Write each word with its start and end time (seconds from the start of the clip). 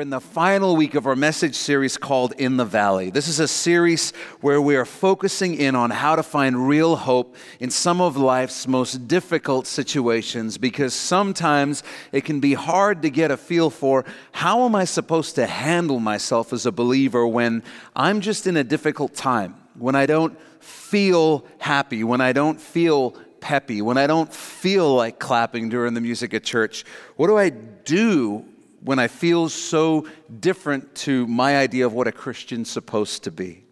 We're 0.00 0.04
in 0.04 0.08
the 0.08 0.18
final 0.18 0.76
week 0.76 0.94
of 0.94 1.06
our 1.06 1.14
message 1.14 1.54
series 1.54 1.98
called 1.98 2.32
In 2.38 2.56
the 2.56 2.64
Valley. 2.64 3.10
This 3.10 3.28
is 3.28 3.38
a 3.38 3.46
series 3.46 4.12
where 4.40 4.58
we 4.58 4.74
are 4.76 4.86
focusing 4.86 5.54
in 5.56 5.76
on 5.76 5.90
how 5.90 6.16
to 6.16 6.22
find 6.22 6.66
real 6.66 6.96
hope 6.96 7.36
in 7.58 7.68
some 7.68 8.00
of 8.00 8.16
life's 8.16 8.66
most 8.66 9.08
difficult 9.08 9.66
situations 9.66 10.56
because 10.56 10.94
sometimes 10.94 11.82
it 12.12 12.24
can 12.24 12.40
be 12.40 12.54
hard 12.54 13.02
to 13.02 13.10
get 13.10 13.30
a 13.30 13.36
feel 13.36 13.68
for 13.68 14.06
how 14.32 14.64
am 14.64 14.74
I 14.74 14.86
supposed 14.86 15.34
to 15.34 15.44
handle 15.46 16.00
myself 16.00 16.54
as 16.54 16.64
a 16.64 16.72
believer 16.72 17.26
when 17.26 17.62
I'm 17.94 18.22
just 18.22 18.46
in 18.46 18.56
a 18.56 18.64
difficult 18.64 19.14
time, 19.14 19.54
when 19.78 19.94
I 19.94 20.06
don't 20.06 20.34
feel 20.62 21.44
happy, 21.58 22.04
when 22.04 22.22
I 22.22 22.32
don't 22.32 22.58
feel 22.58 23.10
peppy, 23.42 23.82
when 23.82 23.98
I 23.98 24.06
don't 24.06 24.32
feel 24.32 24.94
like 24.94 25.18
clapping 25.18 25.68
during 25.68 25.92
the 25.92 26.00
music 26.00 26.32
at 26.32 26.42
church. 26.42 26.86
What 27.16 27.26
do 27.26 27.36
I 27.36 27.50
do 27.50 28.46
when 28.82 28.98
I 28.98 29.08
feel 29.08 29.48
so 29.48 30.06
different 30.40 30.94
to 30.96 31.26
my 31.26 31.58
idea 31.58 31.86
of 31.86 31.92
what 31.92 32.06
a 32.06 32.12
Christian's 32.12 32.70
supposed 32.70 33.24
to 33.24 33.30
be. 33.30 33.64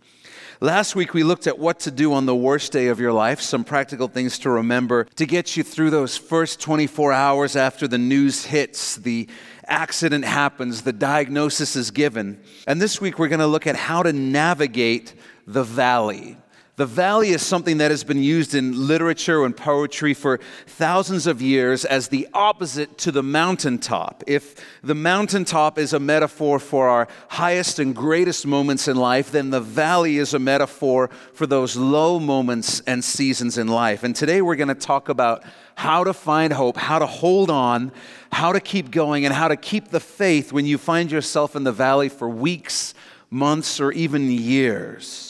Last 0.60 0.96
week, 0.96 1.14
we 1.14 1.22
looked 1.22 1.46
at 1.46 1.56
what 1.56 1.78
to 1.80 1.92
do 1.92 2.12
on 2.12 2.26
the 2.26 2.34
worst 2.34 2.72
day 2.72 2.88
of 2.88 2.98
your 2.98 3.12
life, 3.12 3.40
some 3.40 3.62
practical 3.62 4.08
things 4.08 4.40
to 4.40 4.50
remember 4.50 5.04
to 5.14 5.24
get 5.24 5.56
you 5.56 5.62
through 5.62 5.90
those 5.90 6.16
first 6.16 6.60
24 6.60 7.12
hours 7.12 7.54
after 7.54 7.86
the 7.86 7.96
news 7.96 8.44
hits, 8.44 8.96
the 8.96 9.28
accident 9.68 10.24
happens, 10.24 10.82
the 10.82 10.92
diagnosis 10.92 11.76
is 11.76 11.92
given. 11.92 12.40
And 12.66 12.82
this 12.82 13.00
week, 13.00 13.20
we're 13.20 13.28
going 13.28 13.38
to 13.38 13.46
look 13.46 13.68
at 13.68 13.76
how 13.76 14.02
to 14.02 14.12
navigate 14.12 15.14
the 15.46 15.62
valley. 15.62 16.36
The 16.78 16.86
valley 16.86 17.30
is 17.30 17.44
something 17.44 17.78
that 17.78 17.90
has 17.90 18.04
been 18.04 18.22
used 18.22 18.54
in 18.54 18.86
literature 18.86 19.44
and 19.44 19.56
poetry 19.56 20.14
for 20.14 20.38
thousands 20.68 21.26
of 21.26 21.42
years 21.42 21.84
as 21.84 22.06
the 22.06 22.28
opposite 22.32 22.96
to 22.98 23.10
the 23.10 23.24
mountaintop. 23.24 24.22
If 24.28 24.54
the 24.84 24.94
mountaintop 24.94 25.76
is 25.76 25.92
a 25.92 25.98
metaphor 25.98 26.60
for 26.60 26.88
our 26.88 27.08
highest 27.30 27.80
and 27.80 27.96
greatest 27.96 28.46
moments 28.46 28.86
in 28.86 28.96
life, 28.96 29.32
then 29.32 29.50
the 29.50 29.60
valley 29.60 30.18
is 30.18 30.34
a 30.34 30.38
metaphor 30.38 31.10
for 31.32 31.48
those 31.48 31.74
low 31.74 32.20
moments 32.20 32.78
and 32.86 33.02
seasons 33.02 33.58
in 33.58 33.66
life. 33.66 34.04
And 34.04 34.14
today 34.14 34.40
we're 34.40 34.54
going 34.54 34.68
to 34.68 34.76
talk 34.76 35.08
about 35.08 35.42
how 35.74 36.04
to 36.04 36.12
find 36.12 36.52
hope, 36.52 36.76
how 36.76 37.00
to 37.00 37.06
hold 37.06 37.50
on, 37.50 37.90
how 38.30 38.52
to 38.52 38.60
keep 38.60 38.92
going, 38.92 39.24
and 39.24 39.34
how 39.34 39.48
to 39.48 39.56
keep 39.56 39.88
the 39.88 39.98
faith 39.98 40.52
when 40.52 40.64
you 40.64 40.78
find 40.78 41.10
yourself 41.10 41.56
in 41.56 41.64
the 41.64 41.72
valley 41.72 42.08
for 42.08 42.28
weeks, 42.28 42.94
months, 43.30 43.80
or 43.80 43.90
even 43.90 44.30
years. 44.30 45.27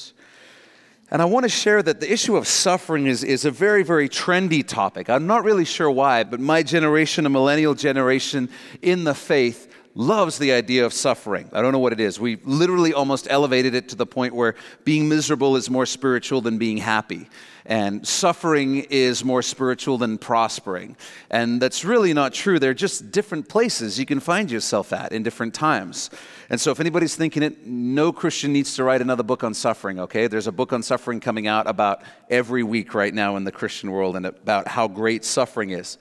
And 1.11 1.23
I 1.23 1.25
want 1.25 1.45
to 1.45 1.49
share 1.49 1.83
that 1.83 2.01
the 2.01 2.13
issue 2.13 2.37
of 2.37 2.47
suffering 2.47 3.07
is, 3.07 3.25
is 3.25 3.47
a 3.47 3.51
very, 3.51 3.83
very 3.83 4.11
trendy 4.11 4.67
topic. 4.67 5.09
I'm 5.09 5.27
not 5.27 5.43
really 5.43 5.65
sure 5.65 5.91
why, 5.91 6.23
but 6.25 6.39
my 6.39 6.63
generation, 6.63 7.25
a 7.25 7.31
millennial 7.31 7.75
generation 7.75 8.51
in 8.83 9.05
the 9.05 9.15
faith, 9.15 9.68
loves 9.99 10.39
the 10.39 10.53
idea 10.53 10.87
of 10.87 10.93
suffering. 10.93 11.51
I 11.53 11.61
don't 11.61 11.73
know 11.73 11.81
what 11.81 11.93
it 11.93 11.99
is. 11.99 12.21
We 12.21 12.37
literally 12.45 12.95
almost 12.95 13.27
elevated 13.29 13.75
it 13.75 13.89
to 13.89 13.97
the 13.97 14.07
point 14.07 14.33
where 14.33 14.55
being 14.85 15.09
miserable 15.09 15.57
is 15.57 15.69
more 15.69 15.87
spiritual 15.87 16.41
than 16.41 16.57
being 16.57 16.77
happy. 16.77 17.29
And 17.67 18.07
suffering 18.07 18.87
is 18.91 19.25
more 19.25 19.43
spiritual 19.43 19.99
than 19.99 20.17
prospering. 20.17 20.97
And 21.31 21.61
that's 21.61 21.85
really 21.85 22.15
not 22.15 22.33
true. 22.33 22.61
They're 22.61 22.75
just 22.75 23.11
different 23.11 23.49
places 23.49 23.99
you 23.99 24.07
can 24.07 24.21
find 24.21 24.53
yourself 24.53 24.93
at 24.93 25.11
in 25.11 25.25
different 25.25 25.53
times. 25.53 26.11
And 26.49 26.61
so, 26.61 26.71
if 26.71 26.79
anybody's 26.79 27.17
thinking 27.17 27.43
it, 27.43 27.67
no 27.67 28.13
Christian 28.13 28.53
needs 28.53 28.77
to 28.77 28.85
write 28.85 29.03
another 29.03 29.25
book 29.25 29.43
on 29.43 29.53
suffering, 29.53 29.99
okay? 29.99 30.29
There's 30.29 30.47
a 30.47 30.53
book 30.53 30.73
on 30.73 30.83
suffering 30.83 31.19
coming 31.19 31.49
out 31.49 31.69
about 31.69 32.03
every 32.31 32.63
week 32.63 32.95
right 32.95 33.13
now 33.13 33.37
in 33.37 33.43
the 33.43 33.53
Christian 33.53 33.91
world 33.91 34.15
and 34.15 34.27
about 34.27 34.69
how 34.69 34.87
great 34.87 35.25
suffering 35.25 35.71
is. 35.71 35.99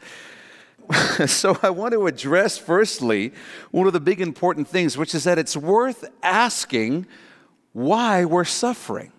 so, 1.25 1.57
I 1.61 1.69
want 1.69 1.93
to 1.93 2.07
address, 2.07 2.57
firstly, 2.57 3.33
one 3.71 3.87
of 3.87 3.93
the 3.93 3.99
big 3.99 4.21
important 4.21 4.67
things, 4.67 4.97
which 4.97 5.13
is 5.13 5.25
that 5.25 5.37
it's 5.37 5.57
worth 5.57 6.05
asking 6.23 7.07
why 7.73 8.25
we're 8.25 8.45
suffering. 8.45 9.11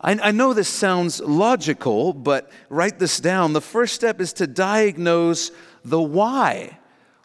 I, 0.00 0.18
I 0.20 0.30
know 0.30 0.52
this 0.54 0.68
sounds 0.68 1.20
logical, 1.20 2.12
but 2.12 2.50
write 2.68 2.98
this 2.98 3.20
down. 3.20 3.52
The 3.52 3.60
first 3.60 3.94
step 3.94 4.20
is 4.20 4.32
to 4.34 4.46
diagnose 4.46 5.50
the 5.84 6.00
why. 6.00 6.78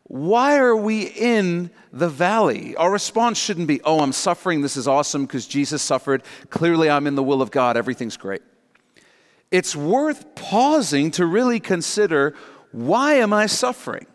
Why 0.03 0.57
are 0.57 0.75
we 0.75 1.03
in 1.03 1.69
the 1.91 2.07
valley? 2.07 2.75
Our 2.75 2.91
response 2.91 3.37
shouldn't 3.37 3.67
be, 3.67 3.81
oh, 3.81 3.99
I'm 3.99 4.13
suffering, 4.13 4.61
this 4.61 4.77
is 4.77 4.87
awesome 4.87 5.25
because 5.25 5.47
Jesus 5.47 5.81
suffered. 5.81 6.23
Clearly, 6.49 6.89
I'm 6.89 7.07
in 7.07 7.15
the 7.15 7.23
will 7.23 7.41
of 7.41 7.51
God, 7.51 7.75
everything's 7.75 8.15
great. 8.15 8.41
It's 9.51 9.75
worth 9.75 10.35
pausing 10.35 11.11
to 11.11 11.25
really 11.25 11.59
consider 11.59 12.35
why 12.71 13.15
am 13.15 13.33
I 13.33 13.45
suffering? 13.45 14.05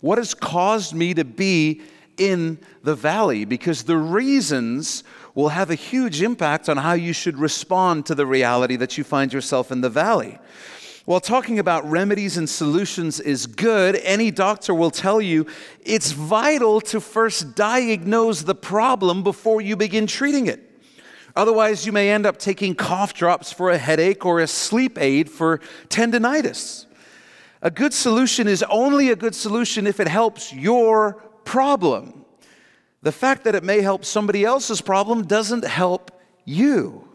What 0.00 0.18
has 0.18 0.34
caused 0.34 0.94
me 0.94 1.14
to 1.14 1.24
be 1.24 1.80
in 2.16 2.58
the 2.82 2.94
valley? 2.94 3.44
Because 3.44 3.84
the 3.84 3.96
reasons 3.96 5.04
will 5.34 5.48
have 5.48 5.70
a 5.70 5.74
huge 5.74 6.22
impact 6.22 6.68
on 6.68 6.76
how 6.76 6.92
you 6.92 7.12
should 7.12 7.38
respond 7.38 8.06
to 8.06 8.14
the 8.14 8.26
reality 8.26 8.76
that 8.76 8.98
you 8.98 9.04
find 9.04 9.32
yourself 9.32 9.72
in 9.72 9.80
the 9.80 9.90
valley. 9.90 10.38
While 11.06 11.20
talking 11.20 11.58
about 11.58 11.88
remedies 11.90 12.38
and 12.38 12.48
solutions 12.48 13.20
is 13.20 13.46
good, 13.46 13.96
any 13.96 14.30
doctor 14.30 14.72
will 14.72 14.90
tell 14.90 15.20
you 15.20 15.46
it's 15.84 16.12
vital 16.12 16.80
to 16.82 17.00
first 17.00 17.54
diagnose 17.54 18.42
the 18.42 18.54
problem 18.54 19.22
before 19.22 19.60
you 19.60 19.76
begin 19.76 20.06
treating 20.06 20.46
it. 20.46 20.60
Otherwise, 21.36 21.84
you 21.84 21.92
may 21.92 22.10
end 22.10 22.24
up 22.24 22.38
taking 22.38 22.74
cough 22.74 23.12
drops 23.12 23.52
for 23.52 23.70
a 23.70 23.76
headache 23.76 24.24
or 24.24 24.40
a 24.40 24.46
sleep 24.46 24.98
aid 24.98 25.28
for 25.28 25.58
tendonitis. 25.88 26.86
A 27.64 27.70
good 27.70 27.94
solution 27.94 28.46
is 28.46 28.62
only 28.68 29.08
a 29.08 29.16
good 29.16 29.34
solution 29.34 29.86
if 29.86 29.98
it 29.98 30.06
helps 30.06 30.52
your 30.52 31.14
problem. 31.44 32.26
The 33.00 33.10
fact 33.10 33.44
that 33.44 33.54
it 33.54 33.64
may 33.64 33.80
help 33.80 34.04
somebody 34.04 34.44
else's 34.44 34.82
problem 34.82 35.26
doesn't 35.26 35.64
help 35.64 36.10
you. 36.44 37.08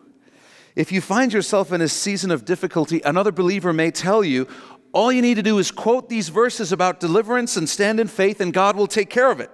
If 0.76 0.92
you 0.92 1.02
find 1.02 1.32
yourself 1.32 1.72
in 1.72 1.82
a 1.82 1.88
season 1.88 2.32
of 2.32 2.46
difficulty, 2.46 3.00
another 3.06 3.32
believer 3.32 3.74
may 3.74 3.92
tell 3.92 4.24
you, 4.24 4.48
all 4.92 5.12
you 5.12 5.22
need 5.22 5.36
to 5.36 5.44
do 5.44 5.60
is 5.60 5.70
quote 5.70 6.10
these 6.10 6.30
verses 6.30 6.72
about 6.72 7.00
deliverance 7.00 7.56
and 7.56 7.70
stand 7.70 8.00
in 8.00 8.08
faith, 8.08 8.42
and 8.42 8.52
God 8.52 8.76
will 8.76 8.88
take 8.88 9.12
care 9.12 9.30
of 9.30 9.40
it. 9.40 9.52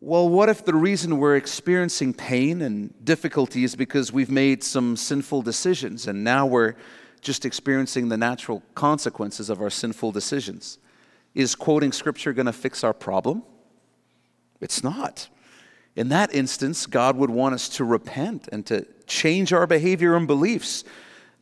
Well, 0.00 0.28
what 0.28 0.48
if 0.48 0.64
the 0.64 0.74
reason 0.74 1.18
we're 1.18 1.36
experiencing 1.36 2.12
pain 2.12 2.60
and 2.60 2.92
difficulty 3.04 3.62
is 3.62 3.76
because 3.76 4.12
we've 4.12 4.32
made 4.32 4.64
some 4.64 4.96
sinful 4.96 5.42
decisions 5.42 6.08
and 6.08 6.24
now 6.24 6.44
we're 6.44 6.74
just 7.24 7.44
experiencing 7.44 8.08
the 8.08 8.16
natural 8.16 8.62
consequences 8.74 9.50
of 9.50 9.60
our 9.60 9.70
sinful 9.70 10.12
decisions? 10.12 10.78
Is 11.34 11.56
quoting 11.56 11.90
scripture 11.90 12.32
going 12.32 12.46
to 12.46 12.52
fix 12.52 12.84
our 12.84 12.92
problem? 12.92 13.42
It's 14.60 14.84
not. 14.84 15.28
In 15.96 16.08
that 16.10 16.34
instance, 16.34 16.86
God 16.86 17.16
would 17.16 17.30
want 17.30 17.54
us 17.54 17.68
to 17.70 17.84
repent 17.84 18.48
and 18.52 18.64
to 18.66 18.86
change 19.06 19.52
our 19.52 19.66
behavior 19.66 20.16
and 20.16 20.26
beliefs, 20.26 20.84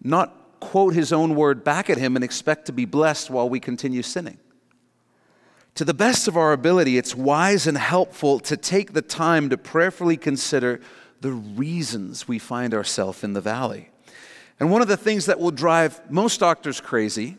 not 0.02 0.60
quote 0.60 0.94
his 0.94 1.12
own 1.12 1.34
word 1.34 1.64
back 1.64 1.90
at 1.90 1.98
him 1.98 2.16
and 2.16 2.24
expect 2.24 2.66
to 2.66 2.72
be 2.72 2.84
blessed 2.84 3.30
while 3.30 3.48
we 3.48 3.60
continue 3.60 4.02
sinning. 4.02 4.38
To 5.76 5.84
the 5.84 5.94
best 5.94 6.28
of 6.28 6.36
our 6.36 6.52
ability, 6.52 6.98
it's 6.98 7.14
wise 7.14 7.66
and 7.66 7.78
helpful 7.78 8.38
to 8.40 8.56
take 8.56 8.92
the 8.92 9.02
time 9.02 9.48
to 9.50 9.56
prayerfully 9.56 10.18
consider 10.18 10.80
the 11.20 11.32
reasons 11.32 12.28
we 12.28 12.38
find 12.38 12.74
ourselves 12.74 13.24
in 13.24 13.32
the 13.32 13.40
valley. 13.40 13.91
And 14.62 14.70
one 14.70 14.80
of 14.80 14.86
the 14.86 14.96
things 14.96 15.26
that 15.26 15.40
will 15.40 15.50
drive 15.50 16.00
most 16.08 16.38
doctors 16.38 16.80
crazy 16.80 17.36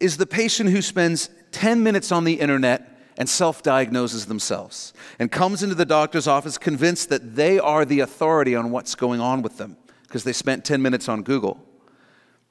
is 0.00 0.16
the 0.16 0.26
patient 0.26 0.70
who 0.70 0.80
spends 0.80 1.28
10 1.50 1.82
minutes 1.82 2.12
on 2.12 2.22
the 2.22 2.34
internet 2.34 3.00
and 3.18 3.28
self 3.28 3.64
diagnoses 3.64 4.26
themselves 4.26 4.94
and 5.18 5.32
comes 5.32 5.64
into 5.64 5.74
the 5.74 5.84
doctor's 5.84 6.28
office 6.28 6.56
convinced 6.56 7.08
that 7.08 7.34
they 7.34 7.58
are 7.58 7.84
the 7.84 7.98
authority 7.98 8.54
on 8.54 8.70
what's 8.70 8.94
going 8.94 9.20
on 9.20 9.42
with 9.42 9.58
them 9.58 9.76
because 10.04 10.22
they 10.22 10.32
spent 10.32 10.64
10 10.64 10.80
minutes 10.80 11.08
on 11.08 11.24
Google. 11.24 11.60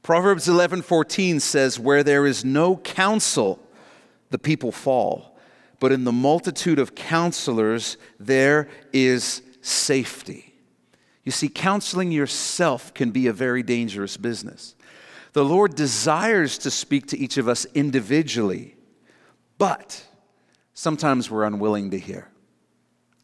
Proverbs 0.03 0.49
11:14 0.49 1.39
says 1.39 1.79
where 1.79 2.03
there 2.03 2.25
is 2.25 2.43
no 2.43 2.75
counsel 2.75 3.61
the 4.29 4.37
people 4.37 4.73
fall 4.73 5.37
but 5.79 5.93
in 5.93 6.03
the 6.03 6.11
multitude 6.11 6.79
of 6.79 6.95
counselors 6.95 7.95
there 8.19 8.67
is 8.91 9.41
safety. 9.61 10.44
You 11.25 11.33
see 11.33 11.49
counseling 11.49 12.11
yourself 12.11 12.93
can 12.93 13.11
be 13.11 13.27
a 13.27 13.33
very 13.33 13.63
dangerous 13.63 14.15
business. 14.15 14.75
The 15.33 15.43
Lord 15.43 15.75
desires 15.75 16.57
to 16.59 16.71
speak 16.71 17.07
to 17.07 17.17
each 17.17 17.37
of 17.37 17.49
us 17.49 17.65
individually 17.73 18.75
but 19.57 20.05
sometimes 20.73 21.29
we're 21.29 21.45
unwilling 21.45 21.91
to 21.91 21.99
hear. 21.99 22.29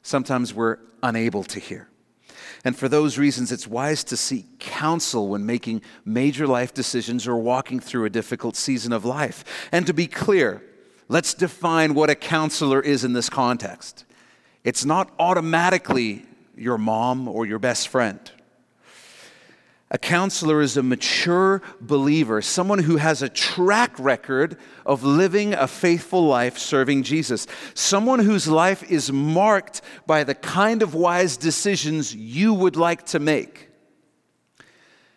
Sometimes 0.01 0.53
we're 0.53 0.77
unable 1.03 1.43
to 1.43 1.59
hear. 1.59 1.89
And 2.63 2.75
for 2.75 2.87
those 2.87 3.17
reasons, 3.17 3.51
it's 3.51 3.67
wise 3.67 4.03
to 4.05 4.17
seek 4.17 4.59
counsel 4.59 5.27
when 5.27 5.45
making 5.45 5.81
major 6.05 6.47
life 6.47 6.73
decisions 6.73 7.27
or 7.27 7.37
walking 7.37 7.79
through 7.79 8.05
a 8.05 8.09
difficult 8.09 8.55
season 8.55 8.93
of 8.93 9.03
life. 9.03 9.43
And 9.71 9.85
to 9.87 9.93
be 9.93 10.07
clear, 10.07 10.63
let's 11.07 11.33
define 11.33 11.93
what 11.93 12.09
a 12.09 12.15
counselor 12.15 12.79
is 12.79 13.03
in 13.03 13.13
this 13.13 13.29
context. 13.29 14.05
It's 14.63 14.85
not 14.85 15.11
automatically 15.17 16.25
your 16.61 16.77
mom 16.77 17.27
or 17.27 17.45
your 17.45 17.59
best 17.59 17.87
friend. 17.87 18.19
A 19.93 19.97
counselor 19.97 20.61
is 20.61 20.77
a 20.77 20.83
mature 20.83 21.61
believer, 21.81 22.41
someone 22.41 22.79
who 22.79 22.95
has 22.95 23.21
a 23.21 23.27
track 23.27 23.99
record 23.99 24.55
of 24.85 25.03
living 25.03 25.53
a 25.53 25.67
faithful 25.67 26.25
life 26.25 26.57
serving 26.57 27.03
Jesus, 27.03 27.45
someone 27.73 28.19
whose 28.19 28.47
life 28.47 28.89
is 28.89 29.11
marked 29.11 29.81
by 30.07 30.23
the 30.23 30.33
kind 30.33 30.81
of 30.81 30.95
wise 30.95 31.35
decisions 31.35 32.15
you 32.15 32.53
would 32.53 32.77
like 32.77 33.05
to 33.07 33.19
make. 33.19 33.67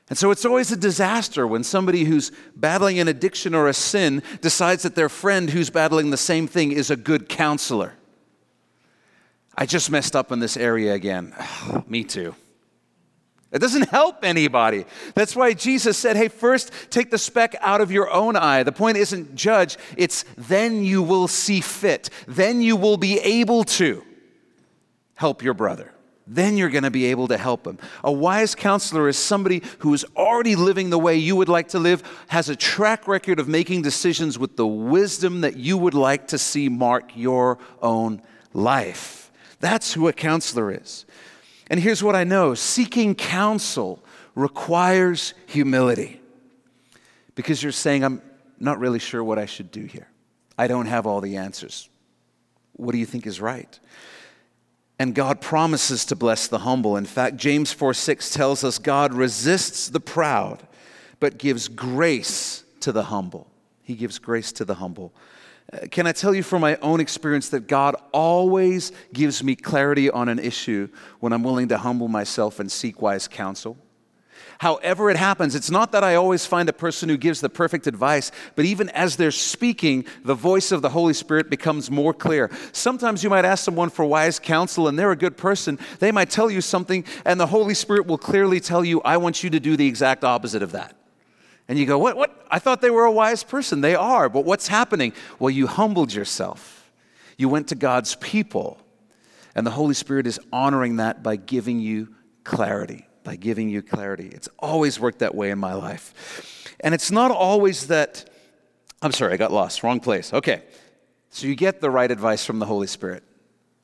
And 0.08 0.18
so 0.18 0.32
it's 0.32 0.44
always 0.44 0.72
a 0.72 0.76
disaster 0.76 1.46
when 1.46 1.62
somebody 1.62 2.02
who's 2.04 2.32
battling 2.56 2.98
an 2.98 3.06
addiction 3.06 3.54
or 3.54 3.68
a 3.68 3.74
sin 3.74 4.24
decides 4.40 4.82
that 4.82 4.96
their 4.96 5.08
friend 5.08 5.50
who's 5.50 5.70
battling 5.70 6.10
the 6.10 6.16
same 6.16 6.48
thing 6.48 6.72
is 6.72 6.90
a 6.90 6.96
good 6.96 7.28
counselor. 7.28 7.94
I 9.56 9.66
just 9.66 9.90
messed 9.90 10.16
up 10.16 10.32
in 10.32 10.40
this 10.40 10.56
area 10.56 10.94
again. 10.94 11.34
Me 11.86 12.04
too. 12.04 12.34
It 13.54 13.60
doesn't 13.60 13.88
help 13.90 14.24
anybody. 14.24 14.84
That's 15.14 15.36
why 15.36 15.52
Jesus 15.52 15.96
said, 15.96 16.16
hey, 16.16 16.26
first 16.26 16.72
take 16.90 17.12
the 17.12 17.18
speck 17.18 17.54
out 17.60 17.80
of 17.80 17.92
your 17.92 18.10
own 18.10 18.34
eye. 18.34 18.64
The 18.64 18.72
point 18.72 18.96
isn't 18.96 19.36
judge, 19.36 19.78
it's 19.96 20.24
then 20.36 20.82
you 20.82 21.04
will 21.04 21.28
see 21.28 21.60
fit. 21.60 22.10
Then 22.26 22.60
you 22.62 22.74
will 22.74 22.96
be 22.96 23.20
able 23.20 23.62
to 23.64 24.02
help 25.14 25.40
your 25.40 25.54
brother. 25.54 25.92
Then 26.26 26.56
you're 26.56 26.70
going 26.70 26.82
to 26.82 26.90
be 26.90 27.04
able 27.06 27.28
to 27.28 27.38
help 27.38 27.64
him. 27.64 27.78
A 28.02 28.10
wise 28.10 28.56
counselor 28.56 29.08
is 29.08 29.16
somebody 29.16 29.62
who 29.78 29.94
is 29.94 30.04
already 30.16 30.56
living 30.56 30.90
the 30.90 30.98
way 30.98 31.16
you 31.16 31.36
would 31.36 31.50
like 31.50 31.68
to 31.68 31.78
live, 31.78 32.02
has 32.28 32.48
a 32.48 32.56
track 32.56 33.06
record 33.06 33.38
of 33.38 33.46
making 33.46 33.82
decisions 33.82 34.36
with 34.36 34.56
the 34.56 34.66
wisdom 34.66 35.42
that 35.42 35.56
you 35.56 35.78
would 35.78 35.94
like 35.94 36.26
to 36.28 36.38
see 36.38 36.68
mark 36.68 37.12
your 37.14 37.58
own 37.80 38.20
life. 38.52 39.23
That's 39.64 39.94
who 39.94 40.08
a 40.08 40.12
counselor 40.12 40.70
is. 40.70 41.06
And 41.68 41.80
here's 41.80 42.02
what 42.02 42.14
I 42.14 42.24
know 42.24 42.52
seeking 42.52 43.14
counsel 43.14 44.04
requires 44.34 45.32
humility 45.46 46.20
because 47.34 47.62
you're 47.62 47.72
saying, 47.72 48.04
I'm 48.04 48.20
not 48.60 48.78
really 48.78 48.98
sure 48.98 49.24
what 49.24 49.38
I 49.38 49.46
should 49.46 49.70
do 49.70 49.86
here. 49.86 50.06
I 50.58 50.66
don't 50.66 50.84
have 50.84 51.06
all 51.06 51.22
the 51.22 51.38
answers. 51.38 51.88
What 52.74 52.92
do 52.92 52.98
you 52.98 53.06
think 53.06 53.26
is 53.26 53.40
right? 53.40 53.80
And 54.98 55.14
God 55.14 55.40
promises 55.40 56.04
to 56.06 56.14
bless 56.14 56.46
the 56.46 56.58
humble. 56.58 56.98
In 56.98 57.06
fact, 57.06 57.38
James 57.38 57.72
4 57.72 57.94
6 57.94 58.34
tells 58.34 58.64
us 58.64 58.78
God 58.78 59.14
resists 59.14 59.88
the 59.88 59.98
proud, 59.98 60.62
but 61.20 61.38
gives 61.38 61.68
grace 61.68 62.64
to 62.80 62.92
the 62.92 63.04
humble. 63.04 63.50
He 63.82 63.94
gives 63.94 64.18
grace 64.18 64.52
to 64.52 64.66
the 64.66 64.74
humble. 64.74 65.14
Uh, 65.72 65.86
can 65.90 66.06
I 66.06 66.12
tell 66.12 66.34
you 66.34 66.42
from 66.42 66.60
my 66.60 66.76
own 66.76 67.00
experience 67.00 67.48
that 67.50 67.66
God 67.66 67.96
always 68.12 68.92
gives 69.12 69.42
me 69.42 69.56
clarity 69.56 70.10
on 70.10 70.28
an 70.28 70.38
issue 70.38 70.88
when 71.20 71.32
I'm 71.32 71.42
willing 71.42 71.68
to 71.68 71.78
humble 71.78 72.08
myself 72.08 72.60
and 72.60 72.70
seek 72.70 73.00
wise 73.00 73.28
counsel? 73.28 73.78
However, 74.58 75.10
it 75.10 75.16
happens, 75.16 75.54
it's 75.54 75.70
not 75.70 75.92
that 75.92 76.04
I 76.04 76.14
always 76.14 76.46
find 76.46 76.68
a 76.68 76.72
person 76.72 77.08
who 77.08 77.16
gives 77.16 77.40
the 77.40 77.48
perfect 77.48 77.86
advice, 77.86 78.30
but 78.54 78.64
even 78.64 78.88
as 78.90 79.16
they're 79.16 79.30
speaking, 79.30 80.04
the 80.24 80.34
voice 80.34 80.70
of 80.70 80.80
the 80.80 80.90
Holy 80.90 81.14
Spirit 81.14 81.50
becomes 81.50 81.90
more 81.90 82.14
clear. 82.14 82.50
Sometimes 82.72 83.24
you 83.24 83.30
might 83.30 83.44
ask 83.44 83.64
someone 83.64 83.90
for 83.90 84.04
wise 84.04 84.38
counsel 84.38 84.86
and 84.88 84.98
they're 84.98 85.10
a 85.10 85.16
good 85.16 85.36
person. 85.36 85.78
They 85.98 86.12
might 86.12 86.30
tell 86.30 86.50
you 86.50 86.60
something, 86.60 87.04
and 87.24 87.40
the 87.40 87.46
Holy 87.46 87.74
Spirit 87.74 88.06
will 88.06 88.18
clearly 88.18 88.60
tell 88.60 88.84
you, 88.84 89.00
I 89.02 89.16
want 89.16 89.42
you 89.42 89.50
to 89.50 89.60
do 89.60 89.76
the 89.76 89.86
exact 89.86 90.24
opposite 90.24 90.62
of 90.62 90.72
that. 90.72 90.96
And 91.68 91.78
you 91.78 91.86
go, 91.86 91.98
what, 91.98 92.16
what? 92.16 92.46
I 92.50 92.58
thought 92.58 92.80
they 92.80 92.90
were 92.90 93.04
a 93.04 93.12
wise 93.12 93.42
person. 93.42 93.80
They 93.80 93.94
are, 93.94 94.28
but 94.28 94.44
what's 94.44 94.68
happening? 94.68 95.12
Well, 95.38 95.50
you 95.50 95.66
humbled 95.66 96.12
yourself. 96.12 96.92
You 97.38 97.48
went 97.48 97.68
to 97.68 97.74
God's 97.74 98.16
people. 98.16 98.78
And 99.54 99.66
the 99.66 99.70
Holy 99.70 99.94
Spirit 99.94 100.26
is 100.26 100.38
honoring 100.52 100.96
that 100.96 101.22
by 101.22 101.36
giving 101.36 101.80
you 101.80 102.14
clarity, 102.42 103.06
by 103.22 103.36
giving 103.36 103.68
you 103.68 103.82
clarity. 103.82 104.28
It's 104.28 104.48
always 104.58 105.00
worked 105.00 105.20
that 105.20 105.34
way 105.34 105.50
in 105.50 105.58
my 105.58 105.74
life. 105.74 106.76
And 106.80 106.94
it's 106.94 107.10
not 107.10 107.30
always 107.30 107.86
that, 107.86 108.28
I'm 109.00 109.12
sorry, 109.12 109.32
I 109.32 109.36
got 109.36 109.52
lost, 109.52 109.82
wrong 109.82 110.00
place. 110.00 110.32
Okay. 110.32 110.62
So 111.30 111.46
you 111.46 111.54
get 111.54 111.80
the 111.80 111.90
right 111.90 112.10
advice 112.10 112.44
from 112.44 112.58
the 112.58 112.66
Holy 112.66 112.86
Spirit. 112.86 113.24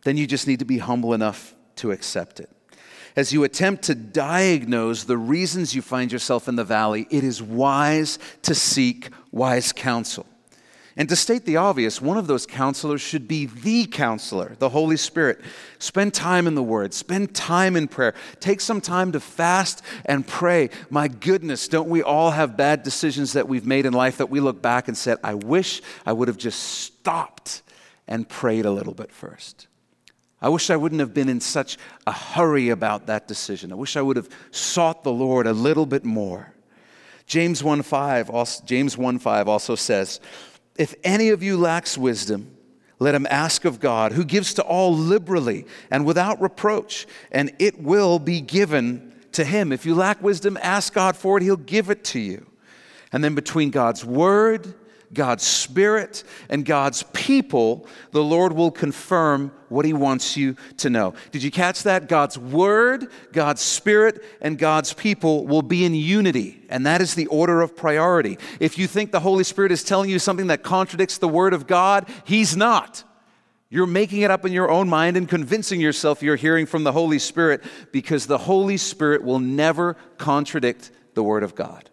Then 0.05 0.17
you 0.17 0.27
just 0.27 0.47
need 0.47 0.59
to 0.59 0.65
be 0.65 0.79
humble 0.79 1.15
enough 1.15 1.55
to 1.77 1.93
accept 1.93 2.41
it 2.41 2.50
as 3.20 3.34
you 3.34 3.44
attempt 3.44 3.82
to 3.82 3.94
diagnose 3.94 5.05
the 5.05 5.19
reasons 5.19 5.75
you 5.75 5.82
find 5.82 6.11
yourself 6.11 6.49
in 6.49 6.56
the 6.56 6.64
valley, 6.64 7.06
it 7.11 7.22
is 7.22 7.43
wise 7.43 8.19
to 8.40 8.55
seek 8.55 9.11
wise 9.31 9.75
counsel. 9.75 10.25
And 10.96 11.06
to 11.11 11.14
state 11.14 11.44
the 11.44 11.58
obvious, 11.58 12.00
one 12.00 12.17
of 12.17 12.26
those 12.26 12.46
counselors 12.46 13.02
should 13.02 13.28
be 13.28 13.44
the 13.44 13.84
counselor, 13.84 14.56
the 14.58 14.70
Holy 14.70 14.96
Spirit. 14.96 15.43
Spend 15.78 16.14
time 16.14 16.46
in 16.46 16.55
the 16.55 16.62
Word, 16.62 16.94
spend 16.94 17.34
time 17.34 17.76
in 17.76 17.88
prayer, 17.88 18.14
take 18.40 18.62
some 18.62 18.81
time 18.81 19.12
to 19.12 19.20
fast 19.20 19.82
and 20.06 20.26
pray. 20.26 20.70
My 20.88 21.06
goodness, 21.06 21.69
don't 21.69 21.90
we 21.90 22.02
all 22.02 22.31
have 22.31 22.56
bad 22.56 22.82
decisions 22.84 23.34
that 23.34 23.49
we've 23.49 23.67
made 23.67 23.84
in 23.84 23.93
life 23.93 24.17
that 24.17 24.31
we 24.31 24.40
look 24.40 24.62
back 24.62 24.88
and 24.88 24.96
said, 24.96 25.19
I 25.22 25.34
wish 25.34 25.82
I 26.06 26.14
would 26.14 26.28
have 26.28 26.38
just 26.38 26.58
stopped 26.58 27.61
and 28.08 28.26
prayed 28.26 28.64
a 28.64 28.70
little 28.70 28.94
bit 28.94 29.12
first? 29.12 29.67
I 30.43 30.49
wish 30.49 30.71
I 30.71 30.77
wouldn't 30.77 31.01
have 31.01 31.13
been 31.13 31.29
in 31.29 31.41
such 31.41 31.77
a 32.07 32.13
hurry 32.13 32.71
about 32.71 33.07
that 33.07 33.29
decision. 33.29 33.73
I 33.73 33.75
wish 33.75 33.97
I 33.97 34.03
would 34.03 34.17
have 34.17 34.29
sought 34.51 35.05
the 35.05 35.13
Lord 35.13 35.47
a 35.47 35.53
little 35.53 35.87
bit 35.87 36.05
more. 36.05 36.55
James 37.27 37.63
1:5 37.63 38.31
also, 38.31 38.65
James 38.65 38.97
1:5 38.97 39.49
also 39.49 39.75
says, 39.75 40.19
"If 40.77 40.95
any 41.05 41.29
of 41.29 41.43
you 41.43 41.59
lacks 41.59 41.99
wisdom, 41.99 42.57
let 42.99 43.15
him 43.15 43.27
ask 43.31 43.65
of 43.65 43.81
God, 43.81 44.13
who 44.13 44.25
gives 44.25 44.55
to 44.55 44.63
all 44.63 44.97
liberally 44.97 45.67
and 45.91 46.05
without 46.05 46.41
reproach, 46.41 47.07
and 47.31 47.53
it 47.59 47.83
will 47.83 48.19
be 48.19 48.41
given 48.41 49.13
to 49.33 49.45
him. 49.45 49.73
If 49.73 49.87
you 49.87 49.95
lack 49.95 50.23
wisdom, 50.23 50.59
ask 50.63 50.93
God 50.93 51.17
for 51.17 51.37
it, 51.37 51.43
he'll 51.43 51.57
give 51.57 51.91
it 51.91 52.03
to 52.05 52.19
you." 52.19 52.47
And 53.13 53.23
then 53.23 53.35
between 53.35 53.71
God's 53.71 54.05
word 54.05 54.75
God's 55.12 55.43
Spirit 55.43 56.23
and 56.49 56.65
God's 56.65 57.03
people, 57.12 57.87
the 58.12 58.23
Lord 58.23 58.53
will 58.53 58.71
confirm 58.71 59.51
what 59.69 59.85
He 59.85 59.93
wants 59.93 60.37
you 60.37 60.57
to 60.79 60.91
know. 60.91 61.15
Did 61.33 61.43
you 61.43 61.51
catch 61.51 61.83
that? 61.83 62.09
God's 62.09 62.39
Word, 62.39 63.11
God's 63.33 63.61
Spirit, 63.61 64.23
and 64.41 64.59
God's 64.59 64.93
people 64.93 65.47
will 65.47 65.62
be 65.62 65.85
in 65.85 65.95
unity, 65.95 66.62
and 66.69 66.87
that 66.87 67.01
is 67.01 67.15
the 67.15 67.27
order 67.27 67.61
of 67.61 67.77
priority. 67.77 68.39
If 68.61 68.79
you 68.79 68.87
think 68.87 69.11
the 69.11 69.21
Holy 69.21 69.45
Spirit 69.45 69.73
is 69.73 69.83
telling 69.83 70.11
you 70.11 70.19
something 70.19 70.49
that 70.49 70.62
contradicts 70.62 71.19
the 71.19 71.29
Word 71.29 71.55
of 71.55 71.67
God, 71.67 72.09
He's 72.25 72.56
not. 72.56 73.05
You're 73.69 73.87
making 73.87 74.23
it 74.23 74.33
up 74.33 74.45
in 74.45 74.53
your 74.53 74.71
own 74.71 74.89
mind 74.89 75.17
and 75.17 75.29
convincing 75.29 75.81
yourself 75.81 76.23
you're 76.23 76.35
hearing 76.35 76.67
from 76.67 76.83
the 76.83 76.93
Holy 76.93 77.21
Spirit 77.21 77.63
because 77.93 78.27
the 78.27 78.39
Holy 78.39 78.77
Spirit 78.77 79.23
will 79.23 79.39
never 79.39 79.95
contradict 80.19 80.91
the 81.15 81.23
Word 81.23 81.45
of 81.45 81.55
God. 81.55 81.89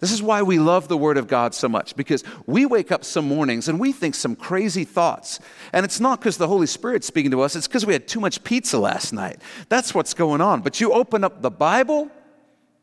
This 0.00 0.12
is 0.12 0.22
why 0.22 0.42
we 0.42 0.60
love 0.60 0.86
the 0.86 0.96
Word 0.96 1.16
of 1.16 1.26
God 1.26 1.54
so 1.54 1.68
much, 1.68 1.96
because 1.96 2.22
we 2.46 2.66
wake 2.66 2.92
up 2.92 3.04
some 3.04 3.26
mornings 3.26 3.68
and 3.68 3.80
we 3.80 3.90
think 3.90 4.14
some 4.14 4.36
crazy 4.36 4.84
thoughts. 4.84 5.40
And 5.72 5.84
it's 5.84 5.98
not 5.98 6.20
because 6.20 6.36
the 6.36 6.46
Holy 6.46 6.68
Spirit's 6.68 7.06
speaking 7.06 7.32
to 7.32 7.40
us, 7.40 7.56
it's 7.56 7.66
because 7.66 7.84
we 7.84 7.94
had 7.94 8.06
too 8.06 8.20
much 8.20 8.44
pizza 8.44 8.78
last 8.78 9.12
night. 9.12 9.42
That's 9.68 9.94
what's 9.94 10.14
going 10.14 10.40
on. 10.40 10.60
But 10.60 10.80
you 10.80 10.92
open 10.92 11.24
up 11.24 11.42
the 11.42 11.50
Bible, 11.50 12.12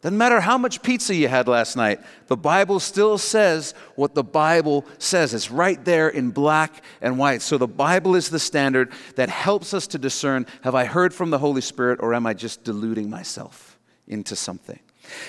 doesn't 0.01 0.17
matter 0.17 0.41
how 0.41 0.57
much 0.57 0.83
pizza 0.83 1.15
you 1.15 1.29
had 1.29 1.47
last 1.47 1.77
night, 1.77 2.01
the 2.27 2.35
Bible 2.35 2.81
still 2.81 3.17
says 3.17 3.73
what 3.95 4.13
the 4.13 4.23
Bible 4.23 4.85
says. 4.97 5.33
It's 5.33 5.49
right 5.49 5.83
there 5.85 6.09
in 6.09 6.31
black 6.31 6.83
and 7.01 7.17
white. 7.17 7.41
So 7.41 7.57
the 7.57 7.65
Bible 7.65 8.15
is 8.15 8.29
the 8.29 8.39
standard 8.39 8.91
that 9.15 9.29
helps 9.29 9.73
us 9.73 9.87
to 9.87 9.97
discern 9.97 10.45
have 10.63 10.75
I 10.75 10.83
heard 10.83 11.13
from 11.13 11.29
the 11.29 11.39
Holy 11.39 11.61
Spirit 11.61 12.01
or 12.01 12.13
am 12.13 12.27
I 12.27 12.33
just 12.33 12.65
deluding 12.65 13.09
myself 13.09 13.79
into 14.05 14.35
something? 14.35 14.79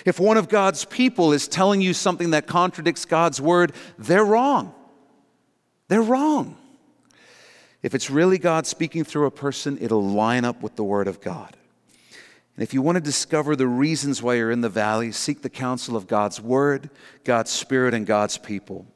If 0.04 0.21
one 0.21 0.37
of 0.37 0.49
God's 0.49 0.85
people 0.85 1.33
is 1.33 1.49
telling 1.49 1.80
you 1.80 1.95
something 1.95 2.30
that 2.30 2.47
contradicts 2.47 3.04
God's 3.04 3.40
word, 3.40 3.73
they're 3.99 4.25
wrong. 4.25 4.75
They're 5.88 6.02
wrong. 6.02 6.56
If 7.83 7.95
it's 7.95 8.11
really 8.11 8.38
God 8.38 8.66
speaking 8.66 9.04
through 9.04 9.26
a 9.26 9.30
person, 9.30 9.78
it'll 9.80 10.04
line 10.04 10.45
up 10.45 10.62
with 10.62 10.76
the 10.76 10.85
word 10.85 11.09
of 11.09 11.21
God. 11.21 11.56
And 12.56 12.62
if 12.62 12.73
you 12.73 12.80
want 12.80 12.97
to 12.97 13.02
discover 13.02 13.54
the 13.54 13.66
reasons 13.66 14.23
why 14.23 14.35
you're 14.35 14.50
in 14.50 14.62
the 14.62 14.71
valley, 14.71 15.12
seek 15.12 15.42
the 15.42 15.50
counsel 15.50 15.95
of 15.95 16.06
God's 16.06 16.40
word, 16.40 16.88
God's 17.23 17.50
spirit, 17.50 17.92
and 17.92 18.06
God's 18.06 18.38
people. 18.38 18.87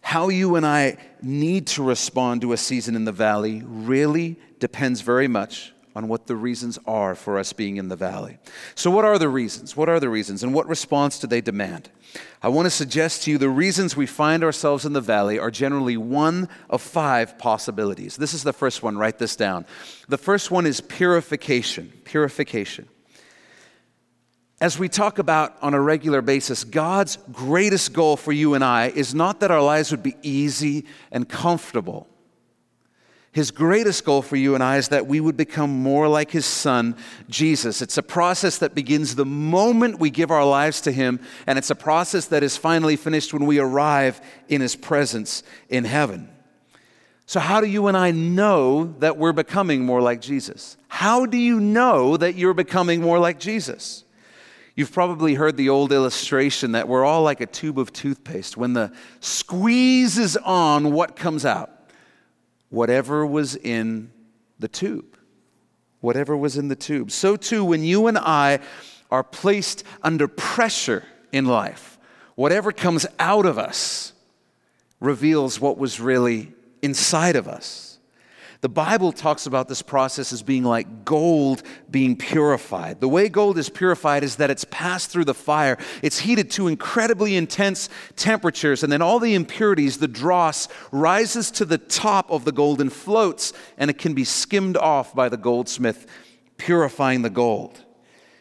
How 0.00 0.30
you 0.30 0.56
and 0.56 0.64
I 0.64 0.96
need 1.20 1.66
to 1.68 1.82
respond 1.82 2.40
to 2.40 2.54
a 2.54 2.56
season 2.56 2.96
in 2.96 3.04
the 3.04 3.12
valley 3.12 3.62
really 3.64 4.36
depends 4.58 5.02
very 5.02 5.28
much 5.28 5.74
on 5.94 6.08
what 6.08 6.26
the 6.26 6.36
reasons 6.36 6.78
are 6.86 7.14
for 7.14 7.38
us 7.38 7.52
being 7.52 7.76
in 7.76 7.88
the 7.88 7.96
valley. 7.96 8.38
So, 8.74 8.90
what 8.90 9.04
are 9.04 9.18
the 9.18 9.28
reasons? 9.28 9.76
What 9.76 9.88
are 9.88 10.00
the 10.00 10.08
reasons? 10.08 10.42
And 10.42 10.54
what 10.54 10.68
response 10.68 11.18
do 11.18 11.26
they 11.26 11.40
demand? 11.40 11.90
I 12.42 12.48
want 12.48 12.66
to 12.66 12.70
suggest 12.70 13.24
to 13.24 13.30
you 13.30 13.38
the 13.38 13.48
reasons 13.48 13.96
we 13.96 14.06
find 14.06 14.42
ourselves 14.42 14.84
in 14.84 14.92
the 14.92 15.00
valley 15.00 15.38
are 15.38 15.50
generally 15.50 15.96
one 15.96 16.48
of 16.68 16.82
five 16.82 17.38
possibilities. 17.38 18.16
This 18.16 18.34
is 18.34 18.42
the 18.42 18.52
first 18.52 18.82
one, 18.82 18.96
write 18.96 19.18
this 19.18 19.36
down. 19.36 19.66
The 20.08 20.18
first 20.18 20.50
one 20.50 20.66
is 20.66 20.80
purification. 20.80 21.92
Purification. 22.04 22.88
As 24.60 24.78
we 24.78 24.88
talk 24.88 25.18
about 25.18 25.56
on 25.62 25.72
a 25.72 25.80
regular 25.80 26.20
basis, 26.20 26.64
God's 26.64 27.16
greatest 27.32 27.94
goal 27.94 28.16
for 28.16 28.32
you 28.32 28.54
and 28.54 28.62
I 28.62 28.88
is 28.88 29.14
not 29.14 29.40
that 29.40 29.50
our 29.50 29.62
lives 29.62 29.90
would 29.90 30.02
be 30.02 30.16
easy 30.22 30.84
and 31.10 31.26
comfortable. 31.26 32.06
His 33.32 33.52
greatest 33.52 34.04
goal 34.04 34.22
for 34.22 34.34
you 34.34 34.56
and 34.56 34.62
I 34.62 34.76
is 34.76 34.88
that 34.88 35.06
we 35.06 35.20
would 35.20 35.36
become 35.36 35.70
more 35.70 36.08
like 36.08 36.32
His 36.32 36.46
Son, 36.46 36.96
Jesus. 37.28 37.80
It's 37.80 37.96
a 37.96 38.02
process 38.02 38.58
that 38.58 38.74
begins 38.74 39.14
the 39.14 39.24
moment 39.24 40.00
we 40.00 40.10
give 40.10 40.32
our 40.32 40.44
lives 40.44 40.80
to 40.82 40.92
Him, 40.92 41.20
and 41.46 41.56
it's 41.56 41.70
a 41.70 41.76
process 41.76 42.26
that 42.26 42.42
is 42.42 42.56
finally 42.56 42.96
finished 42.96 43.32
when 43.32 43.46
we 43.46 43.60
arrive 43.60 44.20
in 44.48 44.60
His 44.60 44.74
presence 44.74 45.44
in 45.68 45.84
heaven. 45.84 46.28
So, 47.26 47.38
how 47.38 47.60
do 47.60 47.68
you 47.68 47.86
and 47.86 47.96
I 47.96 48.10
know 48.10 48.96
that 48.98 49.16
we're 49.16 49.32
becoming 49.32 49.84
more 49.84 50.02
like 50.02 50.20
Jesus? 50.20 50.76
How 50.88 51.24
do 51.24 51.38
you 51.38 51.60
know 51.60 52.16
that 52.16 52.34
you're 52.34 52.54
becoming 52.54 53.00
more 53.00 53.20
like 53.20 53.38
Jesus? 53.38 54.02
You've 54.74 54.90
probably 54.90 55.34
heard 55.34 55.56
the 55.56 55.68
old 55.68 55.92
illustration 55.92 56.72
that 56.72 56.88
we're 56.88 57.04
all 57.04 57.22
like 57.22 57.40
a 57.40 57.46
tube 57.46 57.78
of 57.78 57.92
toothpaste. 57.92 58.56
When 58.56 58.72
the 58.72 58.92
squeeze 59.20 60.18
is 60.18 60.36
on, 60.38 60.90
what 60.90 61.14
comes 61.14 61.44
out? 61.44 61.79
Whatever 62.70 63.26
was 63.26 63.56
in 63.56 64.10
the 64.58 64.68
tube. 64.68 65.18
Whatever 66.00 66.36
was 66.36 66.56
in 66.56 66.68
the 66.68 66.76
tube. 66.76 67.10
So, 67.10 67.36
too, 67.36 67.64
when 67.64 67.84
you 67.84 68.06
and 68.06 68.16
I 68.16 68.60
are 69.10 69.22
placed 69.22 69.84
under 70.02 70.26
pressure 70.28 71.04
in 71.32 71.44
life, 71.44 71.98
whatever 72.36 72.72
comes 72.72 73.06
out 73.18 73.44
of 73.44 73.58
us 73.58 74.12
reveals 75.00 75.60
what 75.60 75.76
was 75.76 76.00
really 76.00 76.52
inside 76.82 77.36
of 77.36 77.48
us. 77.48 77.89
The 78.60 78.68
Bible 78.68 79.10
talks 79.12 79.46
about 79.46 79.68
this 79.68 79.80
process 79.80 80.34
as 80.34 80.42
being 80.42 80.64
like 80.64 81.06
gold 81.06 81.62
being 81.90 82.14
purified. 82.14 83.00
The 83.00 83.08
way 83.08 83.30
gold 83.30 83.56
is 83.56 83.70
purified 83.70 84.22
is 84.22 84.36
that 84.36 84.50
it's 84.50 84.66
passed 84.66 85.08
through 85.10 85.24
the 85.24 85.34
fire, 85.34 85.78
it's 86.02 86.18
heated 86.18 86.50
to 86.52 86.68
incredibly 86.68 87.36
intense 87.36 87.88
temperatures, 88.16 88.82
and 88.82 88.92
then 88.92 89.00
all 89.00 89.18
the 89.18 89.34
impurities, 89.34 89.96
the 89.96 90.08
dross, 90.08 90.68
rises 90.92 91.50
to 91.52 91.64
the 91.64 91.78
top 91.78 92.30
of 92.30 92.44
the 92.44 92.52
gold 92.52 92.82
and 92.82 92.92
floats, 92.92 93.54
and 93.78 93.88
it 93.88 93.96
can 93.96 94.12
be 94.12 94.24
skimmed 94.24 94.76
off 94.76 95.14
by 95.14 95.30
the 95.30 95.38
goldsmith, 95.38 96.06
purifying 96.58 97.22
the 97.22 97.30
gold. 97.30 97.82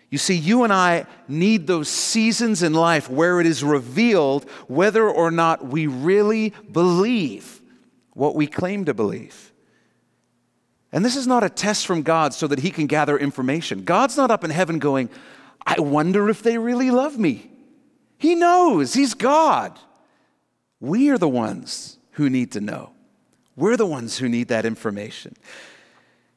You 0.10 0.18
see, 0.18 0.36
you 0.36 0.66
and 0.66 0.74
I 0.74 1.06
need 1.30 1.66
those 1.66 1.88
seasons 1.88 2.62
in 2.62 2.74
life 2.74 3.10
where 3.10 3.40
it 3.40 3.46
is 3.46 3.64
revealed 3.64 4.50
whether 4.68 5.08
or 5.08 5.32
not 5.32 5.68
we 5.68 5.88
really 5.88 6.50
believe 6.72 7.62
what 8.14 8.36
we 8.36 8.48
claim 8.48 8.84
to 8.86 8.94
believe. 8.94 9.49
And 10.92 11.06
this 11.06 11.16
is 11.16 11.28
not 11.28 11.44
a 11.44 11.50
test 11.50 11.86
from 11.86 12.02
God 12.02 12.34
so 12.34 12.48
that 12.48 12.60
He 12.60 12.72
can 12.72 12.88
gather 12.88 13.18
information. 13.18 13.84
God's 13.84 14.18
not 14.18 14.32
up 14.32 14.44
in 14.44 14.50
heaven 14.50 14.80
going, 14.80 15.10
I 15.66 15.80
wonder 15.80 16.30
if 16.30 16.42
they 16.42 16.58
really 16.58 16.90
love 16.90 17.18
me. 17.18 17.50
He 18.18 18.36
knows, 18.36 18.94
He's 18.94 19.14
God. 19.14 19.78
We 20.80 21.10
are 21.10 21.18
the 21.18 21.30
ones 21.30 21.98
who 22.12 22.30
need 22.30 22.52
to 22.54 22.62
know. 22.62 22.92
We're 23.56 23.78
the 23.78 23.86
ones 23.86 24.18
who 24.18 24.30
need 24.30 24.48
that 24.48 24.66
information. 24.66 25.36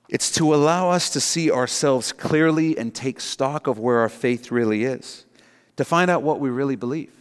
It's 0.09 0.31
to 0.33 0.55
allow 0.55 0.91
us 0.91 1.09
to 1.11 1.21
see 1.21 1.51
ourselves 1.51 2.13
clearly 2.13 2.77
and 2.77 2.95
take 2.95 3.21
stock 3.21 3.67
of 3.67 3.79
where 3.79 4.01
our 4.01 4.09
faith 4.09 4.51
really 4.51 4.85
is, 4.85 5.25
to 5.77 5.85
find 5.85 6.11
out 6.11 6.23
what 6.23 6.41
we 6.41 6.51
really 6.51 6.77
believe. 6.77 7.13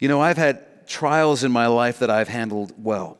You 0.00 0.08
know, 0.08 0.20
I've 0.20 0.38
had 0.38 0.88
trials 0.88 1.44
in 1.44 1.52
my 1.52 1.68
life 1.68 2.00
that 2.00 2.10
I've 2.10 2.28
handled 2.28 2.72
well. 2.82 3.18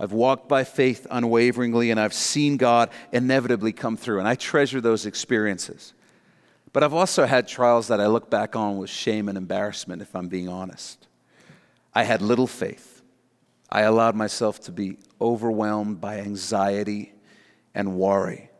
I've 0.00 0.12
walked 0.12 0.48
by 0.48 0.64
faith 0.64 1.06
unwaveringly, 1.10 1.90
and 1.90 1.98
I've 1.98 2.14
seen 2.14 2.56
God 2.56 2.90
inevitably 3.12 3.72
come 3.72 3.96
through, 3.96 4.20
and 4.20 4.28
I 4.28 4.36
treasure 4.36 4.80
those 4.80 5.06
experiences. 5.06 5.92
But 6.72 6.84
I've 6.84 6.94
also 6.94 7.26
had 7.26 7.48
trials 7.48 7.88
that 7.88 8.00
I 8.00 8.06
look 8.06 8.30
back 8.30 8.54
on 8.54 8.78
with 8.78 8.90
shame 8.90 9.28
and 9.28 9.36
embarrassment, 9.36 10.00
if 10.02 10.14
I'm 10.14 10.28
being 10.28 10.48
honest. 10.48 11.08
I 11.94 12.04
had 12.04 12.22
little 12.22 12.46
faith. 12.46 13.02
I 13.70 13.82
allowed 13.82 14.14
myself 14.14 14.60
to 14.60 14.72
be 14.72 14.98
overwhelmed 15.20 16.00
by 16.00 16.18
anxiety 16.18 17.12
and 17.74 17.96
worry. 17.96 18.50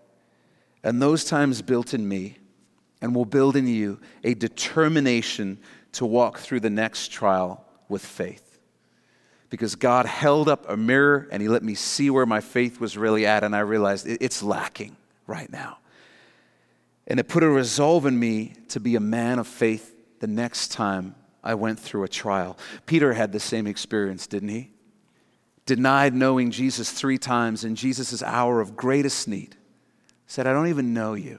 And 0.83 1.01
those 1.01 1.25
times 1.25 1.63
built 1.63 1.95
in 1.95 2.09
me 2.09 2.39
and 3.01 3.15
will 3.15 3.25
build 3.25 3.55
in 3.55 3.69
you 3.69 4.01
a 4.25 4.35
determination 4.35 5.59
to 5.93 6.05
walk 6.05 6.39
through 6.39 6.61
the 6.61 6.71
next 6.71 7.13
trial 7.13 7.65
with 7.89 8.05
faith 8.05 8.48
because 9.51 9.75
God 9.75 10.07
held 10.07 10.49
up 10.49 10.69
a 10.69 10.77
mirror 10.77 11.29
and 11.31 11.43
He 11.43 11.49
let 11.49 11.63
me 11.63 11.75
see 11.75 12.11
where 12.11 12.27
my 12.27 12.41
faith 12.41 12.81
was 12.81 12.97
really 12.97 13.27
at, 13.27 13.45
and 13.45 13.55
I 13.55 13.61
realized 13.61 14.07
it's 14.07 14.43
lacking 14.43 14.97
right 15.27 15.51
now. 15.51 15.79
And 17.07 17.19
it 17.19 17.29
put 17.29 17.43
a 17.43 17.49
resolve 17.49 18.05
in 18.07 18.19
me 18.19 18.55
to 18.69 18.81
be 18.81 18.95
a 18.95 19.01
man 19.01 19.39
of 19.39 19.47
faith 19.47 19.95
the 20.21 20.27
next 20.27 20.73
time 20.73 21.15
I 21.43 21.55
went 21.55 21.79
through 21.79 22.03
a 22.03 22.09
trial. 22.09 22.59
Peter 22.85 23.15
had 23.15 23.33
the 23.33 23.41
same 23.41 23.67
experience, 23.67 24.27
didn't 24.27 24.51
he? 24.51 24.73
Denied 25.65 26.15
knowing 26.15 26.51
Jesus 26.51 26.91
three 26.91 27.19
times 27.19 27.65
in 27.65 27.75
Jesus' 27.75 28.23
hour 28.23 28.61
of 28.61 28.77
greatest 28.77 29.29
need. 29.29 29.57
Said, 30.27 30.47
I 30.47 30.53
don't 30.53 30.69
even 30.69 30.93
know 30.93 31.15
you. 31.15 31.39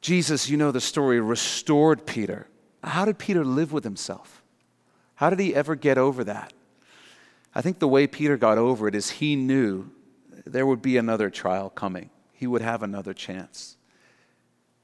Jesus, 0.00 0.48
you 0.48 0.56
know 0.56 0.72
the 0.72 0.80
story, 0.80 1.20
restored 1.20 2.06
Peter. 2.06 2.48
How 2.84 3.04
did 3.04 3.18
Peter 3.18 3.44
live 3.44 3.72
with 3.72 3.84
himself? 3.84 4.41
How 5.22 5.30
did 5.30 5.38
he 5.38 5.54
ever 5.54 5.76
get 5.76 5.98
over 5.98 6.24
that? 6.24 6.52
I 7.54 7.62
think 7.62 7.78
the 7.78 7.86
way 7.86 8.08
Peter 8.08 8.36
got 8.36 8.58
over 8.58 8.88
it 8.88 8.94
is 8.96 9.08
he 9.08 9.36
knew 9.36 9.88
there 10.44 10.66
would 10.66 10.82
be 10.82 10.96
another 10.96 11.30
trial 11.30 11.70
coming, 11.70 12.10
he 12.32 12.48
would 12.48 12.60
have 12.60 12.82
another 12.82 13.14
chance. 13.14 13.76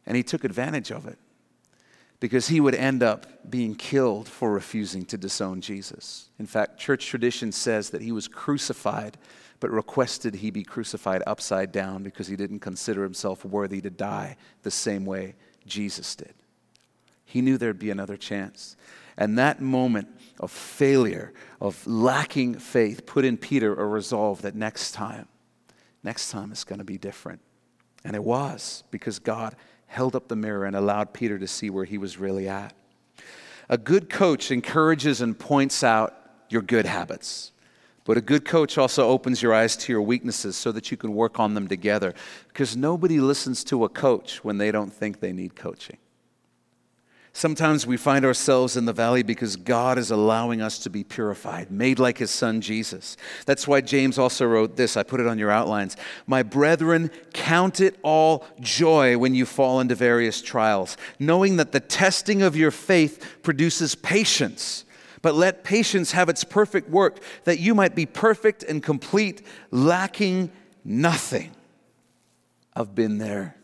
And 0.06 0.16
he 0.16 0.22
took 0.22 0.44
advantage 0.44 0.92
of 0.92 1.08
it 1.08 1.18
because 2.20 2.46
he 2.46 2.60
would 2.60 2.76
end 2.76 3.02
up 3.02 3.50
being 3.50 3.74
killed 3.74 4.28
for 4.28 4.52
refusing 4.52 5.04
to 5.06 5.18
disown 5.18 5.60
Jesus. 5.60 6.28
In 6.38 6.46
fact, 6.46 6.78
church 6.78 7.06
tradition 7.06 7.50
says 7.50 7.90
that 7.90 8.02
he 8.02 8.12
was 8.12 8.28
crucified, 8.28 9.18
but 9.58 9.72
requested 9.72 10.36
he 10.36 10.52
be 10.52 10.62
crucified 10.62 11.20
upside 11.26 11.72
down 11.72 12.04
because 12.04 12.28
he 12.28 12.36
didn't 12.36 12.60
consider 12.60 13.02
himself 13.02 13.44
worthy 13.44 13.80
to 13.80 13.90
die 13.90 14.36
the 14.62 14.70
same 14.70 15.04
way 15.04 15.34
Jesus 15.66 16.14
did. 16.14 16.34
He 17.24 17.42
knew 17.42 17.58
there'd 17.58 17.80
be 17.80 17.90
another 17.90 18.16
chance. 18.16 18.76
And 19.18 19.36
that 19.36 19.60
moment 19.60 20.08
of 20.40 20.50
failure, 20.50 21.32
of 21.60 21.86
lacking 21.86 22.54
faith, 22.58 23.06
put 23.06 23.24
in 23.24 23.36
Peter 23.36 23.74
a 23.74 23.86
resolve 23.86 24.42
that 24.42 24.54
next 24.54 24.92
time, 24.92 25.28
next 26.02 26.30
time 26.30 26.52
it's 26.52 26.64
going 26.64 26.78
to 26.78 26.84
be 26.84 26.98
different. 26.98 27.40
And 28.04 28.14
it 28.14 28.22
was 28.22 28.84
because 28.90 29.18
God 29.18 29.56
held 29.86 30.14
up 30.14 30.28
the 30.28 30.36
mirror 30.36 30.64
and 30.64 30.76
allowed 30.76 31.12
Peter 31.12 31.38
to 31.38 31.46
see 31.46 31.70
where 31.70 31.84
he 31.84 31.98
was 31.98 32.18
really 32.18 32.48
at. 32.48 32.74
A 33.68 33.76
good 33.76 34.08
coach 34.08 34.50
encourages 34.50 35.20
and 35.20 35.38
points 35.38 35.82
out 35.82 36.14
your 36.48 36.62
good 36.62 36.86
habits. 36.86 37.52
But 38.04 38.16
a 38.16 38.22
good 38.22 38.46
coach 38.46 38.78
also 38.78 39.06
opens 39.06 39.42
your 39.42 39.52
eyes 39.52 39.76
to 39.76 39.92
your 39.92 40.00
weaknesses 40.00 40.56
so 40.56 40.72
that 40.72 40.90
you 40.90 40.96
can 40.96 41.12
work 41.12 41.38
on 41.38 41.52
them 41.52 41.68
together. 41.68 42.14
Because 42.46 42.74
nobody 42.74 43.20
listens 43.20 43.62
to 43.64 43.84
a 43.84 43.88
coach 43.90 44.42
when 44.42 44.56
they 44.56 44.70
don't 44.70 44.90
think 44.90 45.20
they 45.20 45.32
need 45.32 45.54
coaching. 45.54 45.98
Sometimes 47.38 47.86
we 47.86 47.96
find 47.96 48.24
ourselves 48.24 48.76
in 48.76 48.84
the 48.84 48.92
valley 48.92 49.22
because 49.22 49.54
God 49.54 49.96
is 49.96 50.10
allowing 50.10 50.60
us 50.60 50.76
to 50.80 50.90
be 50.90 51.04
purified, 51.04 51.70
made 51.70 52.00
like 52.00 52.18
his 52.18 52.32
son 52.32 52.60
Jesus. 52.60 53.16
That's 53.46 53.68
why 53.68 53.80
James 53.80 54.18
also 54.18 54.44
wrote 54.44 54.74
this. 54.74 54.96
I 54.96 55.04
put 55.04 55.20
it 55.20 55.28
on 55.28 55.38
your 55.38 55.52
outlines. 55.52 55.96
My 56.26 56.42
brethren, 56.42 57.12
count 57.32 57.78
it 57.78 57.96
all 58.02 58.44
joy 58.58 59.16
when 59.18 59.36
you 59.36 59.46
fall 59.46 59.78
into 59.78 59.94
various 59.94 60.42
trials, 60.42 60.96
knowing 61.20 61.58
that 61.58 61.70
the 61.70 61.78
testing 61.78 62.42
of 62.42 62.56
your 62.56 62.72
faith 62.72 63.24
produces 63.44 63.94
patience. 63.94 64.84
But 65.22 65.36
let 65.36 65.62
patience 65.62 66.10
have 66.10 66.28
its 66.28 66.42
perfect 66.42 66.90
work, 66.90 67.20
that 67.44 67.60
you 67.60 67.72
might 67.72 67.94
be 67.94 68.04
perfect 68.04 68.64
and 68.64 68.82
complete, 68.82 69.46
lacking 69.70 70.50
nothing. 70.84 71.52
I've 72.74 72.96
been 72.96 73.18
there. 73.18 73.57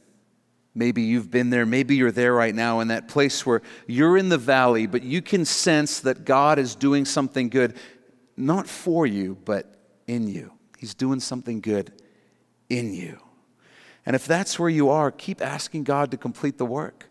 Maybe 0.75 1.03
you've 1.03 1.31
been 1.31 1.51
there. 1.51 1.65
Maybe 1.65 1.95
you're 1.95 2.11
there 2.11 2.35
right 2.35 2.55
now 2.55 2.81
in 2.81 2.89
that 2.89 3.07
place 3.07 3.47
where 3.47 3.63
you're 3.87 4.17
in 4.17 4.29
the 4.29 4.39
valley, 4.39 4.87
but 4.87 5.03
you 5.03 5.23
can 5.23 5.45
sense 5.45 6.01
that 6.01 6.25
God 6.25 6.59
is 6.59 6.75
doing 6.75 7.05
something 7.05 7.49
good, 7.49 7.77
not 8.37 8.69
for 8.69 9.07
you, 9.07 9.39
but 9.45 9.77
in 10.07 10.29
you. 10.29 10.53
He's 10.79 10.95
doing 10.95 11.21
something 11.21 11.61
good 11.61 11.93
in 12.69 12.93
you. 12.93 13.21
And 14.05 14.17
if 14.17 14.27
that's 14.27 14.59
where 14.59 14.69
you 14.69 14.91
are, 14.91 15.11
keep 15.11 15.41
asking 15.41 15.85
God 15.85 16.11
to 16.11 16.17
complete 16.17 16.59
the 16.59 16.67
work. 16.67 17.09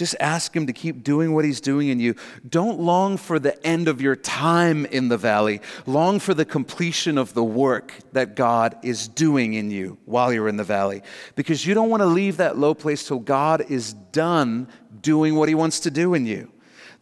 Just 0.00 0.16
ask 0.18 0.56
Him 0.56 0.66
to 0.66 0.72
keep 0.72 1.04
doing 1.04 1.34
what 1.34 1.44
He's 1.44 1.60
doing 1.60 1.88
in 1.88 2.00
you. 2.00 2.14
Don't 2.48 2.80
long 2.80 3.18
for 3.18 3.38
the 3.38 3.62
end 3.66 3.86
of 3.86 4.00
your 4.00 4.16
time 4.16 4.86
in 4.86 5.08
the 5.08 5.18
valley. 5.18 5.60
Long 5.84 6.18
for 6.20 6.32
the 6.32 6.46
completion 6.46 7.18
of 7.18 7.34
the 7.34 7.44
work 7.44 7.92
that 8.12 8.34
God 8.34 8.78
is 8.82 9.08
doing 9.08 9.52
in 9.52 9.70
you 9.70 9.98
while 10.06 10.32
you're 10.32 10.48
in 10.48 10.56
the 10.56 10.64
valley. 10.64 11.02
Because 11.36 11.66
you 11.66 11.74
don't 11.74 11.90
want 11.90 12.00
to 12.00 12.06
leave 12.06 12.38
that 12.38 12.56
low 12.56 12.72
place 12.72 13.06
till 13.06 13.18
God 13.18 13.70
is 13.70 13.92
done 13.92 14.68
doing 15.02 15.34
what 15.34 15.50
He 15.50 15.54
wants 15.54 15.80
to 15.80 15.90
do 15.90 16.14
in 16.14 16.24
you. 16.24 16.50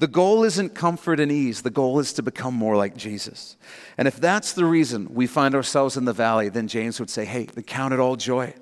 The 0.00 0.08
goal 0.08 0.42
isn't 0.42 0.74
comfort 0.74 1.20
and 1.20 1.30
ease, 1.30 1.62
the 1.62 1.70
goal 1.70 2.00
is 2.00 2.12
to 2.14 2.22
become 2.24 2.54
more 2.54 2.76
like 2.76 2.96
Jesus. 2.96 3.56
And 3.96 4.08
if 4.08 4.16
that's 4.16 4.54
the 4.54 4.64
reason 4.64 5.14
we 5.14 5.28
find 5.28 5.54
ourselves 5.54 5.96
in 5.96 6.04
the 6.04 6.12
valley, 6.12 6.48
then 6.48 6.66
James 6.66 6.98
would 6.98 7.10
say, 7.10 7.24
hey, 7.24 7.46
count 7.46 7.94
it 7.94 8.00
all 8.00 8.16
joy. 8.16 8.54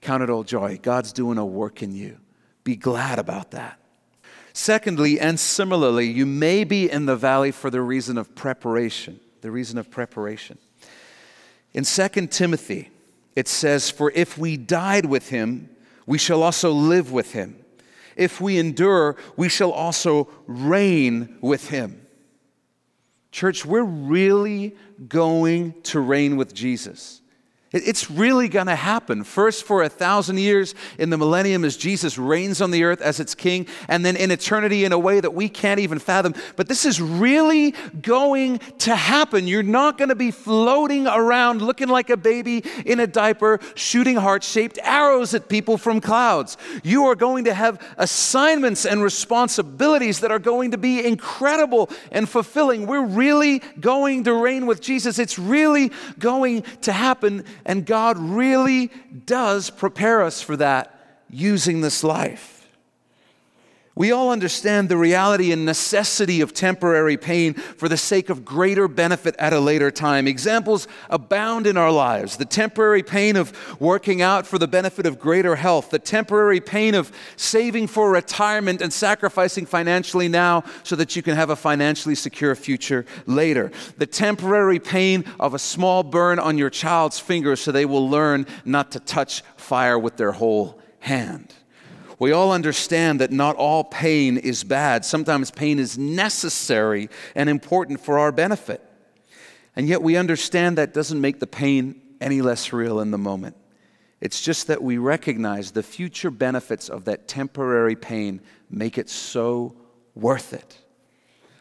Count 0.00 0.24
it 0.24 0.30
all 0.30 0.42
joy. 0.42 0.76
God's 0.82 1.12
doing 1.12 1.38
a 1.38 1.46
work 1.46 1.84
in 1.84 1.94
you. 1.94 2.18
Be 2.66 2.74
glad 2.74 3.20
about 3.20 3.52
that. 3.52 3.78
Secondly, 4.52 5.20
and 5.20 5.38
similarly, 5.38 6.10
you 6.10 6.26
may 6.26 6.64
be 6.64 6.90
in 6.90 7.06
the 7.06 7.14
valley 7.14 7.52
for 7.52 7.70
the 7.70 7.80
reason 7.80 8.18
of 8.18 8.34
preparation. 8.34 9.20
The 9.40 9.52
reason 9.52 9.78
of 9.78 9.88
preparation. 9.88 10.58
In 11.72 11.84
2 11.84 12.26
Timothy, 12.26 12.90
it 13.36 13.46
says, 13.46 13.88
For 13.88 14.10
if 14.16 14.36
we 14.36 14.56
died 14.56 15.06
with 15.06 15.28
him, 15.28 15.70
we 16.06 16.18
shall 16.18 16.42
also 16.42 16.72
live 16.72 17.12
with 17.12 17.34
him. 17.34 17.56
If 18.16 18.40
we 18.40 18.58
endure, 18.58 19.14
we 19.36 19.48
shall 19.48 19.70
also 19.70 20.28
reign 20.48 21.38
with 21.40 21.68
him. 21.68 22.04
Church, 23.30 23.64
we're 23.64 23.84
really 23.84 24.74
going 25.06 25.80
to 25.82 26.00
reign 26.00 26.36
with 26.36 26.52
Jesus. 26.52 27.20
It's 27.72 28.08
really 28.08 28.48
going 28.48 28.68
to 28.68 28.76
happen. 28.76 29.24
First, 29.24 29.64
for 29.64 29.82
a 29.82 29.88
thousand 29.88 30.38
years 30.38 30.76
in 30.98 31.10
the 31.10 31.16
millennium, 31.16 31.64
as 31.64 31.76
Jesus 31.76 32.16
reigns 32.16 32.60
on 32.60 32.70
the 32.70 32.84
earth 32.84 33.00
as 33.00 33.18
its 33.18 33.34
king, 33.34 33.66
and 33.88 34.06
then 34.06 34.14
in 34.14 34.30
eternity 34.30 34.84
in 34.84 34.92
a 34.92 34.98
way 34.98 35.18
that 35.18 35.34
we 35.34 35.48
can't 35.48 35.80
even 35.80 35.98
fathom. 35.98 36.34
But 36.54 36.68
this 36.68 36.84
is 36.84 37.00
really 37.00 37.74
going 38.00 38.60
to 38.78 38.94
happen. 38.94 39.48
You're 39.48 39.64
not 39.64 39.98
going 39.98 40.10
to 40.10 40.14
be 40.14 40.30
floating 40.30 41.08
around 41.08 41.60
looking 41.60 41.88
like 41.88 42.08
a 42.08 42.16
baby 42.16 42.62
in 42.84 43.00
a 43.00 43.06
diaper, 43.06 43.58
shooting 43.74 44.14
heart 44.14 44.44
shaped 44.44 44.78
arrows 44.84 45.34
at 45.34 45.48
people 45.48 45.76
from 45.76 46.00
clouds. 46.00 46.56
You 46.84 47.06
are 47.06 47.16
going 47.16 47.44
to 47.44 47.54
have 47.54 47.82
assignments 47.98 48.86
and 48.86 49.02
responsibilities 49.02 50.20
that 50.20 50.30
are 50.30 50.38
going 50.38 50.70
to 50.70 50.78
be 50.78 51.04
incredible 51.04 51.90
and 52.12 52.28
fulfilling. 52.28 52.86
We're 52.86 53.04
really 53.04 53.60
going 53.80 54.22
to 54.24 54.34
reign 54.34 54.66
with 54.66 54.80
Jesus. 54.80 55.18
It's 55.18 55.36
really 55.36 55.90
going 56.20 56.62
to 56.82 56.92
happen 56.92 57.44
and 57.66 57.84
God 57.84 58.16
really 58.16 58.90
does 59.26 59.68
prepare 59.68 60.22
us 60.22 60.40
for 60.40 60.56
that 60.56 61.24
using 61.28 61.82
this 61.82 62.02
life. 62.02 62.55
We 63.98 64.12
all 64.12 64.30
understand 64.30 64.90
the 64.90 64.98
reality 64.98 65.52
and 65.52 65.64
necessity 65.64 66.42
of 66.42 66.52
temporary 66.52 67.16
pain 67.16 67.54
for 67.54 67.88
the 67.88 67.96
sake 67.96 68.28
of 68.28 68.44
greater 68.44 68.88
benefit 68.88 69.34
at 69.38 69.54
a 69.54 69.58
later 69.58 69.90
time. 69.90 70.28
Examples 70.28 70.86
abound 71.08 71.66
in 71.66 71.78
our 71.78 71.90
lives 71.90 72.36
the 72.36 72.44
temporary 72.44 73.02
pain 73.02 73.36
of 73.36 73.80
working 73.80 74.20
out 74.20 74.46
for 74.46 74.58
the 74.58 74.68
benefit 74.68 75.06
of 75.06 75.18
greater 75.18 75.56
health, 75.56 75.88
the 75.88 75.98
temporary 75.98 76.60
pain 76.60 76.94
of 76.94 77.10
saving 77.36 77.86
for 77.86 78.10
retirement 78.10 78.82
and 78.82 78.92
sacrificing 78.92 79.64
financially 79.64 80.28
now 80.28 80.62
so 80.82 80.94
that 80.94 81.16
you 81.16 81.22
can 81.22 81.34
have 81.34 81.48
a 81.48 81.56
financially 81.56 82.14
secure 82.14 82.54
future 82.54 83.06
later, 83.24 83.72
the 83.96 84.06
temporary 84.06 84.78
pain 84.78 85.24
of 85.40 85.54
a 85.54 85.58
small 85.58 86.02
burn 86.02 86.38
on 86.38 86.58
your 86.58 86.68
child's 86.68 87.18
finger 87.18 87.56
so 87.56 87.72
they 87.72 87.86
will 87.86 88.10
learn 88.10 88.46
not 88.66 88.92
to 88.92 89.00
touch 89.00 89.42
fire 89.56 89.98
with 89.98 90.18
their 90.18 90.32
whole 90.32 90.78
hand. 90.98 91.54
We 92.18 92.32
all 92.32 92.52
understand 92.52 93.20
that 93.20 93.30
not 93.30 93.56
all 93.56 93.84
pain 93.84 94.38
is 94.38 94.64
bad. 94.64 95.04
Sometimes 95.04 95.50
pain 95.50 95.78
is 95.78 95.98
necessary 95.98 97.10
and 97.34 97.50
important 97.50 98.00
for 98.00 98.18
our 98.18 98.32
benefit. 98.32 98.82
And 99.74 99.86
yet 99.86 100.02
we 100.02 100.16
understand 100.16 100.78
that 100.78 100.94
doesn't 100.94 101.20
make 101.20 101.40
the 101.40 101.46
pain 101.46 102.00
any 102.20 102.40
less 102.40 102.72
real 102.72 103.00
in 103.00 103.10
the 103.10 103.18
moment. 103.18 103.56
It's 104.20 104.40
just 104.40 104.68
that 104.68 104.82
we 104.82 104.96
recognize 104.96 105.72
the 105.72 105.82
future 105.82 106.30
benefits 106.30 106.88
of 106.88 107.04
that 107.04 107.28
temporary 107.28 107.96
pain 107.96 108.40
make 108.70 108.96
it 108.96 109.10
so 109.10 109.76
worth 110.14 110.54
it. 110.54 110.78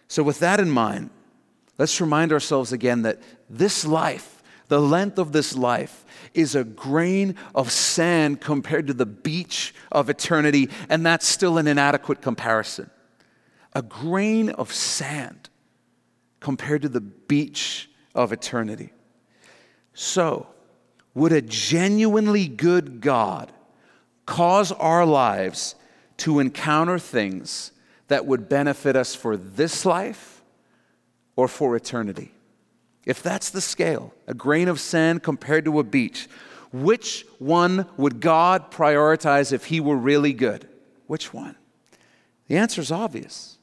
So, 0.08 0.24
with 0.24 0.40
that 0.40 0.62
in 0.62 0.70
mind, 0.70 1.10
let's 1.78 2.00
remind 2.00 2.32
ourselves 2.32 2.72
again 2.72 3.02
that 3.02 3.22
this 3.50 3.86
life, 3.86 4.42
the 4.70 4.80
length 4.80 5.18
of 5.18 5.34
this 5.34 5.56
life, 5.56 6.05
is 6.36 6.56
a 6.56 6.64
grain 6.64 7.36
of 7.54 7.72
sand 7.72 8.42
compared 8.42 8.88
to 8.88 8.94
the 8.94 9.06
beach 9.06 9.74
of 9.92 10.10
eternity, 10.10 10.70
and 10.90 11.06
that's 11.06 11.26
still 11.26 11.58
an 11.58 11.68
inadequate 11.68 12.22
comparison. 12.22 12.90
A 13.74 13.82
grain 13.82 14.50
of 14.50 14.72
sand 14.72 15.50
compared 16.40 16.82
to 16.84 16.90
the 16.90 17.02
beach 17.02 17.90
of 18.14 18.32
eternity. 18.32 18.92
So, 19.94 20.48
would 21.14 21.32
a 21.32 21.42
genuinely 21.42 22.48
good 22.48 23.02
God 23.02 23.52
cause 24.26 24.72
our 24.74 25.06
lives 25.06 25.76
to 26.18 26.40
encounter 26.40 27.00
things 27.00 27.72
that 28.08 28.26
would 28.26 28.48
benefit 28.48 28.96
us 28.96 29.16
for 29.16 29.38
this 29.38 29.86
life 29.86 30.44
or 31.36 31.48
for 31.48 31.76
eternity? 31.76 32.35
If 33.06 33.22
that's 33.22 33.50
the 33.50 33.62
scale, 33.62 34.14
a 34.28 34.34
grain 34.34 34.68
of 34.68 34.80
sand 34.80 35.24
compared 35.24 35.66
to 35.66 35.80
a 35.80 35.84
beach, 35.84 36.28
which 36.72 37.26
one 37.40 37.88
would 37.98 38.20
God 38.20 38.72
prioritize 38.72 39.54
if 39.54 39.66
he 39.66 39.80
were 39.80 39.96
really 39.96 40.34
good? 40.34 40.68
Which 41.08 41.34
one? 41.34 41.56
The 42.48 42.58
answer 42.58 42.82
is 42.82 42.92
obvious. 42.92 43.58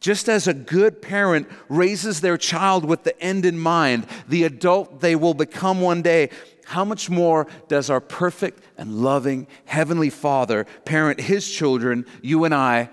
Just 0.00 0.28
as 0.28 0.46
a 0.46 0.52
good 0.52 1.00
parent 1.00 1.48
raises 1.68 2.20
their 2.20 2.36
child 2.36 2.84
with 2.84 3.04
the 3.04 3.18
end 3.22 3.46
in 3.46 3.58
mind, 3.58 4.06
the 4.28 4.44
adult 4.44 5.00
they 5.00 5.16
will 5.16 5.32
become 5.32 5.80
one 5.80 6.02
day, 6.02 6.28
how 6.66 6.84
much 6.84 7.08
more 7.08 7.46
does 7.68 7.88
our 7.88 8.00
perfect 8.00 8.62
and 8.76 8.96
loving 8.96 9.46
Heavenly 9.64 10.10
Father 10.10 10.66
parent 10.84 11.20
His 11.20 11.50
children, 11.50 12.04
you 12.20 12.44
and 12.44 12.54
I, 12.54 12.90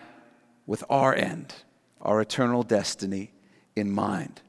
with 0.65 0.83
our 0.89 1.13
end, 1.13 1.53
our 2.01 2.21
eternal 2.21 2.63
destiny 2.63 3.31
in 3.75 3.91
mind? 3.91 4.41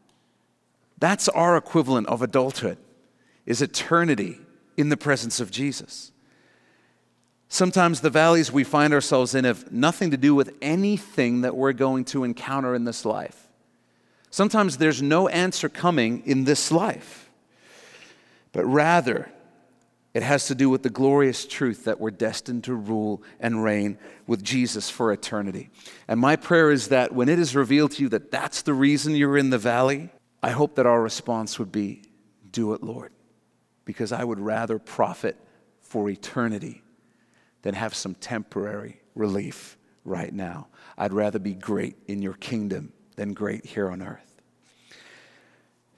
That's 1.02 1.28
our 1.30 1.56
equivalent 1.56 2.06
of 2.06 2.22
adulthood, 2.22 2.78
is 3.44 3.60
eternity 3.60 4.38
in 4.76 4.88
the 4.88 4.96
presence 4.96 5.40
of 5.40 5.50
Jesus. 5.50 6.12
Sometimes 7.48 8.02
the 8.02 8.08
valleys 8.08 8.52
we 8.52 8.62
find 8.62 8.94
ourselves 8.94 9.34
in 9.34 9.44
have 9.44 9.72
nothing 9.72 10.12
to 10.12 10.16
do 10.16 10.32
with 10.32 10.54
anything 10.62 11.40
that 11.40 11.56
we're 11.56 11.72
going 11.72 12.04
to 12.04 12.22
encounter 12.22 12.72
in 12.76 12.84
this 12.84 13.04
life. 13.04 13.48
Sometimes 14.30 14.76
there's 14.76 15.02
no 15.02 15.26
answer 15.26 15.68
coming 15.68 16.22
in 16.24 16.44
this 16.44 16.70
life, 16.70 17.28
but 18.52 18.64
rather 18.64 19.28
it 20.14 20.22
has 20.22 20.46
to 20.46 20.54
do 20.54 20.70
with 20.70 20.84
the 20.84 20.88
glorious 20.88 21.46
truth 21.46 21.82
that 21.82 21.98
we're 21.98 22.12
destined 22.12 22.62
to 22.62 22.74
rule 22.74 23.24
and 23.40 23.64
reign 23.64 23.98
with 24.28 24.44
Jesus 24.44 24.88
for 24.88 25.12
eternity. 25.12 25.68
And 26.06 26.20
my 26.20 26.36
prayer 26.36 26.70
is 26.70 26.90
that 26.90 27.12
when 27.12 27.28
it 27.28 27.40
is 27.40 27.56
revealed 27.56 27.90
to 27.92 28.04
you 28.04 28.08
that 28.10 28.30
that's 28.30 28.62
the 28.62 28.72
reason 28.72 29.16
you're 29.16 29.36
in 29.36 29.50
the 29.50 29.58
valley, 29.58 30.10
I 30.42 30.50
hope 30.50 30.74
that 30.76 30.87
our 30.87 31.00
response 31.00 31.59
would 31.59 31.70
be, 31.70 32.02
Do 32.50 32.74
it, 32.74 32.83
Lord, 32.83 33.12
because 33.85 34.12
I 34.12 34.24
would 34.24 34.40
rather 34.40 34.78
profit 34.78 35.37
for 35.81 36.09
eternity 36.09 36.83
than 37.62 37.74
have 37.74 37.94
some 37.94 38.14
temporary 38.14 39.00
relief 39.14 39.76
right 40.05 40.33
now. 40.33 40.68
I'd 40.98 41.12
rather 41.12 41.38
be 41.38 41.55
great 41.55 41.96
in 42.07 42.22
your 42.22 42.35
kingdom 42.35 42.92
than 43.16 43.35
great 43.35 43.64
here 43.64 43.88
on 43.90 44.02
earth. 44.02 44.42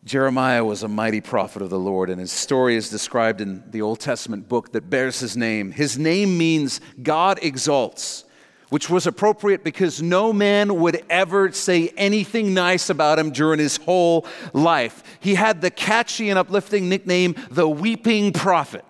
Jeremiah 0.04 0.64
was 0.64 0.82
a 0.82 0.88
mighty 0.88 1.22
prophet 1.22 1.62
of 1.62 1.70
the 1.70 1.78
Lord, 1.78 2.10
and 2.10 2.20
his 2.20 2.30
story 2.30 2.76
is 2.76 2.90
described 2.90 3.40
in 3.40 3.64
the 3.70 3.80
Old 3.80 4.00
Testament 4.00 4.48
book 4.48 4.72
that 4.72 4.90
bears 4.90 5.20
his 5.20 5.34
name. 5.34 5.70
His 5.70 5.96
name 5.96 6.36
means 6.36 6.82
God 7.02 7.38
exalts 7.40 8.24
which 8.68 8.90
was 8.90 9.06
appropriate 9.06 9.64
because 9.64 10.02
no 10.02 10.32
man 10.32 10.80
would 10.80 11.04
ever 11.08 11.52
say 11.52 11.88
anything 11.96 12.54
nice 12.54 12.90
about 12.90 13.18
him 13.18 13.30
during 13.30 13.58
his 13.58 13.76
whole 13.78 14.26
life. 14.52 15.02
He 15.20 15.34
had 15.34 15.60
the 15.60 15.70
catchy 15.70 16.30
and 16.30 16.38
uplifting 16.38 16.88
nickname, 16.88 17.34
the 17.50 17.68
Weeping 17.68 18.32
Prophet. 18.32 18.84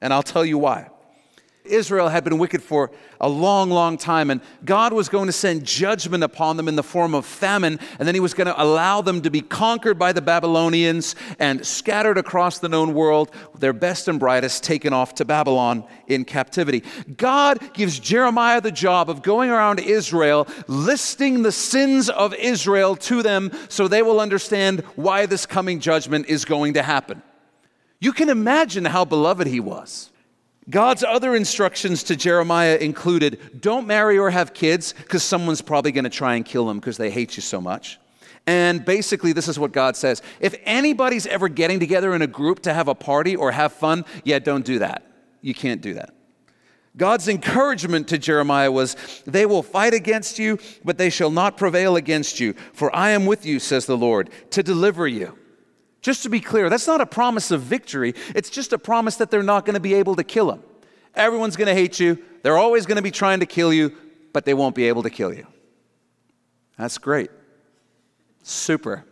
And 0.00 0.12
I'll 0.12 0.22
tell 0.22 0.44
you 0.44 0.58
why. 0.58 0.90
Israel 1.66 2.08
had 2.08 2.24
been 2.24 2.38
wicked 2.38 2.62
for 2.62 2.90
a 3.20 3.28
long, 3.28 3.70
long 3.70 3.96
time, 3.96 4.30
and 4.30 4.40
God 4.64 4.92
was 4.92 5.08
going 5.08 5.26
to 5.26 5.32
send 5.32 5.64
judgment 5.64 6.22
upon 6.22 6.56
them 6.56 6.68
in 6.68 6.76
the 6.76 6.82
form 6.82 7.14
of 7.14 7.24
famine, 7.24 7.78
and 7.98 8.06
then 8.06 8.14
He 8.14 8.20
was 8.20 8.34
going 8.34 8.46
to 8.46 8.62
allow 8.62 9.00
them 9.00 9.22
to 9.22 9.30
be 9.30 9.40
conquered 9.40 9.98
by 9.98 10.12
the 10.12 10.20
Babylonians 10.20 11.14
and 11.38 11.66
scattered 11.66 12.18
across 12.18 12.58
the 12.58 12.68
known 12.68 12.94
world, 12.94 13.30
their 13.58 13.72
best 13.72 14.08
and 14.08 14.20
brightest 14.20 14.64
taken 14.64 14.92
off 14.92 15.14
to 15.14 15.24
Babylon 15.24 15.84
in 16.06 16.24
captivity. 16.24 16.82
God 17.16 17.72
gives 17.72 17.98
Jeremiah 17.98 18.60
the 18.60 18.72
job 18.72 19.08
of 19.08 19.22
going 19.22 19.50
around 19.50 19.80
Israel, 19.80 20.46
listing 20.68 21.42
the 21.42 21.52
sins 21.52 22.08
of 22.08 22.34
Israel 22.34 22.96
to 22.96 23.22
them 23.22 23.50
so 23.68 23.88
they 23.88 24.02
will 24.02 24.20
understand 24.20 24.80
why 24.94 25.26
this 25.26 25.46
coming 25.46 25.80
judgment 25.80 26.26
is 26.28 26.44
going 26.44 26.74
to 26.74 26.82
happen. 26.82 27.22
You 27.98 28.12
can 28.12 28.28
imagine 28.28 28.84
how 28.84 29.04
beloved 29.04 29.46
he 29.46 29.60
was. 29.60 30.10
God's 30.68 31.04
other 31.04 31.36
instructions 31.36 32.02
to 32.04 32.16
Jeremiah 32.16 32.76
included 32.76 33.60
don't 33.60 33.86
marry 33.86 34.18
or 34.18 34.30
have 34.30 34.52
kids 34.52 34.92
because 34.92 35.22
someone's 35.22 35.62
probably 35.62 35.92
going 35.92 36.04
to 36.04 36.10
try 36.10 36.34
and 36.34 36.44
kill 36.44 36.66
them 36.66 36.78
because 36.78 36.96
they 36.96 37.10
hate 37.10 37.36
you 37.36 37.42
so 37.42 37.60
much. 37.60 37.98
And 38.48 38.84
basically, 38.84 39.32
this 39.32 39.48
is 39.48 39.58
what 39.58 39.72
God 39.72 39.96
says 39.96 40.22
if 40.40 40.54
anybody's 40.64 41.26
ever 41.26 41.48
getting 41.48 41.80
together 41.80 42.14
in 42.14 42.22
a 42.22 42.26
group 42.26 42.62
to 42.62 42.74
have 42.74 42.88
a 42.88 42.94
party 42.94 43.36
or 43.36 43.52
have 43.52 43.72
fun, 43.72 44.04
yeah, 44.24 44.38
don't 44.38 44.64
do 44.64 44.80
that. 44.80 45.02
You 45.40 45.54
can't 45.54 45.80
do 45.80 45.94
that. 45.94 46.10
God's 46.96 47.28
encouragement 47.28 48.08
to 48.08 48.18
Jeremiah 48.18 48.72
was, 48.72 48.96
They 49.26 49.46
will 49.46 49.62
fight 49.62 49.94
against 49.94 50.38
you, 50.38 50.58
but 50.84 50.96
they 50.96 51.10
shall 51.10 51.30
not 51.30 51.56
prevail 51.56 51.96
against 51.96 52.40
you. 52.40 52.54
For 52.72 52.94
I 52.94 53.10
am 53.10 53.26
with 53.26 53.44
you, 53.44 53.58
says 53.60 53.86
the 53.86 53.98
Lord, 53.98 54.30
to 54.50 54.62
deliver 54.62 55.06
you. 55.06 55.36
Just 56.06 56.22
to 56.22 56.28
be 56.28 56.38
clear, 56.38 56.70
that's 56.70 56.86
not 56.86 57.00
a 57.00 57.04
promise 57.04 57.50
of 57.50 57.62
victory. 57.62 58.14
It's 58.32 58.48
just 58.48 58.72
a 58.72 58.78
promise 58.78 59.16
that 59.16 59.28
they're 59.28 59.42
not 59.42 59.64
going 59.64 59.74
to 59.74 59.80
be 59.80 59.94
able 59.94 60.14
to 60.14 60.22
kill 60.22 60.52
him. 60.52 60.62
Everyone's 61.16 61.56
going 61.56 61.66
to 61.66 61.74
hate 61.74 61.98
you. 61.98 62.22
They're 62.44 62.58
always 62.58 62.86
going 62.86 62.94
to 62.94 63.02
be 63.02 63.10
trying 63.10 63.40
to 63.40 63.46
kill 63.46 63.72
you, 63.72 63.92
but 64.32 64.44
they 64.44 64.54
won't 64.54 64.76
be 64.76 64.84
able 64.84 65.02
to 65.02 65.10
kill 65.10 65.34
you. 65.34 65.48
That's 66.78 66.96
great. 66.98 67.32
Super. 68.44 69.04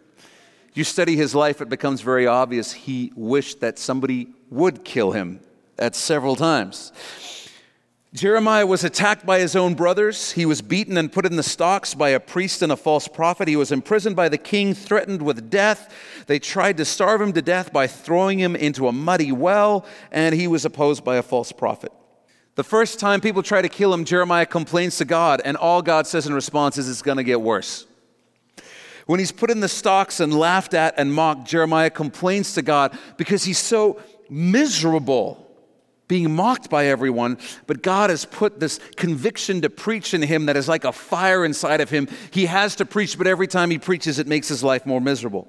You 0.75 0.85
study 0.85 1.17
his 1.17 1.35
life, 1.35 1.61
it 1.61 1.69
becomes 1.69 2.01
very 2.01 2.29
obvious 2.29 2.71
he 2.71 3.13
wished 3.17 3.59
that 3.59 3.77
somebody 3.77 4.29
would 4.49 4.85
kill 4.85 5.11
him 5.11 5.41
at 5.77 5.97
several 5.97 6.37
times. 6.37 6.93
Jeremiah 8.15 8.65
was 8.65 8.85
attacked 8.85 9.27
by 9.27 9.41
his 9.41 9.57
own 9.57 9.75
brothers. 9.75 10.31
He 10.31 10.47
was 10.47 10.63
beaten 10.63 10.97
and 10.97 11.11
put 11.11 11.27
in 11.27 11.35
the 11.35 11.43
stocks 11.43 11.95
by 11.95 12.11
a 12.11 12.21
priest 12.21 12.63
and 12.63 12.71
a 12.71 12.77
false 12.77 13.09
prophet. 13.09 13.49
He 13.49 13.57
was 13.57 13.73
imprisoned 13.73 14.15
by 14.15 14.29
the 14.29 14.39
king, 14.39 14.73
threatened 14.73 15.21
with 15.21 15.51
death. 15.51 15.93
They 16.29 16.39
tried 16.39 16.77
to 16.77 16.85
starve 16.85 17.21
him 17.21 17.33
to 17.33 17.43
death 17.43 17.73
by 17.73 17.89
throwing 17.89 18.39
him 18.39 18.55
into 18.55 18.87
a 18.87 18.93
muddy 18.93 19.33
well, 19.33 19.85
and 20.13 20.33
he 20.33 20.47
was 20.47 20.65
opposed 20.65 21.03
by 21.03 21.17
a 21.17 21.25
false 21.25 21.51
prophet. 21.51 21.91
The 22.55 22.63
first 22.63 23.01
time 23.01 23.21
people 23.21 23.43
try 23.43 23.63
to 23.63 23.69
kill 23.69 23.93
him, 23.93 24.05
Jeremiah 24.05 24.47
complains 24.47 24.97
to 24.99 25.05
God, 25.05 25.43
and 25.45 25.57
all 25.57 25.83
God 25.83 26.07
says 26.07 26.29
in 26.29 26.35
response 26.35 26.79
is, 26.79 26.89
It's 26.89 27.03
going 27.03 27.17
to 27.17 27.25
get 27.25 27.41
worse. 27.41 27.85
When 29.07 29.19
he's 29.19 29.33
put 29.33 29.51
in 29.51 29.59
the 29.59 29.69
stocks 29.69 30.21
and 30.21 30.33
laughed 30.33 30.73
at 30.73 30.95
and 30.99 31.13
mocked, 31.13 31.49
Jeremiah 31.49 31.91
complains 31.91 32.55
to 32.55 32.63
God 32.63 32.97
because 33.17 33.43
he's 33.43 33.59
so 33.59 34.01
miserable 34.31 35.44
being 36.07 36.35
mocked 36.35 36.69
by 36.69 36.87
everyone, 36.87 37.39
but 37.67 37.83
God 37.83 38.11
has 38.11 38.25
put 38.25 38.61
this 38.61 38.79
conviction 38.97 39.63
to 39.63 39.71
preach 39.71 40.15
in 40.15 40.23
him 40.23 40.47
that 40.47 40.57
is 40.57 40.69
like 40.69 40.85
a 40.85 40.93
fire 40.93 41.45
inside 41.45 41.81
of 41.81 41.91
him. 41.91 42.09
He 42.31 42.47
has 42.47 42.77
to 42.77 42.85
preach, 42.85 43.17
but 43.17 43.27
every 43.27 43.47
time 43.47 43.71
he 43.71 43.79
preaches, 43.79 44.19
it 44.19 44.27
makes 44.27 44.49
his 44.49 44.63
life 44.63 44.85
more 44.85 45.01
miserable. 45.01 45.49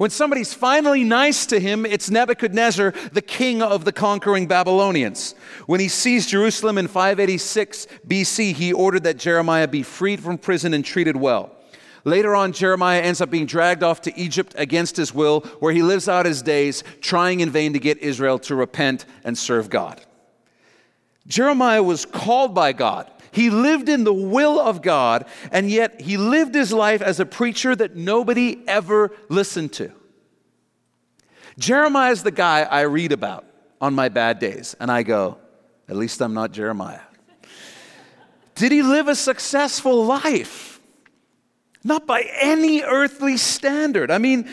When 0.00 0.08
somebody's 0.08 0.54
finally 0.54 1.04
nice 1.04 1.44
to 1.46 1.60
him, 1.60 1.84
it's 1.84 2.08
Nebuchadnezzar, 2.08 2.94
the 3.12 3.20
king 3.20 3.60
of 3.60 3.84
the 3.84 3.92
conquering 3.92 4.46
Babylonians. 4.46 5.34
When 5.66 5.78
he 5.78 5.88
seized 5.88 6.30
Jerusalem 6.30 6.78
in 6.78 6.88
586 6.88 7.86
BC, 8.08 8.54
he 8.54 8.72
ordered 8.72 9.04
that 9.04 9.18
Jeremiah 9.18 9.68
be 9.68 9.82
freed 9.82 10.20
from 10.20 10.38
prison 10.38 10.72
and 10.72 10.82
treated 10.82 11.16
well. 11.16 11.54
Later 12.04 12.34
on, 12.34 12.52
Jeremiah 12.52 13.00
ends 13.00 13.20
up 13.20 13.30
being 13.30 13.46
dragged 13.46 13.82
off 13.82 14.00
to 14.02 14.18
Egypt 14.18 14.54
against 14.56 14.96
his 14.96 15.14
will, 15.14 15.40
where 15.60 15.72
he 15.72 15.82
lives 15.82 16.08
out 16.08 16.26
his 16.26 16.42
days 16.42 16.82
trying 17.00 17.40
in 17.40 17.50
vain 17.50 17.72
to 17.74 17.78
get 17.78 17.98
Israel 17.98 18.38
to 18.40 18.54
repent 18.54 19.04
and 19.24 19.36
serve 19.36 19.68
God. 19.68 20.00
Jeremiah 21.26 21.82
was 21.82 22.06
called 22.06 22.54
by 22.54 22.72
God. 22.72 23.10
He 23.32 23.50
lived 23.50 23.88
in 23.88 24.04
the 24.04 24.12
will 24.12 24.58
of 24.58 24.82
God, 24.82 25.26
and 25.52 25.70
yet 25.70 26.00
he 26.00 26.16
lived 26.16 26.54
his 26.54 26.72
life 26.72 27.02
as 27.02 27.20
a 27.20 27.26
preacher 27.26 27.76
that 27.76 27.94
nobody 27.94 28.62
ever 28.66 29.12
listened 29.28 29.72
to. 29.74 29.92
Jeremiah 31.58 32.12
is 32.12 32.22
the 32.22 32.30
guy 32.30 32.62
I 32.62 32.82
read 32.82 33.12
about 33.12 33.44
on 33.80 33.94
my 33.94 34.08
bad 34.08 34.38
days, 34.38 34.74
and 34.80 34.90
I 34.90 35.02
go, 35.02 35.38
at 35.88 35.96
least 35.96 36.20
I'm 36.20 36.34
not 36.34 36.52
Jeremiah. 36.52 37.00
Did 38.54 38.72
he 38.72 38.82
live 38.82 39.08
a 39.08 39.14
successful 39.14 40.04
life? 40.04 40.69
Not 41.82 42.06
by 42.06 42.28
any 42.40 42.82
earthly 42.82 43.36
standard. 43.36 44.10
I 44.10 44.18
mean, 44.18 44.48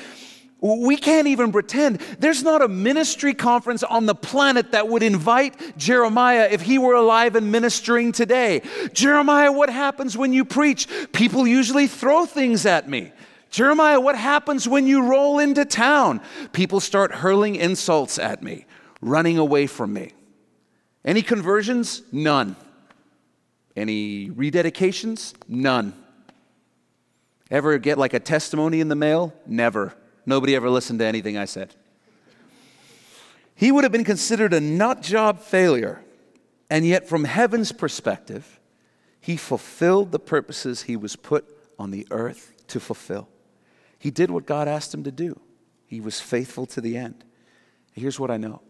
we 0.60 0.98
can't 0.98 1.28
even 1.28 1.52
pretend. 1.52 2.00
There's 2.20 2.42
not 2.42 2.62
a 2.62 2.68
ministry 2.68 3.34
conference 3.34 3.84
on 3.84 4.06
the 4.06 4.16
planet 4.16 4.72
that 4.72 4.88
would 4.88 5.04
invite 5.04 5.78
Jeremiah 5.78 6.48
if 6.50 6.62
he 6.62 6.78
were 6.78 6.96
alive 6.96 7.36
and 7.36 7.52
ministering 7.52 8.12
today. 8.12 8.62
Jeremiah, 8.94 9.52
what 9.52 9.70
happens 9.70 10.18
when 10.18 10.34
you 10.34 10.46
preach? 10.46 10.88
People 11.12 11.46
usually 11.46 11.86
throw 11.86 12.26
things 12.26 12.66
at 12.66 12.90
me. 12.90 13.12
Jeremiah, 13.50 14.00
what 14.00 14.18
happens 14.18 14.68
when 14.68 14.88
you 14.88 15.04
roll 15.08 15.40
into 15.40 15.64
town? 15.64 16.22
People 16.54 16.80
start 16.80 17.14
hurling 17.14 17.56
insults 17.56 18.18
at 18.18 18.42
me, 18.42 18.66
running 19.00 19.38
away 19.38 19.68
from 19.68 19.94
me. 19.94 20.12
Any 21.06 21.22
conversions? 21.22 22.02
None. 22.12 22.56
Any 23.76 24.30
rededications? 24.30 25.34
None. 25.48 25.94
Ever 27.50 27.78
get 27.78 27.98
like 27.98 28.14
a 28.14 28.20
testimony 28.20 28.80
in 28.80 28.90
the 28.90 28.96
mail? 28.96 29.34
Never. 29.46 29.96
Nobody 30.26 30.56
ever 30.56 30.70
listened 30.70 31.00
to 31.00 31.06
anything 31.06 31.38
I 31.38 31.46
said. 31.46 31.76
He 33.56 33.72
would 33.72 33.84
have 33.84 33.92
been 33.92 34.04
considered 34.04 34.54
a 34.54 34.60
nut 34.60 35.02
job 35.02 35.40
failure, 35.40 36.04
and 36.70 36.86
yet, 36.86 37.08
from 37.08 37.24
heaven's 37.24 37.72
perspective, 37.72 38.60
he 39.20 39.36
fulfilled 39.36 40.12
the 40.12 40.20
purposes 40.20 40.84
he 40.84 40.96
was 40.96 41.16
put 41.16 41.46
on 41.80 41.92
the 41.92 42.06
earth 42.12 42.54
to 42.68 42.80
fulfill. 42.80 43.30
He 43.98 44.12
did 44.12 44.30
what 44.30 44.46
God 44.46 44.68
asked 44.68 44.94
him 44.94 45.04
to 45.06 45.12
do, 45.12 45.40
he 45.86 46.02
was 46.02 46.20
faithful 46.20 46.66
to 46.68 46.82
the 46.82 46.98
end. 46.98 47.24
Here's 47.94 48.20
what 48.20 48.30
I 48.30 48.38
know 48.38 48.62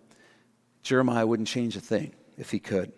Jeremiah 0.83 1.27
wouldn't 1.27 1.49
change 1.49 1.75
a 1.75 1.81
thing 1.81 2.13
if 2.37 2.51
he 2.51 2.59
could, 2.59 2.93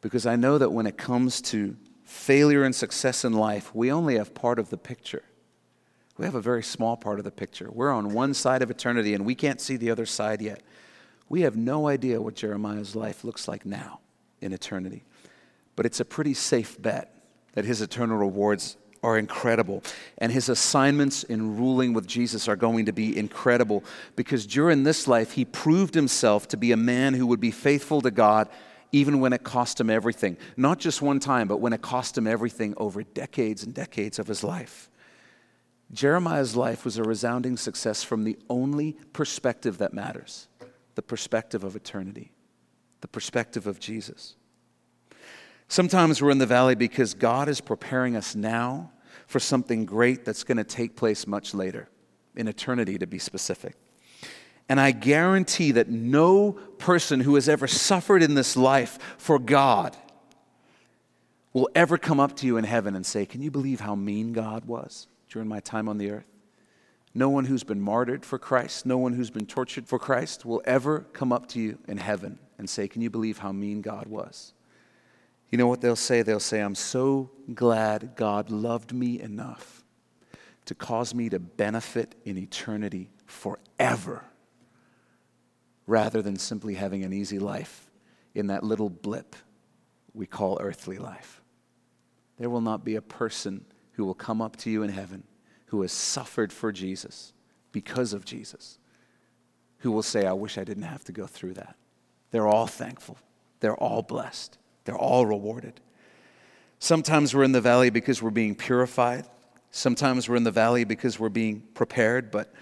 because 0.00 0.26
I 0.26 0.36
know 0.36 0.58
that 0.58 0.70
when 0.70 0.86
it 0.86 0.96
comes 0.96 1.40
to 1.42 1.76
failure 2.10 2.64
and 2.64 2.74
success 2.74 3.24
in 3.24 3.32
life, 3.32 3.72
we 3.72 3.92
only 3.92 4.16
have 4.16 4.34
part 4.34 4.58
of 4.58 4.68
the 4.68 4.76
picture. 4.76 5.22
We 6.18 6.24
have 6.24 6.34
a 6.34 6.40
very 6.40 6.62
small 6.62 6.96
part 6.96 7.20
of 7.20 7.24
the 7.24 7.30
picture. 7.30 7.70
We're 7.70 7.92
on 7.92 8.12
one 8.12 8.34
side 8.34 8.62
of 8.62 8.70
eternity 8.70 9.14
and 9.14 9.24
we 9.24 9.36
can't 9.36 9.60
see 9.60 9.76
the 9.76 9.92
other 9.92 10.06
side 10.06 10.42
yet. 10.42 10.60
We 11.28 11.42
have 11.42 11.56
no 11.56 11.86
idea 11.86 12.20
what 12.20 12.34
Jeremiah's 12.34 12.96
life 12.96 13.22
looks 13.22 13.46
like 13.46 13.64
now 13.64 14.00
in 14.40 14.52
eternity. 14.52 15.04
But 15.76 15.86
it's 15.86 16.00
a 16.00 16.04
pretty 16.04 16.34
safe 16.34 16.82
bet 16.82 17.14
that 17.52 17.64
his 17.64 17.80
eternal 17.80 18.18
rewards 18.18 18.76
are 19.04 19.16
incredible. 19.16 19.84
And 20.18 20.32
his 20.32 20.48
assignments 20.48 21.22
in 21.22 21.56
ruling 21.56 21.92
with 21.92 22.08
Jesus 22.08 22.48
are 22.48 22.56
going 22.56 22.86
to 22.86 22.92
be 22.92 23.16
incredible 23.16 23.84
because 24.16 24.46
during 24.46 24.82
this 24.82 25.06
life, 25.06 25.32
he 25.32 25.44
proved 25.44 25.94
himself 25.94 26.48
to 26.48 26.56
be 26.56 26.72
a 26.72 26.76
man 26.76 27.14
who 27.14 27.28
would 27.28 27.40
be 27.40 27.52
faithful 27.52 28.00
to 28.00 28.10
God 28.10 28.48
even 28.92 29.20
when 29.20 29.32
it 29.32 29.44
cost 29.44 29.80
him 29.80 29.90
everything. 29.90 30.36
Not 30.56 30.78
just 30.78 31.02
one 31.02 31.20
time, 31.20 31.48
but 31.48 31.60
when 31.60 31.72
it 31.72 31.82
cost 31.82 32.16
him 32.18 32.26
everything 32.26 32.74
over 32.76 33.02
decades 33.02 33.62
and 33.62 33.74
decades 33.74 34.18
of 34.18 34.26
his 34.26 34.42
life. 34.42 34.90
Jeremiah's 35.92 36.56
life 36.56 36.84
was 36.84 36.98
a 36.98 37.02
resounding 37.02 37.56
success 37.56 38.02
from 38.02 38.24
the 38.24 38.38
only 38.48 38.96
perspective 39.12 39.78
that 39.78 39.92
matters 39.92 40.46
the 40.96 41.02
perspective 41.02 41.64
of 41.64 41.76
eternity, 41.76 42.32
the 43.00 43.08
perspective 43.08 43.66
of 43.66 43.80
Jesus. 43.80 44.34
Sometimes 45.68 46.20
we're 46.20 46.32
in 46.32 46.38
the 46.38 46.46
valley 46.46 46.74
because 46.74 47.14
God 47.14 47.48
is 47.48 47.60
preparing 47.60 48.16
us 48.16 48.34
now 48.34 48.90
for 49.26 49.38
something 49.38 49.86
great 49.86 50.24
that's 50.24 50.42
going 50.42 50.58
to 50.58 50.64
take 50.64 50.96
place 50.96 51.26
much 51.26 51.54
later, 51.54 51.88
in 52.34 52.48
eternity 52.48 52.98
to 52.98 53.06
be 53.06 53.18
specific. 53.18 53.76
And 54.70 54.80
I 54.80 54.92
guarantee 54.92 55.72
that 55.72 55.88
no 55.88 56.52
person 56.52 57.18
who 57.18 57.34
has 57.34 57.48
ever 57.48 57.66
suffered 57.66 58.22
in 58.22 58.36
this 58.36 58.56
life 58.56 59.00
for 59.18 59.40
God 59.40 59.96
will 61.52 61.68
ever 61.74 61.98
come 61.98 62.20
up 62.20 62.36
to 62.36 62.46
you 62.46 62.56
in 62.56 62.62
heaven 62.62 62.94
and 62.94 63.04
say, 63.04 63.26
Can 63.26 63.42
you 63.42 63.50
believe 63.50 63.80
how 63.80 63.96
mean 63.96 64.32
God 64.32 64.66
was 64.66 65.08
during 65.28 65.48
my 65.48 65.58
time 65.58 65.88
on 65.88 65.98
the 65.98 66.12
earth? 66.12 66.28
No 67.14 67.28
one 67.28 67.46
who's 67.46 67.64
been 67.64 67.80
martyred 67.80 68.24
for 68.24 68.38
Christ, 68.38 68.86
no 68.86 68.96
one 68.96 69.14
who's 69.14 69.30
been 69.30 69.44
tortured 69.44 69.88
for 69.88 69.98
Christ 69.98 70.44
will 70.44 70.62
ever 70.64 71.00
come 71.12 71.32
up 71.32 71.48
to 71.48 71.58
you 71.58 71.78
in 71.88 71.98
heaven 71.98 72.38
and 72.56 72.70
say, 72.70 72.86
Can 72.86 73.02
you 73.02 73.10
believe 73.10 73.38
how 73.38 73.50
mean 73.50 73.80
God 73.80 74.06
was? 74.06 74.52
You 75.50 75.58
know 75.58 75.66
what 75.66 75.80
they'll 75.80 75.96
say? 75.96 76.22
They'll 76.22 76.38
say, 76.38 76.60
I'm 76.60 76.76
so 76.76 77.28
glad 77.54 78.12
God 78.14 78.50
loved 78.50 78.92
me 78.92 79.20
enough 79.20 79.82
to 80.66 80.76
cause 80.76 81.12
me 81.12 81.28
to 81.30 81.40
benefit 81.40 82.14
in 82.24 82.38
eternity 82.38 83.10
forever 83.26 84.26
rather 85.90 86.22
than 86.22 86.36
simply 86.36 86.74
having 86.74 87.02
an 87.02 87.12
easy 87.12 87.40
life 87.40 87.90
in 88.32 88.46
that 88.46 88.62
little 88.62 88.88
blip 88.88 89.34
we 90.14 90.24
call 90.24 90.56
earthly 90.60 90.98
life. 90.98 91.42
There 92.38 92.48
will 92.48 92.60
not 92.60 92.84
be 92.84 92.94
a 92.94 93.02
person 93.02 93.64
who 93.92 94.04
will 94.04 94.14
come 94.14 94.40
up 94.40 94.56
to 94.58 94.70
you 94.70 94.84
in 94.84 94.90
heaven 94.90 95.24
who 95.66 95.82
has 95.82 95.90
suffered 95.90 96.52
for 96.52 96.70
Jesus 96.70 97.32
because 97.72 98.12
of 98.12 98.24
Jesus 98.24 98.78
who 99.78 99.90
will 99.90 100.02
say, 100.02 100.26
I 100.26 100.32
wish 100.32 100.58
I 100.58 100.64
didn't 100.64 100.84
have 100.84 101.02
to 101.04 101.12
go 101.12 101.26
through 101.26 101.54
that. 101.54 101.74
They're 102.30 102.46
all 102.46 102.68
thankful, 102.68 103.18
they're 103.58 103.76
all 103.76 104.02
blessed, 104.02 104.58
they're 104.84 104.96
all 104.96 105.26
rewarded. 105.26 105.80
Sometimes 106.78 107.34
we're 107.34 107.44
in 107.44 107.52
the 107.52 107.60
valley 107.60 107.90
because 107.90 108.22
we're 108.22 108.30
being 108.30 108.54
purified. 108.54 109.26
Sometimes 109.72 110.28
we're 110.28 110.36
in 110.36 110.44
the 110.44 110.50
valley 110.50 110.84
because 110.84 111.18
we're 111.18 111.28
being 111.28 111.60
prepared, 111.74 112.30
but 112.30 112.52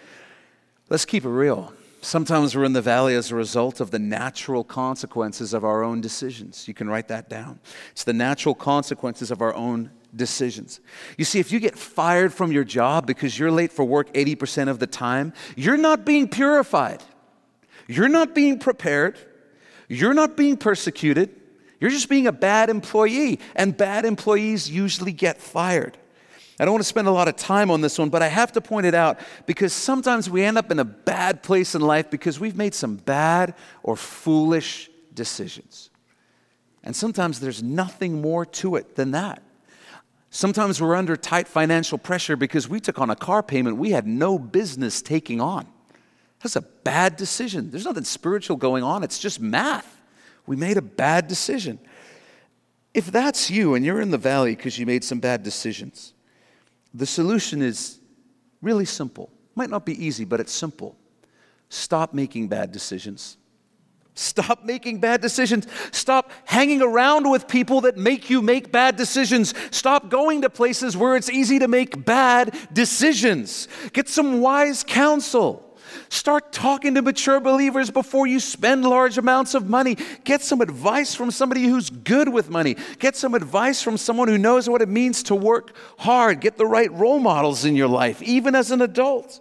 let's 0.88 1.04
keep 1.04 1.24
it 1.24 1.28
real. 1.28 1.72
Sometimes 2.00 2.54
we're 2.54 2.64
in 2.64 2.74
the 2.74 2.82
valley 2.82 3.14
as 3.14 3.32
a 3.32 3.34
result 3.34 3.80
of 3.80 3.90
the 3.90 3.98
natural 3.98 4.62
consequences 4.62 5.52
of 5.52 5.64
our 5.64 5.82
own 5.82 6.00
decisions. 6.00 6.68
You 6.68 6.74
can 6.74 6.88
write 6.88 7.08
that 7.08 7.28
down. 7.28 7.58
It's 7.90 8.04
the 8.04 8.12
natural 8.12 8.54
consequences 8.54 9.30
of 9.30 9.42
our 9.42 9.52
own 9.54 9.90
decisions. 10.14 10.80
You 11.16 11.24
see, 11.24 11.40
if 11.40 11.50
you 11.50 11.58
get 11.58 11.76
fired 11.76 12.32
from 12.32 12.52
your 12.52 12.64
job 12.64 13.06
because 13.06 13.38
you're 13.38 13.50
late 13.50 13.72
for 13.72 13.84
work 13.84 14.12
80% 14.14 14.68
of 14.68 14.78
the 14.78 14.87
time, 14.87 15.32
you're 15.56 15.76
not 15.76 16.04
being 16.04 16.28
purified. 16.28 17.02
You're 17.88 18.08
not 18.08 18.34
being 18.34 18.58
prepared. 18.58 19.18
You're 19.88 20.14
not 20.14 20.37
being 20.37 20.56
persecuted. 20.56 21.34
You're 21.80 21.90
just 21.90 22.08
being 22.08 22.26
a 22.26 22.32
bad 22.32 22.70
employee, 22.70 23.38
and 23.54 23.76
bad 23.76 24.04
employees 24.04 24.68
usually 24.68 25.12
get 25.12 25.40
fired. 25.40 25.96
I 26.60 26.64
don't 26.64 26.72
want 26.72 26.82
to 26.82 26.88
spend 26.88 27.06
a 27.06 27.12
lot 27.12 27.28
of 27.28 27.36
time 27.36 27.70
on 27.70 27.80
this 27.80 27.98
one, 27.98 28.08
but 28.08 28.22
I 28.22 28.28
have 28.28 28.52
to 28.52 28.60
point 28.60 28.84
it 28.86 28.94
out 28.94 29.20
because 29.46 29.72
sometimes 29.72 30.28
we 30.28 30.42
end 30.42 30.58
up 30.58 30.72
in 30.72 30.80
a 30.80 30.84
bad 30.84 31.42
place 31.42 31.74
in 31.74 31.80
life 31.80 32.10
because 32.10 32.40
we've 32.40 32.56
made 32.56 32.74
some 32.74 32.96
bad 32.96 33.54
or 33.84 33.96
foolish 33.96 34.90
decisions. 35.14 35.90
And 36.82 36.96
sometimes 36.96 37.38
there's 37.38 37.62
nothing 37.62 38.20
more 38.20 38.44
to 38.46 38.76
it 38.76 38.96
than 38.96 39.12
that. 39.12 39.42
Sometimes 40.30 40.80
we're 40.80 40.96
under 40.96 41.16
tight 41.16 41.48
financial 41.48 41.96
pressure 41.96 42.36
because 42.36 42.68
we 42.68 42.80
took 42.80 42.98
on 42.98 43.08
a 43.08 43.16
car 43.16 43.42
payment 43.42 43.76
we 43.76 43.90
had 43.90 44.06
no 44.06 44.38
business 44.38 45.00
taking 45.00 45.40
on. 45.40 45.66
That's 46.42 46.56
a 46.56 46.62
bad 46.62 47.16
decision. 47.16 47.70
There's 47.70 47.84
nothing 47.84 48.04
spiritual 48.04 48.56
going 48.56 48.84
on, 48.84 49.02
it's 49.02 49.18
just 49.18 49.40
math. 49.40 50.00
We 50.46 50.56
made 50.56 50.76
a 50.76 50.82
bad 50.82 51.28
decision. 51.28 51.78
If 52.94 53.12
that's 53.12 53.50
you 53.50 53.74
and 53.74 53.84
you're 53.84 54.00
in 54.00 54.10
the 54.10 54.18
valley 54.18 54.56
because 54.56 54.78
you 54.78 54.86
made 54.86 55.04
some 55.04 55.20
bad 55.20 55.42
decisions, 55.42 56.14
the 56.98 57.06
solution 57.06 57.62
is 57.62 58.00
really 58.61 58.84
simple. 58.84 59.30
Might 59.54 59.70
not 59.70 59.87
be 59.87 60.04
easy, 60.04 60.24
but 60.24 60.40
it's 60.40 60.52
simple. 60.52 60.96
Stop 61.68 62.12
making 62.12 62.48
bad 62.48 62.72
decisions. 62.72 63.37
Stop 64.14 64.64
making 64.64 64.98
bad 64.98 65.20
decisions. 65.20 65.68
Stop 65.92 66.32
hanging 66.44 66.82
around 66.82 67.30
with 67.30 67.46
people 67.46 67.82
that 67.82 67.96
make 67.96 68.28
you 68.28 68.42
make 68.42 68.72
bad 68.72 68.96
decisions. 68.96 69.54
Stop 69.70 70.08
going 70.08 70.42
to 70.42 70.50
places 70.50 70.96
where 70.96 71.14
it's 71.14 71.30
easy 71.30 71.61
to 71.61 71.68
make 71.68 72.04
bad 72.04 72.56
decisions. 72.72 73.68
Get 73.92 74.08
some 74.08 74.40
wise 74.40 74.82
counsel. 74.82 75.67
Start 76.10 76.52
talking 76.52 76.94
to 76.94 77.02
mature 77.02 77.40
believers 77.40 77.90
before 77.90 78.26
you 78.26 78.40
spend 78.40 78.84
large 78.84 79.18
amounts 79.18 79.54
of 79.54 79.68
money. 79.68 79.96
Get 80.24 80.42
some 80.42 80.60
advice 80.60 81.14
from 81.14 81.30
somebody 81.30 81.64
who's 81.64 81.90
good 81.90 82.28
with 82.28 82.48
money. 82.50 82.76
Get 82.98 83.14
some 83.14 83.34
advice 83.34 83.82
from 83.82 83.96
someone 83.96 84.28
who 84.28 84.38
knows 84.38 84.68
what 84.68 84.80
it 84.80 84.88
means 84.88 85.22
to 85.24 85.34
work 85.34 85.74
hard. 85.98 86.40
Get 86.40 86.56
the 86.56 86.66
right 86.66 86.92
role 86.92 87.18
models 87.18 87.64
in 87.64 87.76
your 87.76 87.88
life, 87.88 88.22
even 88.22 88.54
as 88.54 88.70
an 88.70 88.80
adult. 88.80 89.40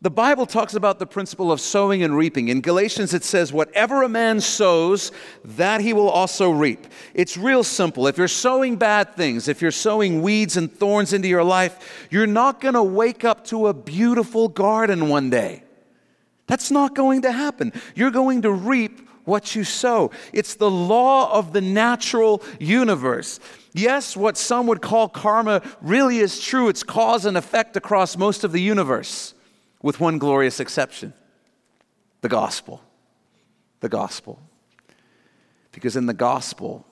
The 0.00 0.10
Bible 0.10 0.46
talks 0.46 0.74
about 0.74 1.00
the 1.00 1.06
principle 1.06 1.50
of 1.50 1.60
sowing 1.60 2.04
and 2.04 2.16
reaping. 2.16 2.48
In 2.48 2.60
Galatians, 2.60 3.12
it 3.12 3.24
says, 3.24 3.52
Whatever 3.52 4.04
a 4.04 4.08
man 4.08 4.40
sows, 4.40 5.10
that 5.44 5.80
he 5.80 5.92
will 5.92 6.08
also 6.08 6.50
reap. 6.50 6.86
It's 7.14 7.36
real 7.36 7.64
simple. 7.64 8.06
If 8.06 8.16
you're 8.16 8.28
sowing 8.28 8.76
bad 8.76 9.16
things, 9.16 9.48
if 9.48 9.60
you're 9.60 9.72
sowing 9.72 10.22
weeds 10.22 10.56
and 10.56 10.72
thorns 10.72 11.12
into 11.12 11.26
your 11.26 11.42
life, 11.42 12.06
you're 12.10 12.28
not 12.28 12.60
going 12.60 12.74
to 12.74 12.82
wake 12.82 13.24
up 13.24 13.44
to 13.46 13.66
a 13.66 13.74
beautiful 13.74 14.46
garden 14.46 15.08
one 15.08 15.30
day. 15.30 15.64
That's 16.48 16.70
not 16.72 16.96
going 16.96 17.22
to 17.22 17.30
happen. 17.30 17.72
You're 17.94 18.10
going 18.10 18.42
to 18.42 18.50
reap 18.50 19.08
what 19.24 19.54
you 19.54 19.62
sow. 19.62 20.10
It's 20.32 20.54
the 20.54 20.70
law 20.70 21.38
of 21.38 21.52
the 21.52 21.60
natural 21.60 22.42
universe. 22.58 23.38
Yes, 23.74 24.16
what 24.16 24.38
some 24.38 24.66
would 24.66 24.80
call 24.80 25.08
karma 25.08 25.62
really 25.82 26.18
is 26.18 26.40
true. 26.40 26.68
It's 26.70 26.82
cause 26.82 27.26
and 27.26 27.36
effect 27.36 27.76
across 27.76 28.16
most 28.16 28.42
of 28.42 28.52
the 28.52 28.60
universe, 28.60 29.34
with 29.82 30.00
one 30.00 30.18
glorious 30.18 30.58
exception 30.58 31.12
the 32.22 32.28
gospel. 32.28 32.82
The 33.80 33.88
gospel. 33.88 34.40
Because 35.70 35.94
in 35.94 36.06
the 36.06 36.14
gospel, 36.14 36.84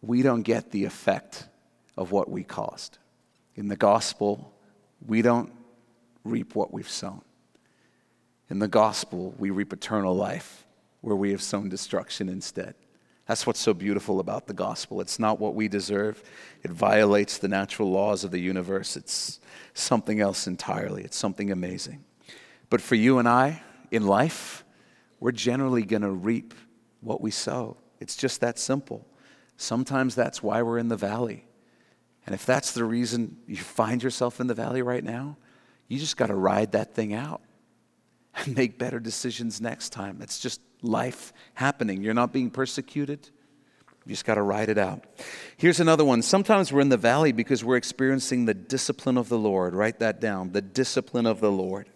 we 0.00 0.22
don't 0.22 0.42
get 0.42 0.70
the 0.70 0.84
effect 0.84 1.48
of 1.96 2.12
what 2.12 2.30
we 2.30 2.44
caused. 2.44 2.98
In 3.56 3.68
the 3.68 3.76
gospel, 3.76 4.54
we 5.04 5.20
don't 5.20 5.52
reap 6.24 6.54
what 6.54 6.72
we've 6.72 6.88
sown. 6.88 7.22
In 8.48 8.58
the 8.58 8.68
gospel, 8.68 9.34
we 9.38 9.50
reap 9.50 9.72
eternal 9.72 10.14
life 10.14 10.64
where 11.00 11.16
we 11.16 11.30
have 11.32 11.42
sown 11.42 11.68
destruction 11.68 12.28
instead. 12.28 12.74
That's 13.26 13.46
what's 13.46 13.58
so 13.58 13.74
beautiful 13.74 14.20
about 14.20 14.46
the 14.46 14.54
gospel. 14.54 15.00
It's 15.00 15.18
not 15.18 15.40
what 15.40 15.54
we 15.56 15.66
deserve, 15.66 16.22
it 16.62 16.70
violates 16.70 17.38
the 17.38 17.48
natural 17.48 17.90
laws 17.90 18.22
of 18.22 18.30
the 18.30 18.38
universe. 18.38 18.96
It's 18.96 19.40
something 19.74 20.20
else 20.20 20.46
entirely, 20.46 21.02
it's 21.02 21.16
something 21.16 21.50
amazing. 21.50 22.04
But 22.70 22.80
for 22.80 22.94
you 22.94 23.18
and 23.18 23.28
I 23.28 23.62
in 23.90 24.06
life, 24.06 24.64
we're 25.18 25.32
generally 25.32 25.82
going 25.82 26.02
to 26.02 26.10
reap 26.10 26.54
what 27.00 27.20
we 27.20 27.30
sow. 27.30 27.76
It's 28.00 28.16
just 28.16 28.40
that 28.42 28.58
simple. 28.58 29.06
Sometimes 29.56 30.14
that's 30.14 30.42
why 30.42 30.62
we're 30.62 30.78
in 30.78 30.88
the 30.88 30.96
valley. 30.96 31.46
And 32.26 32.34
if 32.34 32.44
that's 32.44 32.72
the 32.72 32.84
reason 32.84 33.38
you 33.46 33.56
find 33.56 34.02
yourself 34.02 34.40
in 34.40 34.46
the 34.46 34.54
valley 34.54 34.82
right 34.82 35.02
now, 35.02 35.36
you 35.88 35.98
just 35.98 36.16
got 36.16 36.26
to 36.26 36.34
ride 36.34 36.72
that 36.72 36.94
thing 36.94 37.14
out 37.14 37.40
and 38.36 38.56
make 38.56 38.78
better 38.78 39.00
decisions 39.00 39.60
next 39.60 39.90
time. 39.90 40.18
It's 40.20 40.38
just 40.38 40.60
life 40.82 41.32
happening. 41.54 42.02
You're 42.02 42.14
not 42.14 42.32
being 42.32 42.50
persecuted. 42.50 43.30
You 44.04 44.10
just 44.10 44.24
got 44.24 44.34
to 44.34 44.42
ride 44.42 44.68
it 44.68 44.78
out. 44.78 45.04
Here's 45.56 45.80
another 45.80 46.04
one. 46.04 46.22
Sometimes 46.22 46.72
we're 46.72 46.80
in 46.80 46.90
the 46.90 46.96
valley 46.96 47.32
because 47.32 47.64
we're 47.64 47.76
experiencing 47.76 48.44
the 48.44 48.54
discipline 48.54 49.16
of 49.18 49.28
the 49.28 49.38
Lord. 49.38 49.74
Write 49.74 49.98
that 49.98 50.20
down 50.20 50.52
the 50.52 50.62
discipline 50.62 51.26
of 51.26 51.40
the 51.40 51.50
Lord. 51.50 51.88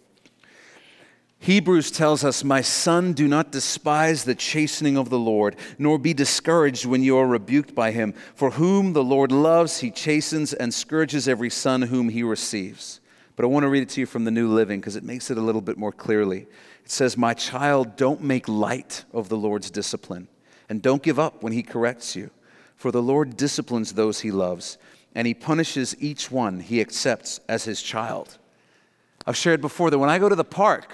Hebrews 1.39 1.89
tells 1.89 2.23
us, 2.23 2.43
My 2.43 2.61
son, 2.61 3.13
do 3.13 3.27
not 3.27 3.51
despise 3.51 4.25
the 4.25 4.35
chastening 4.35 4.95
of 4.95 5.09
the 5.09 5.17
Lord, 5.17 5.55
nor 5.79 5.97
be 5.97 6.13
discouraged 6.13 6.85
when 6.85 7.01
you 7.01 7.17
are 7.17 7.25
rebuked 7.25 7.73
by 7.73 7.91
him. 7.91 8.13
For 8.35 8.51
whom 8.51 8.93
the 8.93 9.03
Lord 9.03 9.31
loves, 9.31 9.79
he 9.79 9.89
chastens 9.89 10.53
and 10.53 10.71
scourges 10.71 11.27
every 11.27 11.49
son 11.49 11.83
whom 11.83 12.09
he 12.09 12.21
receives. 12.21 13.00
But 13.35 13.45
I 13.45 13.47
want 13.47 13.63
to 13.63 13.69
read 13.69 13.83
it 13.83 13.89
to 13.89 14.01
you 14.01 14.05
from 14.05 14.25
the 14.25 14.31
New 14.31 14.49
Living 14.49 14.79
because 14.79 14.95
it 14.95 15.03
makes 15.03 15.31
it 15.31 15.37
a 15.37 15.41
little 15.41 15.61
bit 15.61 15.77
more 15.77 15.91
clearly. 15.91 16.47
It 16.83 16.91
says, 16.91 17.17
My 17.17 17.33
child, 17.33 17.95
don't 17.95 18.21
make 18.21 18.47
light 18.47 19.05
of 19.13 19.29
the 19.29 19.37
Lord's 19.37 19.71
discipline, 19.71 20.27
and 20.69 20.81
don't 20.81 21.03
give 21.03 21.19
up 21.19 21.41
when 21.41 21.53
he 21.53 21.63
corrects 21.63 22.15
you. 22.15 22.31
For 22.75 22.91
the 22.91 23.01
Lord 23.01 23.37
disciplines 23.37 23.93
those 23.93 24.21
he 24.21 24.31
loves, 24.31 24.77
and 25.15 25.27
he 25.27 25.33
punishes 25.33 25.95
each 25.99 26.31
one 26.31 26.59
he 26.59 26.81
accepts 26.81 27.39
as 27.47 27.63
his 27.63 27.81
child. 27.81 28.37
I've 29.25 29.37
shared 29.37 29.61
before 29.61 29.91
that 29.91 29.99
when 29.99 30.09
I 30.09 30.19
go 30.19 30.29
to 30.29 30.35
the 30.35 30.43
park, 30.43 30.93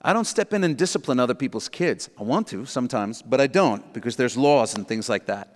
I 0.00 0.12
don't 0.12 0.24
step 0.24 0.52
in 0.52 0.64
and 0.64 0.76
discipline 0.76 1.20
other 1.20 1.34
people's 1.34 1.68
kids. 1.68 2.10
I 2.18 2.24
want 2.24 2.48
to 2.48 2.66
sometimes, 2.66 3.22
but 3.22 3.40
I 3.40 3.46
don't 3.46 3.92
because 3.92 4.16
there's 4.16 4.36
laws 4.36 4.74
and 4.74 4.86
things 4.86 5.08
like 5.08 5.26
that. 5.26 5.54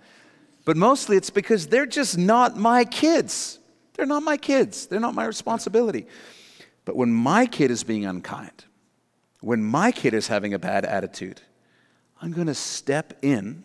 But 0.63 0.77
mostly 0.77 1.17
it's 1.17 1.29
because 1.29 1.67
they're 1.67 1.85
just 1.85 2.17
not 2.17 2.57
my 2.57 2.85
kids. 2.85 3.59
They're 3.97 4.05
not 4.05 4.23
my 4.23 4.37
kids, 4.37 4.87
they're 4.87 4.99
not 4.99 5.15
my 5.15 5.25
responsibility. 5.25 6.07
But 6.85 6.95
when 6.95 7.11
my 7.11 7.47
kid 7.47 7.71
is 7.71 7.83
being 7.83 8.05
unkind, 8.05 8.63
when 9.41 9.63
my 9.63 9.91
kid 9.91 10.13
is 10.13 10.27
having 10.27 10.53
a 10.53 10.59
bad 10.59 10.85
attitude, 10.85 11.41
I'm 12.21 12.31
going 12.31 12.47
to 12.47 12.55
step 12.55 13.13
in 13.21 13.63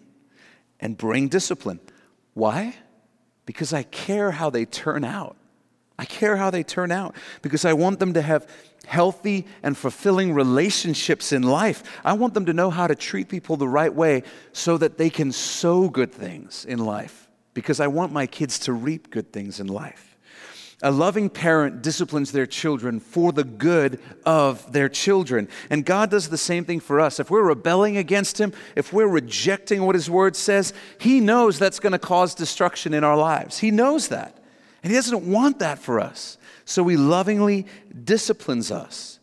and 0.81 0.99
bring 0.99 1.29
discipline. 1.29 1.79
Why? 2.35 2.75
Because 3.47 3.73
I 3.73 3.85
care 3.85 4.33
how 4.33 4.51
they 4.51 4.65
turn 4.65 5.05
out. 5.05 5.37
I 5.99 6.05
care 6.05 6.37
how 6.37 6.51
they 6.51 6.63
turn 6.63 6.91
out 6.91 7.15
because 7.43 7.65
I 7.65 7.75
want 7.75 8.01
them 8.01 8.15
to 8.15 8.23
have 8.23 8.49
healthy 8.87 9.47
and 9.63 9.77
fulfilling 9.77 10.35
relationships 10.35 11.33
in 11.33 11.43
life. 11.43 11.83
I 12.05 12.15
want 12.15 12.35
them 12.35 12.47
to 12.47 12.53
know 12.53 12.71
how 12.71 12.87
to 12.87 12.95
treat 12.95 13.29
people 13.29 13.57
the 13.57 13.69
right 13.69 13.95
way 13.95 14.25
so 14.53 14.79
that 14.79 14.99
they 14.99 15.11
can 15.11 15.31
sow 15.31 15.89
good 15.89 16.11
things 16.11 16.65
in 16.65 16.79
life 16.81 17.29
because 17.55 17.79
I 17.79 17.87
want 17.87 18.13
my 18.13 18.27
kids 18.27 18.59
to 18.61 18.73
reap 18.73 19.11
good 19.11 19.33
things 19.33 19.61
in 19.61 19.69
life. 19.69 20.12
A 20.83 20.91
loving 20.91 21.31
parent 21.31 21.81
disciplines 21.81 22.33
their 22.33 22.47
children 22.47 22.99
for 22.99 23.33
the 23.33 23.45
good 23.45 24.01
of 24.27 24.73
their 24.73 24.89
children. 24.89 25.49
And 25.71 25.87
God 25.87 26.11
does 26.11 26.29
the 26.29 26.37
same 26.37 26.65
thing 26.65 26.81
for 26.81 26.99
us. 26.99 27.21
If 27.21 27.31
we're 27.31 27.45
rebelling 27.45 27.97
against 27.97 28.41
Him, 28.41 28.53
if 28.75 28.93
we're 28.93 29.07
rejecting 29.07 29.85
what 29.85 29.95
His 29.95 30.11
Word 30.11 30.35
says, 30.35 30.73
He 30.99 31.21
knows 31.21 31.59
that's 31.59 31.79
going 31.79 31.93
to 31.93 31.99
cause 32.01 32.35
destruction 32.35 32.95
in 32.95 33.05
our 33.05 33.17
lives. 33.17 33.59
He 33.59 33.71
knows 33.71 34.09
that. 34.09 34.37
And 34.83 34.91
He 34.91 34.99
doesn't 34.99 35.31
want 35.31 35.61
that 35.61 35.79
for 35.79 36.01
us. 36.01 36.37
So 36.65 36.87
He 36.89 36.97
lovingly 36.97 37.67
disciplines 38.05 38.73
us. 38.73 39.21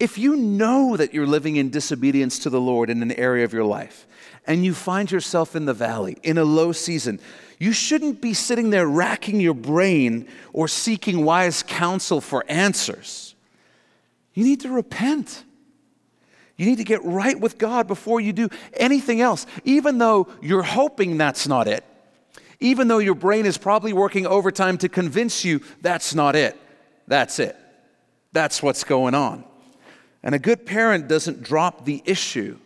If 0.00 0.16
you 0.16 0.36
know 0.36 0.96
that 0.96 1.12
you're 1.12 1.26
living 1.26 1.56
in 1.56 1.70
disobedience 1.70 2.38
to 2.40 2.50
the 2.50 2.60
Lord 2.60 2.88
in 2.88 3.02
an 3.02 3.12
area 3.12 3.44
of 3.44 3.52
your 3.52 3.64
life, 3.64 4.06
and 4.46 4.64
you 4.64 4.72
find 4.72 5.10
yourself 5.10 5.54
in 5.54 5.66
the 5.66 5.74
valley, 5.74 6.16
in 6.22 6.38
a 6.38 6.44
low 6.44 6.72
season, 6.72 7.20
you 7.58 7.72
shouldn't 7.72 8.20
be 8.20 8.34
sitting 8.34 8.70
there 8.70 8.86
racking 8.86 9.40
your 9.40 9.54
brain 9.54 10.28
or 10.52 10.68
seeking 10.68 11.24
wise 11.24 11.62
counsel 11.62 12.20
for 12.20 12.44
answers. 12.48 13.34
You 14.34 14.44
need 14.44 14.60
to 14.60 14.70
repent. 14.70 15.44
You 16.56 16.66
need 16.66 16.78
to 16.78 16.84
get 16.84 17.04
right 17.04 17.38
with 17.38 17.58
God 17.58 17.86
before 17.88 18.20
you 18.20 18.32
do 18.32 18.48
anything 18.74 19.20
else, 19.20 19.46
even 19.64 19.98
though 19.98 20.28
you're 20.40 20.62
hoping 20.62 21.18
that's 21.18 21.48
not 21.48 21.66
it. 21.66 21.84
Even 22.60 22.88
though 22.88 22.98
your 22.98 23.14
brain 23.14 23.46
is 23.46 23.58
probably 23.58 23.92
working 23.92 24.26
overtime 24.26 24.78
to 24.78 24.88
convince 24.88 25.44
you 25.44 25.60
that's 25.80 26.14
not 26.14 26.36
it. 26.36 26.56
That's 27.06 27.38
it. 27.38 27.56
That's 28.32 28.62
what's 28.62 28.84
going 28.84 29.14
on. 29.14 29.44
And 30.22 30.34
a 30.34 30.38
good 30.38 30.66
parent 30.66 31.08
doesn't 31.08 31.42
drop 31.42 31.84
the 31.84 32.02
issue 32.04 32.58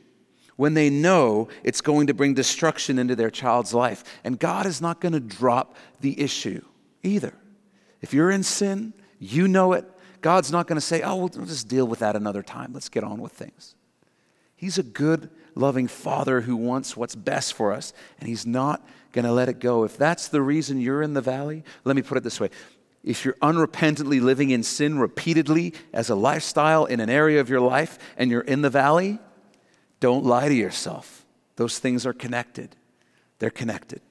when 0.57 0.75
they 0.75 0.91
know 0.91 1.49
it's 1.65 1.81
going 1.81 2.07
to 2.07 2.15
bring 2.15 2.35
destruction 2.35 2.99
into 2.99 3.17
their 3.17 3.31
child's 3.31 3.73
life. 3.75 4.05
And 4.25 4.39
God 4.39 4.67
is 4.67 4.81
not 4.81 5.01
going 5.01 5.13
to 5.13 5.21
drop 5.21 5.77
the 6.01 6.21
issue 6.21 6.65
either. 7.03 7.35
If 8.01 8.13
you're 8.13 8.31
in 8.31 8.43
sin, 8.43 8.93
you 9.19 9.49
know 9.49 9.73
it. 9.73 9.85
God's 10.21 10.53
not 10.53 10.67
going 10.67 10.77
to 10.77 10.81
say, 10.81 11.03
oh, 11.03 11.17
we'll 11.17 11.29
just 11.29 11.69
deal 11.69 11.87
with 11.87 12.01
that 12.01 12.17
another 12.17 12.43
time. 12.43 12.73
Let's 12.73 12.89
get 12.89 13.05
on 13.05 13.21
with 13.21 13.33
things. 13.33 13.75
He's 14.57 14.79
a 14.79 14.85
good, 14.85 15.31
loving 15.57 15.89
father 15.89 16.43
who 16.43 16.57
wants 16.57 16.97
what's 16.97 17.17
best 17.17 17.55
for 17.55 17.73
us, 17.73 17.93
and 18.21 18.29
He's 18.29 18.47
not 18.47 18.87
going 19.11 19.25
to 19.25 19.33
let 19.33 19.49
it 19.49 19.59
go. 19.59 19.83
If 19.83 19.97
that's 19.97 20.29
the 20.29 20.41
reason 20.41 20.81
you're 20.81 21.03
in 21.03 21.15
the 21.15 21.21
valley, 21.21 21.65
let 21.85 21.97
me 21.97 22.03
put 22.03 22.17
it 22.17 22.23
this 22.23 22.39
way. 22.39 22.51
If 23.03 23.25
you're 23.25 23.35
unrepentantly 23.43 24.21
living 24.21 24.51
in 24.51 24.63
sin 24.63 24.99
repeatedly 24.99 25.75
as 25.93 26.09
a 26.11 26.15
lifestyle 26.15 26.85
in 26.85 27.01
an 27.01 27.11
area 27.11 27.41
of 27.41 27.51
your 27.51 27.61
life 27.61 27.99
and 28.17 28.31
you're 28.31 28.43
in 28.43 28.63
the 28.63 28.71
valley, 28.71 29.19
don't 30.03 30.27
lie 30.27 30.49
to 30.49 30.55
yourself. 30.55 31.25
Those 31.57 31.79
things 31.79 32.05
are 32.05 32.13
connected. 32.13 32.77
They're 33.39 33.51
connected. 33.51 34.03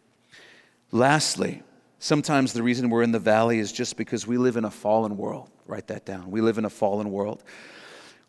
Lastly, 0.92 1.62
Sometimes 2.04 2.54
the 2.54 2.64
reason 2.64 2.90
we're 2.90 3.04
in 3.04 3.12
the 3.12 3.20
valley 3.20 3.60
is 3.60 3.72
just 3.72 3.96
because 3.96 4.26
we 4.26 4.36
live 4.40 4.58
in 4.58 4.66
a 4.66 4.72
fallen 4.72 5.18
world. 5.18 5.52
Write 5.68 5.86
that 5.90 6.04
down. 6.04 6.32
We 6.32 6.42
live 6.42 6.58
in 6.58 6.66
a 6.66 6.70
fallen 6.70 7.12
world. 7.12 7.44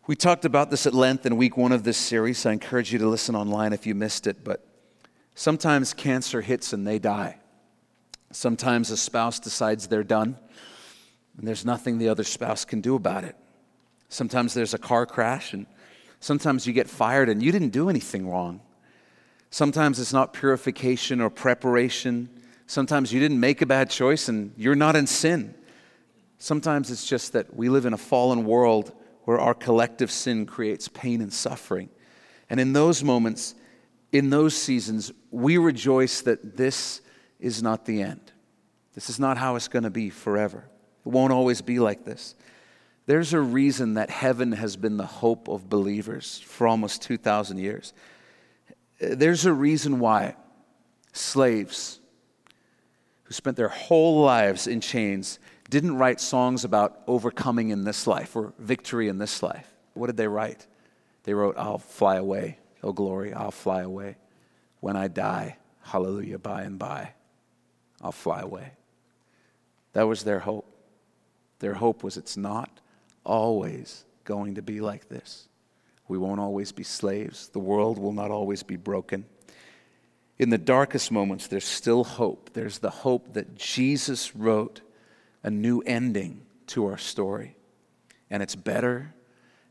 We 0.05 0.15
talked 0.15 0.45
about 0.45 0.69
this 0.69 0.85
at 0.85 0.93
length 0.93 1.25
in 1.25 1.37
week 1.37 1.57
one 1.57 1.71
of 1.71 1.83
this 1.83 1.97
series. 1.97 2.45
I 2.45 2.51
encourage 2.51 2.93
you 2.93 2.99
to 2.99 3.07
listen 3.07 3.35
online 3.35 3.73
if 3.73 3.87
you 3.87 3.95
missed 3.95 4.27
it. 4.27 4.43
But 4.43 4.63
sometimes 5.33 5.91
cancer 5.91 6.41
hits 6.41 6.71
and 6.71 6.85
they 6.85 6.99
die. 6.99 7.39
Sometimes 8.29 8.91
a 8.91 8.97
spouse 8.97 9.39
decides 9.39 9.87
they're 9.87 10.03
done 10.03 10.37
and 11.39 11.47
there's 11.47 11.65
nothing 11.65 11.97
the 11.97 12.09
other 12.09 12.23
spouse 12.23 12.65
can 12.65 12.79
do 12.79 12.93
about 12.93 13.23
it. 13.23 13.35
Sometimes 14.07 14.53
there's 14.53 14.75
a 14.75 14.77
car 14.79 15.07
crash 15.07 15.51
and 15.53 15.65
sometimes 16.23 16.65
you 16.65 16.71
get 16.71 16.89
fired 16.89 17.27
and 17.27 17.43
you 17.43 17.51
didn't 17.51 17.71
do 17.71 17.89
anything 17.89 18.29
wrong. 18.29 18.61
Sometimes 19.49 19.99
it's 19.99 20.13
not 20.13 20.31
purification 20.31 21.19
or 21.19 21.29
preparation. 21.29 22.29
Sometimes 22.65 23.11
you 23.11 23.19
didn't 23.19 23.41
make 23.41 23.61
a 23.61 23.65
bad 23.65 23.89
choice 23.89 24.29
and 24.29 24.53
you're 24.55 24.73
not 24.73 24.95
in 24.95 25.05
sin. 25.05 25.53
Sometimes 26.37 26.89
it's 26.89 27.05
just 27.05 27.33
that 27.33 27.53
we 27.53 27.67
live 27.67 27.85
in 27.85 27.91
a 27.93 27.97
fallen 27.97 28.45
world 28.45 28.93
where 29.25 29.37
our 29.37 29.53
collective 29.53 30.09
sin 30.09 30.45
creates 30.45 30.87
pain 30.87 31.21
and 31.21 31.31
suffering. 31.31 31.89
And 32.49 32.57
in 32.57 32.71
those 32.71 33.03
moments, 33.03 33.55
in 34.13 34.29
those 34.29 34.55
seasons, 34.55 35.11
we 35.29 35.57
rejoice 35.57 36.21
that 36.21 36.55
this 36.55 37.01
is 37.39 37.61
not 37.61 37.85
the 37.85 38.01
end. 38.01 38.31
This 38.93 39.09
is 39.09 39.19
not 39.19 39.37
how 39.37 39.57
it's 39.57 39.67
going 39.67 39.83
to 39.83 39.89
be 39.89 40.09
forever. 40.09 40.69
It 41.05 41.09
won't 41.09 41.33
always 41.33 41.61
be 41.61 41.79
like 41.79 42.05
this. 42.05 42.35
There's 43.05 43.33
a 43.33 43.39
reason 43.39 43.95
that 43.95 44.09
heaven 44.09 44.53
has 44.53 44.77
been 44.77 44.97
the 44.97 45.05
hope 45.05 45.47
of 45.49 45.69
believers 45.69 46.39
for 46.45 46.67
almost 46.67 47.01
2,000 47.01 47.57
years. 47.57 47.93
There's 48.99 49.45
a 49.45 49.53
reason 49.53 49.99
why 49.99 50.35
slaves 51.11 51.99
who 53.23 53.33
spent 53.33 53.57
their 53.57 53.69
whole 53.69 54.21
lives 54.21 54.67
in 54.67 54.79
chains 54.79 55.39
didn't 55.69 55.97
write 55.97 56.21
songs 56.21 56.63
about 56.63 57.01
overcoming 57.07 57.69
in 57.69 57.83
this 57.83 58.07
life 58.07 58.35
or 58.35 58.53
victory 58.57 59.09
in 59.09 59.17
this 59.17 59.43
life. 59.43 59.67
What 59.93 60.07
did 60.07 60.17
they 60.17 60.27
write? 60.27 60.65
They 61.23 61.33
wrote, 61.33 61.55
I'll 61.57 61.79
fly 61.79 62.15
away. 62.15 62.59
Oh, 62.81 62.93
glory, 62.93 63.33
I'll 63.33 63.51
fly 63.51 63.81
away. 63.81 64.17
When 64.79 64.95
I 64.95 65.07
die, 65.07 65.57
hallelujah, 65.81 66.39
by 66.39 66.63
and 66.63 66.77
by, 66.77 67.13
I'll 68.01 68.11
fly 68.11 68.41
away. 68.41 68.73
That 69.93 70.03
was 70.03 70.23
their 70.23 70.39
hope. 70.39 70.69
Their 71.59 71.75
hope 71.75 72.03
was 72.03 72.17
it's 72.17 72.35
not 72.35 72.81
always 73.25 74.05
going 74.23 74.55
to 74.55 74.61
be 74.61 74.81
like 74.81 75.09
this. 75.09 75.47
We 76.07 76.17
won't 76.17 76.39
always 76.39 76.71
be 76.71 76.83
slaves. 76.83 77.49
The 77.49 77.59
world 77.59 77.97
will 77.97 78.11
not 78.11 78.31
always 78.31 78.63
be 78.63 78.75
broken. 78.75 79.25
In 80.37 80.49
the 80.49 80.57
darkest 80.57 81.11
moments, 81.11 81.47
there's 81.47 81.65
still 81.65 82.03
hope. 82.03 82.51
There's 82.53 82.79
the 82.79 82.89
hope 82.89 83.33
that 83.33 83.55
Jesus 83.55 84.35
wrote 84.35 84.81
a 85.43 85.49
new 85.49 85.81
ending 85.81 86.41
to 86.67 86.85
our 86.87 86.97
story. 86.97 87.55
And 88.29 88.41
it's 88.41 88.55
better 88.55 89.13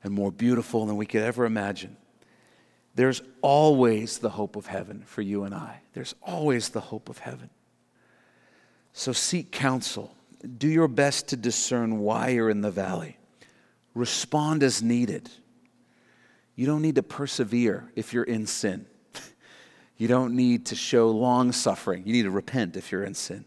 and 0.05 0.12
more 0.12 0.31
beautiful 0.31 0.87
than 0.87 0.97
we 0.97 1.07
could 1.07 1.23
ever 1.23 1.45
imagine. 1.45 1.97
There's 2.95 3.23
always 3.41 4.19
the 4.19 4.31
hope 4.31 4.57
of 4.57 4.67
heaven 4.67 5.03
for 5.07 5.23
you 5.23 5.45
and 5.45 5.55
I. 5.55 5.81
There's 5.95 6.15
always 6.23 6.71
the 6.71 6.81
hope 6.81 7.09
of 7.09 7.19
heaven. 7.19 7.51
So 8.93 9.12
seek 9.12 9.51
counsel. 9.51 10.15
Do 10.59 10.69
your 10.69 10.88
best 10.88 11.29
to 11.29 11.37
discern 11.37 12.01
why 12.01 12.29
you're 12.29 12.51
in 12.51 12.61
the 12.61 12.71
valley. 12.71 13.17
Respond 13.95 14.63
as 14.63 14.83
needed. 14.83 15.31
You 16.55 16.67
don't 16.67 16.83
need 16.83 16.97
to 16.97 17.03
persevere 17.03 17.91
if 17.97 18.13
you're 18.13 18.25
in 18.25 18.47
sin. 18.47 18.87
You 19.99 20.09
don't 20.09 20.35
need 20.35 20.67
to 20.67 20.75
show 20.75 21.11
long 21.11 21.53
suffering. 21.53 22.03
You 22.05 22.13
need 22.13 22.23
to 22.23 22.31
repent 22.31 22.77
if 22.77 22.91
you're 22.91 23.05
in 23.05 23.15
sin. 23.15 23.45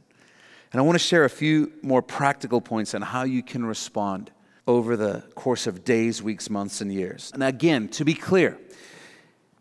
And 0.72 0.80
I 0.80 0.84
want 0.84 0.96
to 0.96 1.04
share 1.04 1.26
a 1.26 1.30
few 1.30 1.74
more 1.82 2.02
practical 2.02 2.62
points 2.62 2.96
on 2.96 3.02
how 3.02 3.24
you 3.24 3.44
can 3.44 3.66
respond 3.66 4.32
over 4.68 4.96
the 4.96 5.24
course 5.36 5.68
of 5.68 5.84
days, 5.84 6.24
weeks, 6.24 6.50
months, 6.50 6.80
and 6.80 6.94
years. 6.94 7.32
And 7.34 7.44
again, 7.44 7.90
to 7.90 8.06
be 8.06 8.14
clear, 8.14 8.58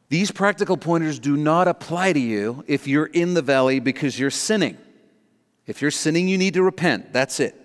these 0.08 0.30
practical 0.30 0.76
pointers 0.76 1.18
do 1.18 1.36
not 1.36 1.66
apply 1.66 2.12
to 2.12 2.20
you 2.20 2.62
if 2.68 2.86
you're 2.86 3.06
in 3.06 3.34
the 3.34 3.42
valley 3.42 3.80
because 3.80 4.18
you're 4.18 4.30
sinning. 4.30 4.78
If 5.66 5.82
you're 5.82 5.90
sinning, 5.90 6.28
you 6.28 6.38
need 6.38 6.54
to 6.54 6.62
repent. 6.62 7.12
That's 7.12 7.40
it. 7.40 7.63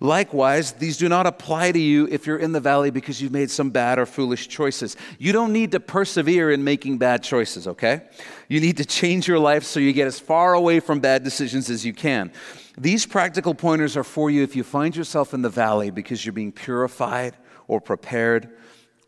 Likewise, 0.00 0.72
these 0.72 0.96
do 0.96 1.08
not 1.08 1.26
apply 1.26 1.72
to 1.72 1.78
you 1.78 2.06
if 2.08 2.24
you're 2.24 2.38
in 2.38 2.52
the 2.52 2.60
valley 2.60 2.90
because 2.90 3.20
you've 3.20 3.32
made 3.32 3.50
some 3.50 3.70
bad 3.70 3.98
or 3.98 4.06
foolish 4.06 4.46
choices. 4.46 4.96
You 5.18 5.32
don't 5.32 5.52
need 5.52 5.72
to 5.72 5.80
persevere 5.80 6.52
in 6.52 6.62
making 6.62 6.98
bad 6.98 7.24
choices, 7.24 7.66
okay? 7.66 8.02
You 8.46 8.60
need 8.60 8.76
to 8.76 8.84
change 8.84 9.26
your 9.26 9.40
life 9.40 9.64
so 9.64 9.80
you 9.80 9.92
get 9.92 10.06
as 10.06 10.20
far 10.20 10.54
away 10.54 10.78
from 10.78 11.00
bad 11.00 11.24
decisions 11.24 11.68
as 11.68 11.84
you 11.84 11.92
can. 11.92 12.30
These 12.76 13.06
practical 13.06 13.54
pointers 13.54 13.96
are 13.96 14.04
for 14.04 14.30
you 14.30 14.44
if 14.44 14.54
you 14.54 14.62
find 14.62 14.94
yourself 14.94 15.34
in 15.34 15.42
the 15.42 15.48
valley 15.48 15.90
because 15.90 16.24
you're 16.24 16.32
being 16.32 16.52
purified 16.52 17.36
or 17.66 17.80
prepared 17.80 18.50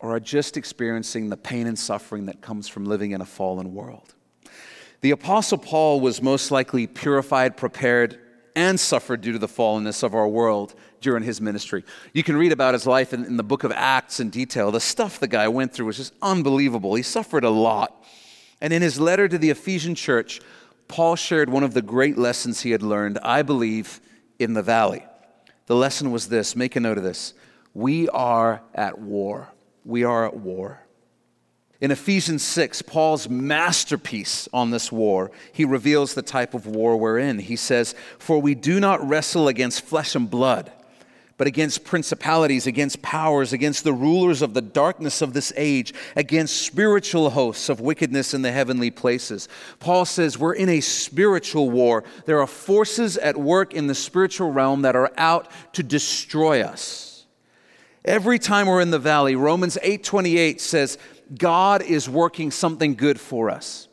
or 0.01 0.15
are 0.15 0.19
just 0.19 0.57
experiencing 0.57 1.29
the 1.29 1.37
pain 1.37 1.67
and 1.67 1.79
suffering 1.79 2.25
that 2.25 2.41
comes 2.41 2.67
from 2.67 2.83
living 2.83 3.11
in 3.11 3.21
a 3.21 3.25
fallen 3.25 3.73
world. 3.73 4.13
The 4.99 5.11
Apostle 5.11 5.57
Paul 5.57 6.01
was 6.01 6.21
most 6.21 6.51
likely 6.51 6.85
purified, 6.85 7.55
prepared, 7.55 8.19
and 8.55 8.79
suffered 8.79 9.21
due 9.21 9.31
to 9.31 9.39
the 9.39 9.47
fallenness 9.47 10.03
of 10.03 10.13
our 10.13 10.27
world 10.27 10.73
during 10.99 11.23
his 11.23 11.41
ministry. 11.41 11.83
You 12.13 12.23
can 12.23 12.37
read 12.37 12.51
about 12.51 12.73
his 12.73 12.85
life 12.85 13.13
in, 13.13 13.25
in, 13.25 13.37
the 13.37 13.43
book 13.43 13.63
of 13.63 13.71
Acts 13.71 14.19
in 14.19 14.29
detail. 14.29 14.71
The 14.71 14.79
stuff 14.79 15.19
the 15.19 15.27
guy 15.27 15.47
went 15.47 15.73
through 15.73 15.87
was 15.87 15.97
just 15.97 16.13
unbelievable. 16.21 16.95
He 16.95 17.03
suffered 17.03 17.43
a 17.43 17.49
lot. 17.49 18.03
And 18.61 18.71
in 18.71 18.81
his 18.81 18.99
letter 18.99 19.27
to 19.27 19.37
the 19.37 19.49
Ephesian 19.49 19.95
church, 19.95 20.39
Paul 20.87 21.15
shared 21.15 21.49
one 21.49 21.63
of 21.63 21.73
the 21.73 21.81
great 21.81 22.17
lessons 22.17 22.61
he 22.61 22.71
had 22.71 22.83
learned, 22.83 23.17
I 23.23 23.41
believe, 23.41 23.99
in 24.39 24.53
the 24.53 24.61
valley. 24.61 25.05
The 25.65 25.75
lesson 25.75 26.11
was 26.11 26.27
this 26.27 26.55
make 26.55 26.75
a 26.75 26.79
note 26.79 26.97
of 26.97 27.03
this. 27.03 27.33
We 27.73 28.09
are 28.09 28.61
at 28.75 28.99
war. 28.99 29.47
We 29.85 30.03
are 30.03 30.25
at 30.25 30.35
war. 30.35 30.81
In 31.81 31.89
Ephesians 31.89 32.43
6, 32.43 32.83
Paul's 32.83 33.27
masterpiece 33.27 34.47
on 34.53 34.69
this 34.69 34.91
war, 34.91 35.31
he 35.51 35.65
reveals 35.65 36.13
the 36.13 36.21
type 36.21 36.53
of 36.53 36.67
war 36.67 36.95
we're 36.95 37.17
in. 37.17 37.39
He 37.39 37.55
says, 37.55 37.95
For 38.19 38.39
we 38.39 38.53
do 38.53 38.79
not 38.79 39.05
wrestle 39.07 39.47
against 39.47 39.83
flesh 39.83 40.13
and 40.13 40.29
blood, 40.29 40.71
but 41.37 41.47
against 41.47 41.83
principalities, 41.83 42.67
against 42.67 43.01
powers, 43.01 43.51
against 43.51 43.83
the 43.83 43.93
rulers 43.93 44.43
of 44.43 44.53
the 44.53 44.61
darkness 44.61 45.23
of 45.23 45.33
this 45.33 45.51
age, 45.57 45.91
against 46.15 46.61
spiritual 46.61 47.31
hosts 47.31 47.67
of 47.67 47.81
wickedness 47.81 48.35
in 48.35 48.43
the 48.43 48.51
heavenly 48.51 48.91
places. 48.91 49.49
Paul 49.79 50.05
says 50.05 50.37
we're 50.37 50.53
in 50.53 50.69
a 50.69 50.81
spiritual 50.81 51.71
war. 51.71 52.03
There 52.27 52.39
are 52.41 52.47
forces 52.47 53.17
at 53.17 53.37
work 53.37 53.73
in 53.73 53.87
the 53.87 53.95
spiritual 53.95 54.51
realm 54.51 54.83
that 54.83 54.95
are 54.95 55.11
out 55.17 55.47
to 55.73 55.81
destroy 55.81 56.61
us. 56.61 57.25
Every 58.05 58.39
time 58.39 58.67
we're 58.67 58.81
in 58.81 58.91
the 58.91 58.99
valley, 58.99 59.35
Romans 59.35 59.77
8:28 59.83 60.59
says, 60.59 60.97
God 61.37 61.81
is 61.81 62.09
working 62.09 62.51
something 62.51 62.95
good 62.95 63.19
for 63.19 63.49
us. 63.49 63.87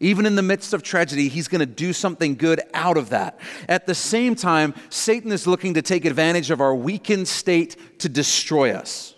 Even 0.00 0.24
in 0.24 0.34
the 0.34 0.42
midst 0.42 0.72
of 0.72 0.82
tragedy, 0.82 1.28
he's 1.28 1.46
going 1.46 1.60
to 1.60 1.66
do 1.66 1.92
something 1.92 2.34
good 2.34 2.62
out 2.72 2.96
of 2.96 3.10
that. 3.10 3.38
At 3.68 3.86
the 3.86 3.94
same 3.94 4.34
time, 4.34 4.74
Satan 4.88 5.30
is 5.30 5.46
looking 5.46 5.74
to 5.74 5.82
take 5.82 6.06
advantage 6.06 6.50
of 6.50 6.60
our 6.60 6.74
weakened 6.74 7.28
state 7.28 7.98
to 7.98 8.08
destroy 8.08 8.72
us. 8.72 9.14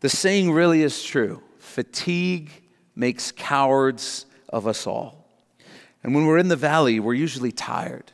The 0.00 0.08
saying 0.08 0.52
really 0.52 0.82
is 0.82 1.02
true 1.02 1.42
fatigue 1.58 2.50
makes 2.96 3.30
cowards 3.32 4.26
of 4.48 4.66
us 4.66 4.86
all. 4.86 5.26
And 6.02 6.14
when 6.14 6.26
we're 6.26 6.38
in 6.38 6.48
the 6.48 6.56
valley, 6.56 7.00
we're 7.00 7.14
usually 7.14 7.52
tired. 7.52 8.10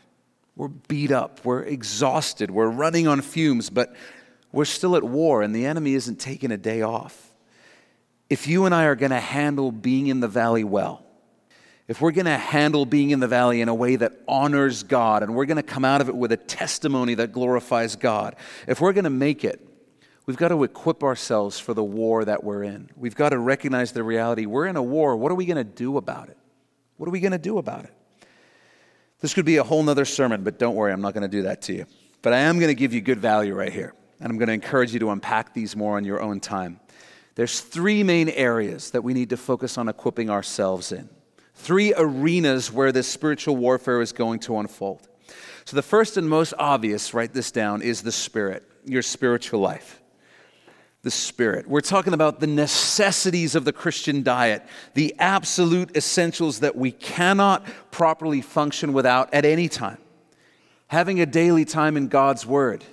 We're 0.57 0.69
beat 0.69 1.11
up. 1.11 1.45
We're 1.45 1.63
exhausted. 1.63 2.51
We're 2.51 2.69
running 2.69 3.07
on 3.07 3.21
fumes, 3.21 3.71
but 3.71 3.95
we're 4.53 4.65
still 4.65 4.97
at 4.97 5.03
war, 5.03 5.43
and 5.43 5.55
the 5.55 5.67
enemy 5.67 5.95
isn't 5.95 6.21
taking 6.21 6.51
a 6.51 6.57
day 6.57 6.83
off 6.83 7.24
if 8.31 8.47
you 8.47 8.67
and 8.67 8.75
I 8.75 8.85
are 8.85 8.97
going 8.97 9.11
to 9.11 9.21
handle 9.21 9.71
being 9.71 10.07
in 10.07 10.21
the 10.21 10.29
valley 10.29 10.65
well, 10.65 11.05
if 11.87 12.01
we're 12.01 12.13
going 12.13 12.25
to 12.25 12.39
handle 12.39 12.87
being 12.87 13.11
in 13.11 13.21
the 13.21 13.29
valley 13.29 13.61
in 13.61 13.69
a 13.69 13.75
way 13.75 13.97
that 13.97 14.13
honors 14.27 14.83
God 14.83 15.23
and 15.23 15.35
we're 15.35 15.45
going 15.45 15.59
to 15.59 15.63
come 15.63 15.85
out 15.85 16.01
of 16.01 16.09
it 16.09 16.17
with 16.17 16.33
a 16.33 16.37
testimony 16.37 17.15
that 17.15 17.33
glorifies 17.33 17.95
God, 17.97 18.37
if 18.67 18.81
we're 18.81 18.95
going 18.95 19.05
to 19.05 19.11
make 19.11 19.45
it, 19.45 19.61
we've 20.25 20.39
got 20.39 20.49
to 20.49 20.65
equip 20.65 21.03
ourselves 21.03 21.59
for 21.59 21.75
the 21.75 21.85
war 21.85 22.25
that 22.25 22.43
we're 22.43 22.63
in. 22.63 22.89
We've 22.97 23.15
got 23.15 23.31
to 23.31 23.39
recognize 23.39 23.93
the 23.93 24.03
reality. 24.03 24.47
We're 24.47 24.67
in 24.67 24.77
a 24.77 24.83
war. 24.83 25.15
What 25.17 25.31
are 25.31 25.35
we 25.35 25.45
going 25.45 25.59
to 25.59 25.65
do 25.65 25.99
about 25.99 26.31
it? 26.31 26.39
What 26.97 27.07
are 27.07 27.13
we 27.13 27.21
going 27.21 27.33
to 27.33 27.39
do 27.39 27.59
about 27.59 27.85
it? 27.85 27.93
This 29.21 29.35
could 29.35 29.45
be 29.45 29.59
a 29.59 29.65
whole 29.65 29.83
nother 29.83 30.07
sermon, 30.07 30.43
but 30.43 30.59
don't 30.59 30.75
worry, 30.75 30.93
I'm 30.93 31.03
not 31.03 31.13
going 31.13 31.23
to 31.23 31.29
do 31.29 31.43
that 31.43 31.63
to 31.63 31.75
you. 31.75 31.87
But 32.23 32.33
I 32.33 32.39
am 32.39 32.59
going 32.59 32.69
to 32.69 32.75
give 32.75 32.95
you 32.95 33.03
good 33.03 33.19
value 33.19 33.55
right 33.55 33.73
here. 33.73 33.93
And 34.21 34.31
I'm 34.31 34.39
going 34.39 34.49
to 34.49 34.55
encourage 34.55 34.95
you 34.95 35.01
to 35.01 35.11
unpack 35.11 35.53
these 35.53 35.77
more 35.77 35.97
on 35.99 36.05
your 36.05 36.23
own 36.23 36.41
time. 36.41 36.81
There's 37.35 37.61
three 37.61 38.03
main 38.03 38.29
areas 38.29 38.93
that 38.93 39.03
we 39.03 39.15
need 39.15 39.31
to 39.31 39.37
focus 39.37 39.77
on 39.77 39.89
equipping 39.89 40.31
ourselves 40.31 40.93
in. 40.93 41.09
Three 41.55 41.93
arenas 41.97 42.73
where 42.73 42.93
this 42.93 43.09
spiritual 43.09 43.57
warfare 43.57 44.01
is 44.01 44.13
going 44.13 44.41
to 44.41 44.59
unfold. 44.59 45.09
So, 45.65 45.77
the 45.77 45.83
first 45.83 46.17
and 46.17 46.29
most 46.29 46.55
obvious, 46.59 47.15
write 47.15 47.33
this 47.33 47.51
down, 47.51 47.81
is 47.83 48.03
the 48.03 48.13
spirit, 48.13 48.63
your 48.85 49.03
spiritual 49.03 49.61
life. 49.61 50.01
The 51.03 51.11
spirit. 51.11 51.69
We're 51.69 51.81
talking 51.81 52.15
about 52.15 52.41
the 52.41 52.47
necessities 52.47 53.55
of 53.55 53.65
the 53.65 53.73
Christian 53.73 54.23
diet, 54.23 54.63
the 54.95 55.15
absolute 55.19 55.97
essentials 55.97 56.61
that 56.61 56.77
we 56.77 56.93
cannot 56.93 57.67
properly 57.91 58.41
function 58.41 58.93
without 58.93 59.33
at 59.35 59.45
any 59.45 59.69
time. 59.69 59.99
having 60.89 61.21
a 61.21 61.27
daily 61.27 61.65
time 61.65 61.97
in 61.97 62.09
God's 62.09 62.47
Word. 62.47 62.85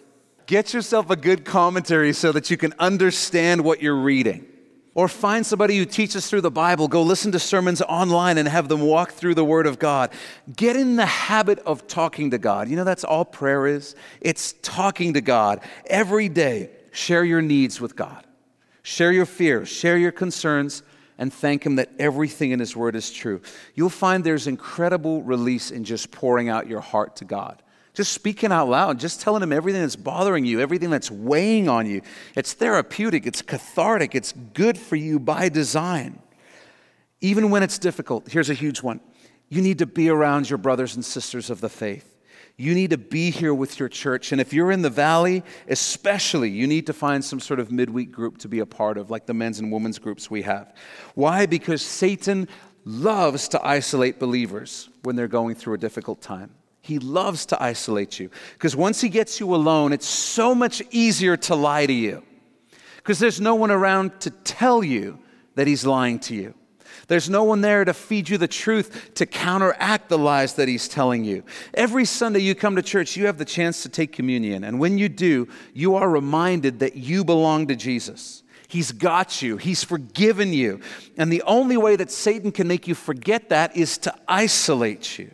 Get 0.52 0.74
yourself 0.74 1.10
a 1.10 1.16
good 1.16 1.46
commentary 1.46 2.12
so 2.12 2.34
that 2.34 2.52
you 2.52 2.58
can 2.58 2.74
understand 2.78 3.64
what 3.64 3.82
you're 3.82 3.96
reading. 3.96 4.46
Or 4.94 5.08
find 5.08 5.46
somebody 5.46 5.78
who 5.78 5.86
teaches 5.86 6.30
through 6.30 6.42
the 6.42 6.52
Bible. 6.52 6.90
Go 6.90 7.04
listen 7.04 7.32
to 7.32 7.40
sermons 7.40 7.82
online 7.82 8.38
and 8.38 8.50
have 8.50 8.68
them 8.68 8.82
walk 8.82 9.14
through 9.14 9.36
the 9.36 9.46
Word 9.46 9.66
of 9.66 9.80
God. 9.80 10.12
Get 10.54 10.76
in 10.76 10.98
the 10.98 11.06
habit 11.06 11.60
of 11.60 11.88
talking 11.88 12.32
to 12.32 12.38
God. 12.38 12.68
You 12.68 12.76
know, 12.76 12.84
that's 12.84 13.06
all 13.06 13.24
prayer 13.24 13.66
is. 13.66 13.96
It's 14.20 14.54
talking 14.62 15.14
to 15.14 15.22
God 15.22 15.62
every 15.86 16.28
day. 16.28 16.72
Share 16.92 17.24
your 17.24 17.42
needs 17.42 17.80
with 17.80 17.96
God, 17.96 18.28
share 18.84 19.14
your 19.14 19.26
fears, 19.26 19.70
share 19.70 19.98
your 19.98 20.12
concerns, 20.12 20.84
and 21.18 21.32
thank 21.32 21.66
Him 21.66 21.78
that 21.78 21.92
everything 21.98 22.52
in 22.52 22.60
His 22.60 22.76
Word 22.76 22.98
is 22.98 23.10
true. 23.10 23.40
You'll 23.74 23.90
find 23.90 24.22
there's 24.22 24.48
incredible 24.48 25.24
release 25.24 25.72
in 25.72 25.86
just 25.86 26.12
pouring 26.12 26.50
out 26.50 26.68
your 26.68 26.82
heart 26.82 27.16
to 27.16 27.24
God. 27.24 27.64
Just 27.94 28.14
speaking 28.14 28.52
out 28.52 28.70
loud, 28.70 29.00
just 29.00 29.20
telling 29.20 29.44
him 29.44 29.52
everything 29.52 29.82
that's 29.82 29.98
bothering 29.98 30.46
you, 30.46 30.62
everything 30.62 30.90
that's 30.90 31.12
weighing 31.12 31.68
on 31.68 31.86
you. 31.86 32.02
It's 32.36 32.54
therapeutic, 32.54 33.26
it's 33.26 33.42
cathartic, 33.42 34.16
it's 34.16 34.32
good 34.54 34.78
for 34.78 34.96
you 34.96 35.20
by 35.20 35.50
design. 35.50 36.22
Even 37.20 37.50
when 37.50 37.64
it's 37.64 37.78
difficult, 37.78 38.32
here's 38.32 38.50
a 38.50 38.54
huge 38.54 38.82
one 38.82 39.02
you 39.50 39.62
need 39.62 39.80
to 39.80 39.86
be 39.86 40.10
around 40.10 40.50
your 40.50 40.58
brothers 40.58 40.96
and 40.96 41.04
sisters 41.04 41.50
of 41.50 41.60
the 41.60 41.68
faith. 41.68 42.08
You 42.56 42.74
need 42.74 42.92
to 42.92 42.98
be 42.98 43.32
here 43.32 43.54
with 43.54 43.80
your 43.80 43.90
church. 43.90 44.32
And 44.32 44.40
if 44.40 44.54
you're 44.54 44.72
in 44.72 44.82
the 44.82 44.90
valley, 44.90 45.44
especially, 45.68 46.50
you 46.50 46.68
need 46.68 46.88
to 46.88 46.94
find 46.94 47.24
some 47.24 47.40
sort 47.40 47.60
of 47.60 47.72
midweek 47.72 48.12
group 48.12 48.38
to 48.40 48.48
be 48.48 48.60
a 48.60 48.66
part 48.66 48.98
of, 48.98 49.10
like 49.10 49.26
the 49.26 49.34
men's 49.34 49.60
and 49.60 49.72
women's 49.72 50.00
groups 50.00 50.32
we 50.32 50.44
have. 50.44 50.74
Why? 51.16 51.48
Because 51.48 51.82
Satan 51.82 52.48
loves 52.86 53.50
to 53.50 53.66
isolate 53.66 54.20
believers 54.20 54.90
when 55.04 55.18
they're 55.18 55.28
going 55.28 55.56
through 55.56 55.74
a 55.74 55.78
difficult 55.78 56.22
time. 56.22 56.52
He 56.82 56.98
loves 56.98 57.46
to 57.48 57.62
isolate 57.62 58.20
you 58.20 58.30
because 58.54 58.76
once 58.76 59.02
he 59.02 59.10
gets 59.10 59.40
you 59.40 59.54
alone, 59.54 59.94
it's 59.94 60.08
so 60.08 60.56
much 60.56 60.82
easier 60.90 61.38
to 61.38 61.56
lie 61.56 61.86
to 61.86 61.94
you 61.94 62.24
because 62.98 63.20
there's 63.20 63.40
no 63.40 63.56
one 63.56 63.72
around 63.72 64.20
to 64.22 64.32
tell 64.32 64.84
you 64.84 65.20
that 65.56 65.68
he's 65.68 65.86
lying 65.86 66.20
to 66.20 66.36
you. 66.36 66.56
There's 67.08 67.30
no 67.30 67.44
one 67.44 67.62
there 67.62 67.84
to 67.84 67.94
feed 67.94 68.30
you 68.30 68.38
the 68.38 68.48
truth 68.48 69.14
to 69.16 69.26
counteract 69.26 70.10
the 70.10 70.18
lies 70.18 70.54
that 70.54 70.68
he's 70.68 70.88
telling 70.88 71.24
you. 71.24 71.44
Every 71.74 72.06
Sunday 72.06 72.40
you 72.40 72.56
come 72.56 72.76
to 72.76 72.82
church, 72.82 73.18
you 73.18 73.26
have 73.26 73.38
the 73.38 73.46
chance 73.46 73.84
to 73.84 73.90
take 73.90 74.12
communion. 74.12 74.64
And 74.64 74.80
when 74.80 74.98
you 74.98 75.10
do, 75.10 75.48
you 75.74 75.96
are 75.96 76.10
reminded 76.10 76.80
that 76.80 76.96
you 76.96 77.24
belong 77.24 77.68
to 77.68 77.76
Jesus. 77.76 78.44
He's 78.68 78.94
got 78.94 79.42
you, 79.42 79.58
He's 79.58 79.84
forgiven 79.84 80.54
you. 80.54 80.80
And 81.18 81.32
the 81.32 81.44
only 81.44 81.76
way 81.76 81.98
that 81.98 82.10
Satan 82.10 82.52
can 82.52 82.68
make 82.68 82.88
you 82.88 82.96
forget 82.96 83.50
that 83.50 83.76
is 83.76 83.98
to 84.00 84.16
isolate 84.28 85.20
you. 85.20 85.32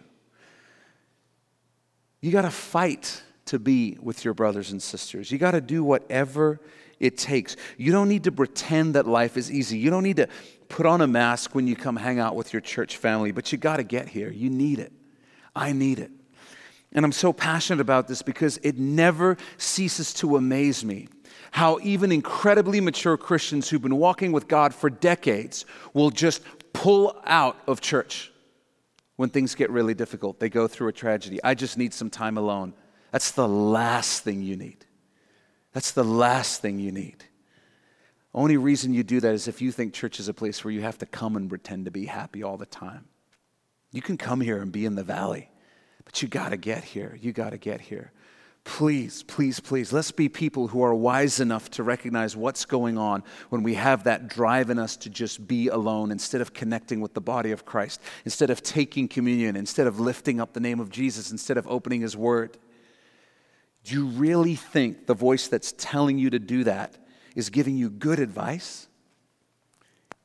You 2.22 2.32
got 2.32 2.43
to 2.43 2.51
fight 2.51 3.24
to 3.45 3.59
be 3.59 3.97
with 4.01 4.26
your 4.26 4.34
brothers 4.34 4.72
and 4.72 4.82
sisters. 4.82 5.32
You 5.32 5.38
got 5.38 5.51
to 5.51 5.61
do 5.61 5.84
whatever 5.84 6.59
it 6.99 7.18
takes. 7.18 7.55
You 7.78 7.91
don't 7.91 8.09
need 8.09 8.24
to 8.26 8.32
pretend 8.32 8.95
that 8.95 9.07
life 9.07 9.38
is 9.38 9.51
easy. 9.51 9.78
You 9.78 9.89
don't 9.89 10.03
need 10.03 10.18
to 10.18 10.28
put 10.68 10.86
on 10.86 11.01
a 11.01 11.07
mask 11.07 11.55
when 11.55 11.68
you 11.68 11.76
come 11.76 11.95
hang 11.95 12.20
out 12.20 12.36
with 12.36 12.53
your 12.53 12.61
church 12.61 12.97
family, 12.97 13.32
but 13.32 13.51
you 13.51 13.57
got 13.57 13.78
to 13.78 13.84
get 13.84 14.09
here. 14.09 14.32
You 14.32 14.49
need 14.49 14.80
it. 14.80 14.91
I 15.55 15.74
need 15.74 15.99
it. 15.99 16.11
And 16.93 17.05
I'm 17.05 17.11
so 17.11 17.32
passionate 17.32 17.82
about 17.82 18.07
this 18.07 18.22
because 18.22 18.57
it 18.63 18.78
never 18.78 19.38
ceases 19.57 20.13
to 20.15 20.38
amaze 20.38 20.84
me 20.84 21.09
how 21.51 21.80
even 21.82 22.11
incredibly 22.11 22.82
mature 22.82 23.18
Christians 23.18 23.70
who've 23.70 23.82
been 23.82 23.97
walking 23.97 24.32
with 24.32 24.47
God 24.47 24.74
for 24.74 24.89
decades 24.89 25.65
will 25.93 26.09
just 26.09 26.41
pull 26.74 27.20
out 27.26 27.57
of 27.68 27.82
church 27.82 28.32
when 29.18 29.30
things 29.30 29.55
get 29.55 29.70
really 29.70 29.93
difficult. 29.93 30.39
They 30.39 30.49
go 30.49 30.68
through 30.68 30.88
a 30.88 30.93
tragedy. 30.93 31.39
I 31.43 31.53
just 31.53 31.78
need 31.78 31.93
some 31.93 32.09
time 32.09 32.38
alone. 32.38 32.74
That's 33.11 33.32
the 33.32 33.47
last 33.47 34.24
thing 34.24 34.41
you 34.41 34.55
need. 34.55 34.86
That's 35.74 35.91
the 35.91 36.03
last 36.03 36.61
thing 36.61 36.80
you 36.80 36.91
need. 36.91 37.26
Only 38.34 38.57
reason 38.57 38.93
you 38.93 39.03
do 39.03 39.20
that 39.20 39.34
is 39.34 39.47
if 39.47 39.61
you 39.61 39.72
think 39.72 39.93
church 39.93 40.20
is 40.20 40.28
a 40.28 40.34
place 40.34 40.63
where 40.63 40.72
you 40.72 40.82
have 40.82 40.99
to 40.99 41.05
come 41.05 41.36
and 41.36 41.49
pretend 41.49 41.86
to 41.86 41.91
be 41.91 42.05
happy 42.05 42.43
all 42.43 42.57
the 42.57 42.65
time. 42.65 43.05
You 43.91 44.01
can 44.01 44.18
come 44.18 44.41
here 44.41 44.61
and 44.61 44.72
be 44.72 44.86
in 44.86 44.95
the 44.95 45.03
valley, 45.03 45.49
but 46.05 46.22
you 46.22 46.28
got 46.28 46.49
to 46.49 46.57
get 46.57 46.84
here. 46.84 47.18
You 47.20 47.32
got 47.32 47.51
to 47.51 47.57
get 47.57 47.82
here. 47.82 48.11
Please, 48.68 49.24
please, 49.24 49.61
please, 49.61 49.93
let's 49.93 50.11
be 50.11 50.28
people 50.28 50.68
who 50.68 50.84
are 50.84 50.93
wise 50.93 51.39
enough 51.39 51.70
to 51.72 51.84
recognize 51.84 52.36
what's 52.36 52.65
going 52.65 52.97
on 52.97 53.24
when 53.47 53.63
we 53.63 53.76
have 53.76 54.03
that 54.03 54.28
drive 54.28 54.70
in 54.70 54.78
us 54.78 54.97
to 54.97 55.09
just 55.09 55.47
be 55.47 55.70
alone 55.70 56.11
instead 56.11 56.41
of 56.41 56.53
connecting 56.53 56.99
with 56.99 57.13
the 57.13 57.22
body 57.22 57.51
of 57.51 57.63
Christ, 57.63 58.01
instead 58.26 58.49
of 58.49 58.61
taking 58.61 59.07
communion, 59.07 59.55
instead 59.55 59.88
of 59.88 60.01
lifting 60.01 60.41
up 60.41 60.51
the 60.51 60.59
name 60.59 60.82
of 60.82 60.89
Jesus, 60.89 61.32
instead 61.32 61.57
of 61.57 61.65
opening 61.70 62.01
His 62.01 62.18
Word. 62.18 62.57
Do 63.86 63.95
you 63.95 64.05
really 64.05 64.55
think 64.55 65.07
the 65.07 65.13
voice 65.13 65.47
that's 65.47 65.74
telling 65.78 66.18
you 66.18 66.30
to 66.30 66.38
do 66.38 66.65
that 66.65 66.97
is 67.38 67.49
giving 67.49 67.78
you 67.78 67.89
good 67.89 68.20
advice? 68.20 68.89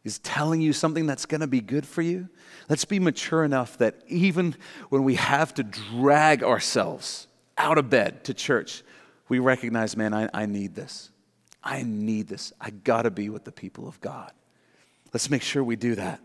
Is 0.03 0.18
telling 0.18 0.61
you 0.61 0.72
something 0.72 1.07
that's 1.07 1.26
going 1.26 1.43
to 1.43 1.47
be 1.47 1.61
good 1.61 1.86
for 1.86 2.03
you? 2.03 2.28
Let's 2.68 2.84
be 2.84 2.99
mature 2.99 3.45
enough 3.45 3.78
that 3.78 4.03
even 4.09 4.57
when 4.88 5.05
we 5.05 5.14
have 5.14 5.55
to 5.55 5.62
drag 5.62 6.43
ourselves, 6.43 7.28
out 7.63 7.79
of 7.79 7.89
bed 7.89 8.25
to 8.25 8.35
church, 8.35 8.83
we 9.29 9.39
recognize, 9.39 9.97
man, 9.97 10.13
I, 10.13 10.29
I 10.35 10.47
need 10.47 10.75
this. 10.75 11.11
I 11.63 11.85
need 11.85 12.27
this. 12.27 12.53
I 12.61 12.71
got 12.71 13.03
to 13.03 13.11
be 13.11 13.31
with 13.31 13.45
the 13.45 13.53
people 13.53 13.87
of 13.87 14.01
God. 14.01 14.33
Let's 15.13 15.31
make 15.31 15.43
sure 15.43 15.63
we 15.63 15.77
do 15.77 15.95
that. 15.97 16.21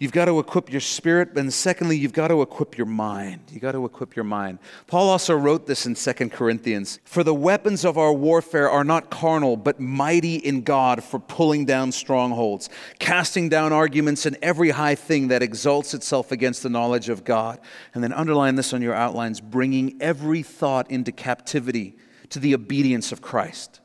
You've 0.00 0.12
got 0.12 0.24
to 0.24 0.38
equip 0.38 0.72
your 0.72 0.80
spirit, 0.80 1.36
and 1.36 1.52
secondly, 1.52 1.94
you've 1.94 2.14
got 2.14 2.28
to 2.28 2.40
equip 2.40 2.78
your 2.78 2.86
mind. 2.86 3.42
You've 3.50 3.60
got 3.60 3.72
to 3.72 3.84
equip 3.84 4.16
your 4.16 4.24
mind. 4.24 4.58
Paul 4.86 5.10
also 5.10 5.36
wrote 5.36 5.66
this 5.66 5.84
in 5.84 5.94
Second 5.94 6.32
Corinthians 6.32 7.00
For 7.04 7.22
the 7.22 7.34
weapons 7.34 7.84
of 7.84 7.98
our 7.98 8.10
warfare 8.10 8.70
are 8.70 8.82
not 8.82 9.10
carnal, 9.10 9.58
but 9.58 9.78
mighty 9.78 10.36
in 10.36 10.62
God 10.62 11.04
for 11.04 11.18
pulling 11.18 11.66
down 11.66 11.92
strongholds, 11.92 12.70
casting 12.98 13.50
down 13.50 13.74
arguments 13.74 14.24
and 14.24 14.38
every 14.40 14.70
high 14.70 14.94
thing 14.94 15.28
that 15.28 15.42
exalts 15.42 15.92
itself 15.92 16.32
against 16.32 16.62
the 16.62 16.70
knowledge 16.70 17.10
of 17.10 17.22
God. 17.22 17.60
And 17.92 18.02
then 18.02 18.14
underline 18.14 18.54
this 18.54 18.72
on 18.72 18.80
your 18.80 18.94
outlines 18.94 19.38
bringing 19.42 20.00
every 20.00 20.42
thought 20.42 20.90
into 20.90 21.12
captivity 21.12 21.98
to 22.30 22.38
the 22.38 22.54
obedience 22.54 23.12
of 23.12 23.20
Christ. 23.20 23.80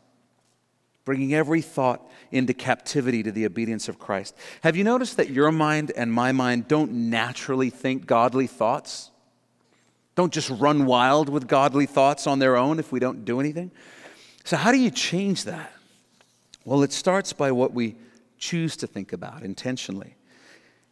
Bringing 1.03 1.33
every 1.33 1.61
thought 1.61 2.09
into 2.35 2.53
captivity 2.53 3.23
to 3.23 3.31
the 3.31 3.45
obedience 3.45 3.87
of 3.87 3.97
Christ. 3.97 4.35
Have 4.61 4.75
you 4.75 4.83
noticed 4.83 5.17
that 5.17 5.29
your 5.29 5.51
mind 5.51 5.91
and 5.95 6.11
my 6.11 6.31
mind 6.31 6.67
don't 6.67 6.91
naturally 6.91 7.69
think 7.69 8.05
godly 8.05 8.45
thoughts? 8.45 9.09
Don't 10.15 10.33
just 10.33 10.49
run 10.49 10.85
wild 10.85 11.29
with 11.29 11.47
godly 11.47 11.85
thoughts 11.85 12.27
on 12.27 12.39
their 12.39 12.57
own 12.57 12.77
if 12.77 12.91
we 12.91 12.99
don't 12.99 13.25
do 13.25 13.39
anything? 13.39 13.71
So, 14.43 14.57
how 14.57 14.71
do 14.71 14.77
you 14.77 14.91
change 14.91 15.45
that? 15.45 15.71
Well, 16.65 16.83
it 16.83 16.91
starts 16.91 17.31
by 17.33 17.51
what 17.51 17.73
we 17.73 17.95
choose 18.37 18.75
to 18.77 18.87
think 18.87 19.13
about 19.13 19.43
intentionally. 19.43 20.15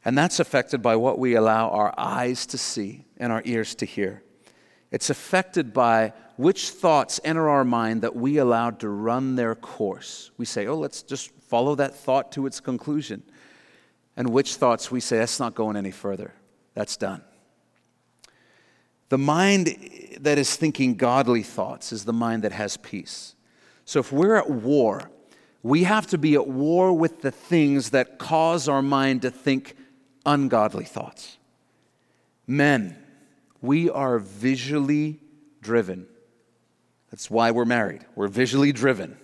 And 0.06 0.18
that's 0.18 0.40
affected 0.40 0.82
by 0.82 0.96
what 0.96 1.20
we 1.20 1.36
allow 1.36 1.70
our 1.70 1.94
eyes 1.98 2.46
to 2.48 2.58
see 2.58 3.06
and 3.18 3.32
our 3.32 3.42
ears 3.46 3.76
to 3.76 3.86
hear. 3.86 4.24
It's 4.92 5.10
affected 5.10 5.74
by 5.74 6.14
which 6.38 6.70
thoughts 6.70 7.20
enter 7.24 7.48
our 7.48 7.64
mind 7.64 8.02
that 8.02 8.16
we 8.16 8.38
allow 8.38 8.72
to 8.72 8.90
run 8.90 9.36
their 9.36 9.56
course. 9.56 10.32
We 10.38 10.46
say, 10.46 10.68
oh, 10.68 10.78
let's 10.78 11.04
just 11.04 11.32
follow 11.32 11.76
that 11.76 11.96
thought 11.96 12.32
to 12.34 12.46
its 12.48 12.60
conclusion. 12.60 13.24
And 14.18 14.30
which 14.30 14.56
thoughts 14.56 14.92
we 14.92 15.00
say, 15.00 15.18
that's 15.20 15.40
not 15.40 15.56
going 15.56 15.76
any 15.76 15.92
further. 15.92 16.34
That's 16.74 16.98
done. 16.98 17.24
The 19.10 19.18
mind 19.18 19.78
that 20.22 20.38
is 20.40 20.56
thinking 20.56 20.96
godly 20.96 21.44
thoughts 21.44 21.92
is 21.92 22.06
the 22.06 22.14
mind 22.14 22.44
that 22.44 22.52
has 22.52 22.78
peace. 22.78 23.36
So 23.86 24.00
if 24.00 24.12
we're 24.12 24.36
at 24.36 24.50
war, 24.50 25.12
we 25.62 25.84
have 25.84 26.08
to 26.08 26.18
be 26.18 26.34
at 26.36 26.48
war 26.48 26.94
with 26.94 27.22
the 27.22 27.32
things 27.32 27.92
that 27.92 28.18
cause 28.18 28.68
our 28.68 28.82
mind 28.82 29.22
to 29.22 29.32
think 29.32 29.76
ungodly 30.26 30.86
thoughts. 30.86 31.38
Men, 32.48 32.98
we 33.62 33.90
are 33.90 34.20
visually 34.20 35.20
driven. 35.62 36.08
That's 37.14 37.30
why 37.30 37.52
we're 37.52 37.64
married. 37.64 38.04
We're 38.16 38.28
visually 38.28 38.72
driven. 38.72 39.16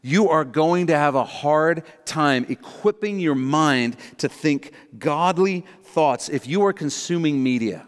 You 0.00 0.30
are 0.30 0.46
going 0.46 0.86
to 0.86 0.96
have 0.96 1.14
a 1.14 1.24
hard 1.24 1.82
time 2.06 2.46
equipping 2.48 3.20
your 3.20 3.34
mind 3.34 3.98
to 4.16 4.30
think 4.30 4.72
godly 4.98 5.66
thoughts 5.82 6.30
if 6.30 6.46
you 6.46 6.64
are 6.64 6.72
consuming 6.72 7.42
media 7.42 7.86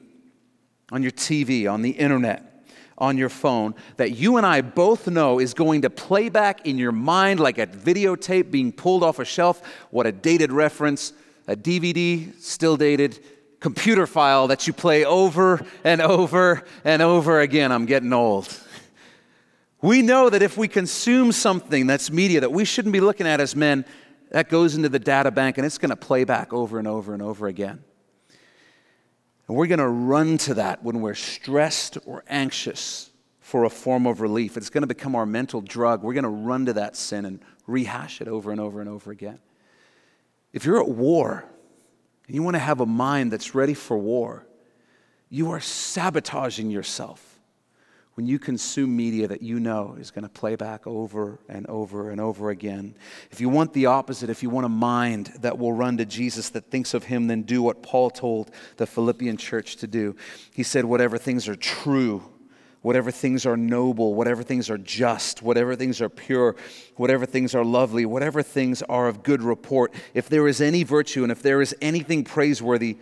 on 0.92 1.02
your 1.02 1.12
TV, 1.12 1.72
on 1.72 1.80
the 1.80 1.92
internet, 1.92 2.66
on 2.98 3.16
your 3.16 3.30
phone 3.30 3.74
that 3.96 4.10
you 4.10 4.36
and 4.36 4.44
I 4.44 4.60
both 4.60 5.08
know 5.08 5.40
is 5.40 5.54
going 5.54 5.80
to 5.82 5.88
play 5.88 6.28
back 6.28 6.66
in 6.66 6.76
your 6.76 6.92
mind 6.92 7.40
like 7.40 7.56
a 7.56 7.66
videotape 7.66 8.50
being 8.50 8.72
pulled 8.72 9.02
off 9.02 9.20
a 9.20 9.24
shelf. 9.24 9.62
What 9.90 10.06
a 10.06 10.12
dated 10.12 10.52
reference, 10.52 11.14
a 11.48 11.56
DVD, 11.56 12.38
still 12.42 12.76
dated, 12.76 13.18
computer 13.58 14.06
file 14.06 14.48
that 14.48 14.66
you 14.66 14.74
play 14.74 15.06
over 15.06 15.64
and 15.82 16.02
over 16.02 16.62
and 16.84 17.00
over 17.00 17.40
again. 17.40 17.72
I'm 17.72 17.86
getting 17.86 18.12
old. 18.12 18.54
We 19.82 20.02
know 20.02 20.28
that 20.28 20.42
if 20.42 20.58
we 20.58 20.68
consume 20.68 21.32
something 21.32 21.86
that's 21.86 22.10
media 22.10 22.40
that 22.40 22.52
we 22.52 22.64
shouldn't 22.64 22.92
be 22.92 23.00
looking 23.00 23.26
at 23.26 23.40
as 23.40 23.56
men, 23.56 23.84
that 24.30 24.48
goes 24.48 24.76
into 24.76 24.88
the 24.88 24.98
data 24.98 25.30
bank 25.30 25.58
and 25.58 25.66
it's 25.66 25.78
going 25.78 25.90
to 25.90 25.96
play 25.96 26.24
back 26.24 26.52
over 26.52 26.78
and 26.78 26.86
over 26.86 27.14
and 27.14 27.22
over 27.22 27.46
again. 27.46 27.82
And 29.48 29.56
we're 29.56 29.66
going 29.66 29.78
to 29.78 29.88
run 29.88 30.38
to 30.38 30.54
that 30.54 30.84
when 30.84 31.00
we're 31.00 31.14
stressed 31.14 31.98
or 32.04 32.22
anxious 32.28 33.10
for 33.40 33.64
a 33.64 33.70
form 33.70 34.06
of 34.06 34.20
relief. 34.20 34.56
It's 34.56 34.70
going 34.70 34.82
to 34.82 34.86
become 34.86 35.16
our 35.16 35.26
mental 35.26 35.60
drug. 35.60 36.02
We're 36.02 36.14
going 36.14 36.22
to 36.22 36.28
run 36.28 36.66
to 36.66 36.74
that 36.74 36.94
sin 36.94 37.24
and 37.24 37.40
rehash 37.66 38.20
it 38.20 38.28
over 38.28 38.52
and 38.52 38.60
over 38.60 38.80
and 38.80 38.88
over 38.88 39.10
again. 39.10 39.40
If 40.52 40.64
you're 40.64 40.80
at 40.80 40.88
war 40.88 41.44
and 42.26 42.34
you 42.36 42.42
want 42.42 42.54
to 42.54 42.60
have 42.60 42.80
a 42.80 42.86
mind 42.86 43.32
that's 43.32 43.54
ready 43.54 43.74
for 43.74 43.98
war, 43.98 44.46
you 45.30 45.50
are 45.50 45.60
sabotaging 45.60 46.70
yourself 46.70 47.29
when 48.14 48.26
you 48.26 48.38
consume 48.38 48.96
media 48.96 49.28
that 49.28 49.42
you 49.42 49.60
know 49.60 49.96
is 49.98 50.10
going 50.10 50.24
to 50.24 50.28
play 50.28 50.56
back 50.56 50.86
over 50.86 51.38
and 51.48 51.66
over 51.68 52.10
and 52.10 52.20
over 52.20 52.50
again. 52.50 52.94
If 53.30 53.40
you 53.40 53.48
want 53.48 53.72
the 53.72 53.86
opposite, 53.86 54.30
if 54.30 54.42
you 54.42 54.50
want 54.50 54.66
a 54.66 54.70
mind 54.70 55.32
that 55.40 55.58
will 55.58 55.72
run 55.72 55.96
to 55.98 56.04
Jesus, 56.04 56.50
that 56.50 56.70
thinks 56.70 56.92
of 56.92 57.04
him, 57.04 57.28
then 57.28 57.42
do 57.42 57.62
what 57.62 57.82
Paul 57.82 58.10
told 58.10 58.50
the 58.76 58.86
Philippian 58.86 59.36
church 59.36 59.76
to 59.76 59.86
do. 59.86 60.16
He 60.52 60.62
said, 60.62 60.84
Whatever 60.84 61.18
things 61.18 61.48
are 61.48 61.54
true, 61.54 62.22
whatever 62.82 63.10
things 63.10 63.46
are 63.46 63.56
noble, 63.56 64.14
whatever 64.14 64.42
things 64.42 64.70
are 64.70 64.78
just, 64.78 65.42
whatever 65.42 65.76
things 65.76 66.00
are 66.00 66.08
pure, 66.08 66.56
whatever 66.96 67.26
things 67.26 67.54
are 67.54 67.64
lovely, 67.64 68.06
whatever 68.06 68.42
things 68.42 68.82
are 68.82 69.08
of 69.08 69.22
good 69.22 69.42
report, 69.42 69.92
if 70.14 70.28
there 70.28 70.48
is 70.48 70.60
any 70.60 70.82
virtue 70.82 71.22
and 71.22 71.30
if 71.30 71.42
there 71.42 71.60
is 71.60 71.74
anything 71.80 72.24
praiseworthy, 72.24 72.98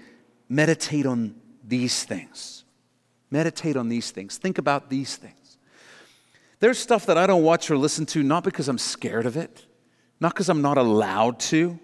meditate 0.49 1.07
on 1.07 1.35
these 1.65 2.05
things. 2.05 2.58
Meditate 3.31 3.77
on 3.77 3.89
these 3.89 4.11
things. 4.11 4.39
Think 4.39 4.59
about 4.59 4.91
these 4.91 5.17
things. 5.17 5.59
There's 6.61 6.79
stuff 6.79 7.07
that 7.07 7.19
I 7.19 7.27
don't 7.27 7.43
watch 7.43 7.71
or 7.71 7.77
listen 7.77 8.07
to 8.07 8.23
not 8.23 8.43
because 8.43 8.69
I'm 8.69 8.79
scared 8.79 9.27
of 9.27 9.37
it, 9.37 9.67
not 10.21 10.35
because 10.35 10.49
I'm 10.49 10.63
not 10.63 10.79
allowed 10.79 11.39
to, 11.41 11.79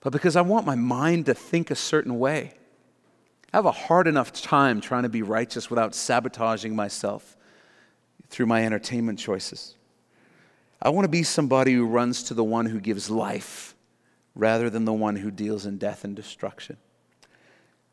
but 0.00 0.12
because 0.12 0.36
I 0.36 0.42
want 0.42 0.66
my 0.66 0.76
mind 0.76 1.26
to 1.26 1.34
think 1.34 1.70
a 1.70 1.74
certain 1.74 2.18
way. 2.18 2.54
I 3.52 3.56
have 3.56 3.66
a 3.66 3.72
hard 3.72 4.06
enough 4.06 4.32
time 4.32 4.80
trying 4.80 5.02
to 5.02 5.08
be 5.08 5.22
righteous 5.22 5.68
without 5.70 5.94
sabotaging 5.94 6.74
myself 6.76 7.36
through 8.28 8.46
my 8.46 8.64
entertainment 8.64 9.18
choices. 9.18 9.74
I 10.80 10.90
want 10.90 11.04
to 11.04 11.10
be 11.10 11.24
somebody 11.24 11.74
who 11.74 11.86
runs 11.86 12.22
to 12.24 12.34
the 12.34 12.44
one 12.44 12.66
who 12.66 12.80
gives 12.80 13.10
life 13.10 13.74
rather 14.36 14.70
than 14.70 14.84
the 14.84 14.92
one 14.92 15.16
who 15.16 15.30
deals 15.30 15.66
in 15.66 15.78
death 15.78 16.04
and 16.04 16.14
destruction. 16.14 16.76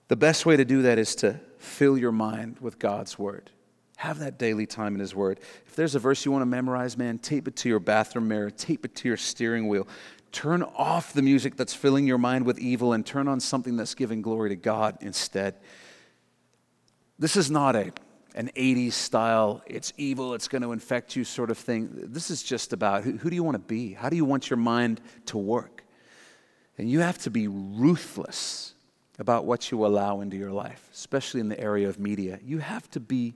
The 0.07 0.15
best 0.15 0.45
way 0.45 0.55
to 0.55 0.63
do 0.63 0.83
that 0.83 0.99
is 0.99 1.15
to 1.15 1.39
fill 1.57 1.97
your 1.97 2.11
mind 2.11 2.57
with 2.59 2.79
God's 2.79 3.17
word. 3.17 3.51
Have 3.97 4.19
that 4.19 4.37
daily 4.37 4.67
time 4.67 4.93
in 4.93 4.99
His 4.99 5.15
Word. 5.15 5.39
If 5.65 5.75
there's 5.75 5.95
a 5.95 5.99
verse 5.99 6.23
you 6.23 6.31
want 6.31 6.43
to 6.43 6.47
memorize, 6.47 6.97
man, 6.97 7.17
tape 7.17 7.47
it 7.47 7.55
to 7.57 7.69
your 7.69 7.79
bathroom 7.79 8.27
mirror, 8.27 8.51
tape 8.51 8.85
it 8.85 8.93
to 8.97 9.07
your 9.07 9.17
steering 9.17 9.67
wheel. 9.67 9.87
Turn 10.31 10.61
off 10.61 11.13
the 11.13 11.23
music 11.23 11.55
that's 11.55 11.73
filling 11.73 12.05
your 12.05 12.19
mind 12.19 12.45
with 12.45 12.59
evil 12.59 12.93
and 12.93 13.03
turn 13.03 13.27
on 13.27 13.39
something 13.39 13.75
that's 13.75 13.95
giving 13.95 14.21
glory 14.21 14.49
to 14.49 14.55
God 14.55 14.97
instead. 15.01 15.55
This 17.17 17.35
is 17.35 17.49
not 17.49 17.75
a, 17.75 17.91
an 18.35 18.51
80s 18.55 18.93
style, 18.93 19.63
it's 19.65 19.91
evil, 19.97 20.35
it's 20.35 20.47
going 20.47 20.61
to 20.61 20.73
infect 20.73 21.15
you 21.15 21.23
sort 21.23 21.49
of 21.49 21.57
thing. 21.57 21.89
This 21.91 22.29
is 22.29 22.43
just 22.43 22.73
about 22.73 23.03
who, 23.03 23.13
who 23.13 23.31
do 23.31 23.35
you 23.35 23.43
want 23.43 23.55
to 23.55 23.59
be? 23.59 23.93
How 23.93 24.09
do 24.09 24.15
you 24.15 24.25
want 24.25 24.47
your 24.47 24.57
mind 24.57 25.01
to 25.25 25.39
work? 25.39 25.83
And 26.77 26.87
you 26.87 26.99
have 26.99 27.17
to 27.19 27.31
be 27.31 27.47
ruthless 27.47 28.75
about 29.19 29.45
what 29.45 29.71
you 29.71 29.85
allow 29.85 30.21
into 30.21 30.37
your 30.37 30.51
life, 30.51 30.89
especially 30.93 31.39
in 31.39 31.49
the 31.49 31.59
area 31.59 31.89
of 31.89 31.99
media. 31.99 32.39
You 32.43 32.59
have 32.59 32.89
to 32.91 32.99
be 32.99 33.33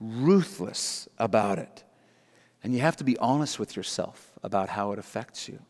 ruthless 0.00 1.08
about 1.18 1.58
it. 1.58 1.84
And 2.62 2.74
you 2.74 2.80
have 2.80 2.96
to 2.96 3.04
be 3.04 3.16
honest 3.18 3.58
with 3.58 3.76
yourself 3.76 4.32
about 4.42 4.68
how 4.68 4.92
it 4.92 4.98
affects 4.98 5.48
you. 5.48 5.60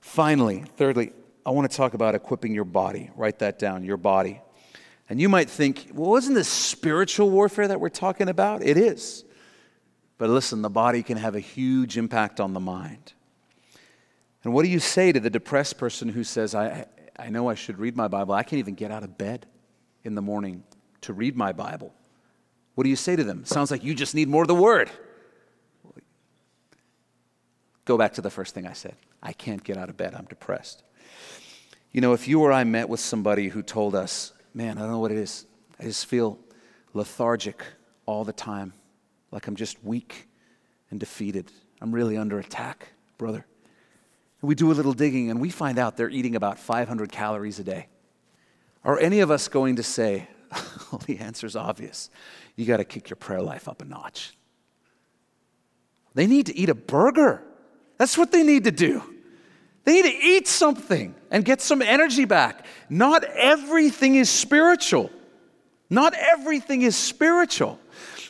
Finally, 0.00 0.64
thirdly, 0.76 1.12
I 1.44 1.50
want 1.50 1.70
to 1.70 1.76
talk 1.76 1.94
about 1.94 2.14
equipping 2.14 2.54
your 2.54 2.64
body. 2.64 3.10
Write 3.16 3.40
that 3.40 3.58
down, 3.58 3.84
your 3.84 3.96
body. 3.96 4.40
And 5.08 5.20
you 5.20 5.28
might 5.28 5.50
think, 5.50 5.90
well, 5.92 6.16
isn't 6.16 6.34
this 6.34 6.48
spiritual 6.48 7.30
warfare 7.30 7.68
that 7.68 7.80
we're 7.80 7.88
talking 7.88 8.28
about? 8.28 8.62
It 8.62 8.76
is. 8.76 9.24
But 10.18 10.30
listen, 10.30 10.62
the 10.62 10.70
body 10.70 11.02
can 11.02 11.16
have 11.16 11.34
a 11.34 11.40
huge 11.40 11.98
impact 11.98 12.38
on 12.38 12.52
the 12.52 12.60
mind. 12.60 13.12
And 14.44 14.52
what 14.52 14.62
do 14.62 14.68
you 14.68 14.78
say 14.78 15.12
to 15.12 15.20
the 15.20 15.30
depressed 15.30 15.78
person 15.78 16.08
who 16.08 16.24
says, 16.24 16.54
I, 16.54 16.86
I 17.22 17.30
know 17.30 17.48
I 17.48 17.54
should 17.54 17.78
read 17.78 17.96
my 17.96 18.08
Bible. 18.08 18.34
I 18.34 18.42
can't 18.42 18.58
even 18.58 18.74
get 18.74 18.90
out 18.90 19.04
of 19.04 19.16
bed 19.16 19.46
in 20.02 20.16
the 20.16 20.22
morning 20.22 20.64
to 21.02 21.12
read 21.12 21.36
my 21.36 21.52
Bible. 21.52 21.94
What 22.74 22.82
do 22.82 22.90
you 22.90 22.96
say 22.96 23.14
to 23.14 23.22
them? 23.22 23.44
Sounds 23.44 23.70
like 23.70 23.84
you 23.84 23.94
just 23.94 24.12
need 24.16 24.28
more 24.28 24.42
of 24.42 24.48
the 24.48 24.56
Word. 24.56 24.90
Go 27.84 27.96
back 27.96 28.14
to 28.14 28.22
the 28.22 28.30
first 28.30 28.54
thing 28.54 28.66
I 28.66 28.72
said 28.72 28.96
I 29.22 29.32
can't 29.32 29.62
get 29.62 29.76
out 29.76 29.88
of 29.88 29.96
bed. 29.96 30.14
I'm 30.16 30.24
depressed. 30.24 30.82
You 31.92 32.00
know, 32.00 32.12
if 32.12 32.26
you 32.26 32.40
or 32.40 32.50
I 32.50 32.64
met 32.64 32.88
with 32.88 32.98
somebody 32.98 33.48
who 33.48 33.62
told 33.62 33.94
us, 33.94 34.32
man, 34.52 34.76
I 34.78 34.80
don't 34.80 34.90
know 34.90 34.98
what 34.98 35.12
it 35.12 35.18
is, 35.18 35.46
I 35.78 35.84
just 35.84 36.06
feel 36.06 36.40
lethargic 36.92 37.62
all 38.04 38.24
the 38.24 38.32
time, 38.32 38.72
like 39.30 39.46
I'm 39.46 39.54
just 39.54 39.84
weak 39.84 40.28
and 40.90 40.98
defeated. 40.98 41.52
I'm 41.80 41.92
really 41.92 42.16
under 42.16 42.40
attack, 42.40 42.88
brother. 43.16 43.46
We 44.42 44.56
do 44.56 44.72
a 44.72 44.74
little 44.74 44.92
digging 44.92 45.30
and 45.30 45.40
we 45.40 45.50
find 45.50 45.78
out 45.78 45.96
they're 45.96 46.10
eating 46.10 46.34
about 46.34 46.58
500 46.58 47.12
calories 47.12 47.58
a 47.60 47.64
day. 47.64 47.86
Are 48.84 48.98
any 48.98 49.20
of 49.20 49.30
us 49.30 49.46
going 49.46 49.76
to 49.76 49.84
say, 49.84 50.28
well, 50.90 51.00
the 51.06 51.18
answer's 51.18 51.54
obvious. 51.54 52.10
You 52.56 52.66
got 52.66 52.78
to 52.78 52.84
kick 52.84 53.08
your 53.08 53.16
prayer 53.16 53.40
life 53.40 53.68
up 53.68 53.80
a 53.80 53.84
notch. 53.84 54.36
They 56.14 56.26
need 56.26 56.46
to 56.46 56.56
eat 56.56 56.68
a 56.68 56.74
burger. 56.74 57.42
That's 57.98 58.18
what 58.18 58.32
they 58.32 58.42
need 58.42 58.64
to 58.64 58.72
do. 58.72 59.02
They 59.84 59.94
need 59.94 60.10
to 60.10 60.26
eat 60.26 60.48
something 60.48 61.14
and 61.30 61.44
get 61.44 61.60
some 61.60 61.80
energy 61.80 62.24
back. 62.24 62.66
Not 62.90 63.24
everything 63.24 64.16
is 64.16 64.28
spiritual. 64.28 65.10
Not 65.88 66.14
everything 66.14 66.82
is 66.82 66.96
spiritual. 66.96 67.78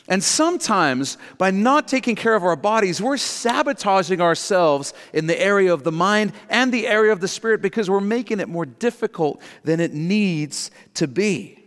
And 0.07 0.21
sometimes, 0.21 1.17
by 1.37 1.51
not 1.51 1.87
taking 1.87 2.15
care 2.15 2.35
of 2.35 2.43
our 2.43 2.57
bodies, 2.57 3.01
we're 3.01 3.15
sabotaging 3.15 4.19
ourselves 4.19 4.93
in 5.13 5.27
the 5.27 5.41
area 5.41 5.73
of 5.73 5.83
the 5.83 5.93
mind 5.93 6.33
and 6.49 6.73
the 6.73 6.87
area 6.87 7.13
of 7.13 7.21
the 7.21 7.27
spirit 7.27 7.61
because 7.61 7.89
we're 7.89 8.01
making 8.01 8.41
it 8.41 8.49
more 8.49 8.65
difficult 8.65 9.41
than 9.63 9.79
it 9.79 9.93
needs 9.93 10.71
to 10.95 11.07
be. 11.07 11.57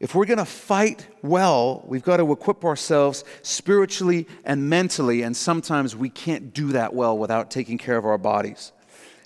If 0.00 0.14
we're 0.14 0.26
going 0.26 0.38
to 0.38 0.44
fight 0.44 1.06
well, 1.22 1.82
we've 1.86 2.02
got 2.02 2.18
to 2.18 2.30
equip 2.30 2.64
ourselves 2.64 3.24
spiritually 3.40 4.26
and 4.44 4.68
mentally, 4.68 5.22
and 5.22 5.34
sometimes 5.34 5.96
we 5.96 6.10
can't 6.10 6.52
do 6.52 6.72
that 6.72 6.92
well 6.92 7.16
without 7.16 7.50
taking 7.50 7.78
care 7.78 7.96
of 7.96 8.04
our 8.04 8.18
bodies. 8.18 8.72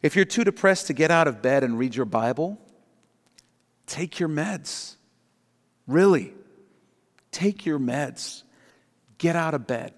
If 0.02 0.14
you're 0.14 0.24
too 0.24 0.44
depressed 0.44 0.86
to 0.86 0.92
get 0.92 1.10
out 1.10 1.26
of 1.26 1.42
bed 1.42 1.64
and 1.64 1.78
read 1.78 1.96
your 1.96 2.04
Bible, 2.04 2.60
take 3.86 4.20
your 4.20 4.28
meds. 4.28 4.96
Really 5.88 6.32
take 7.36 7.66
your 7.66 7.78
meds, 7.78 8.44
get 9.18 9.36
out 9.36 9.52
of 9.52 9.66
bed. 9.66 9.92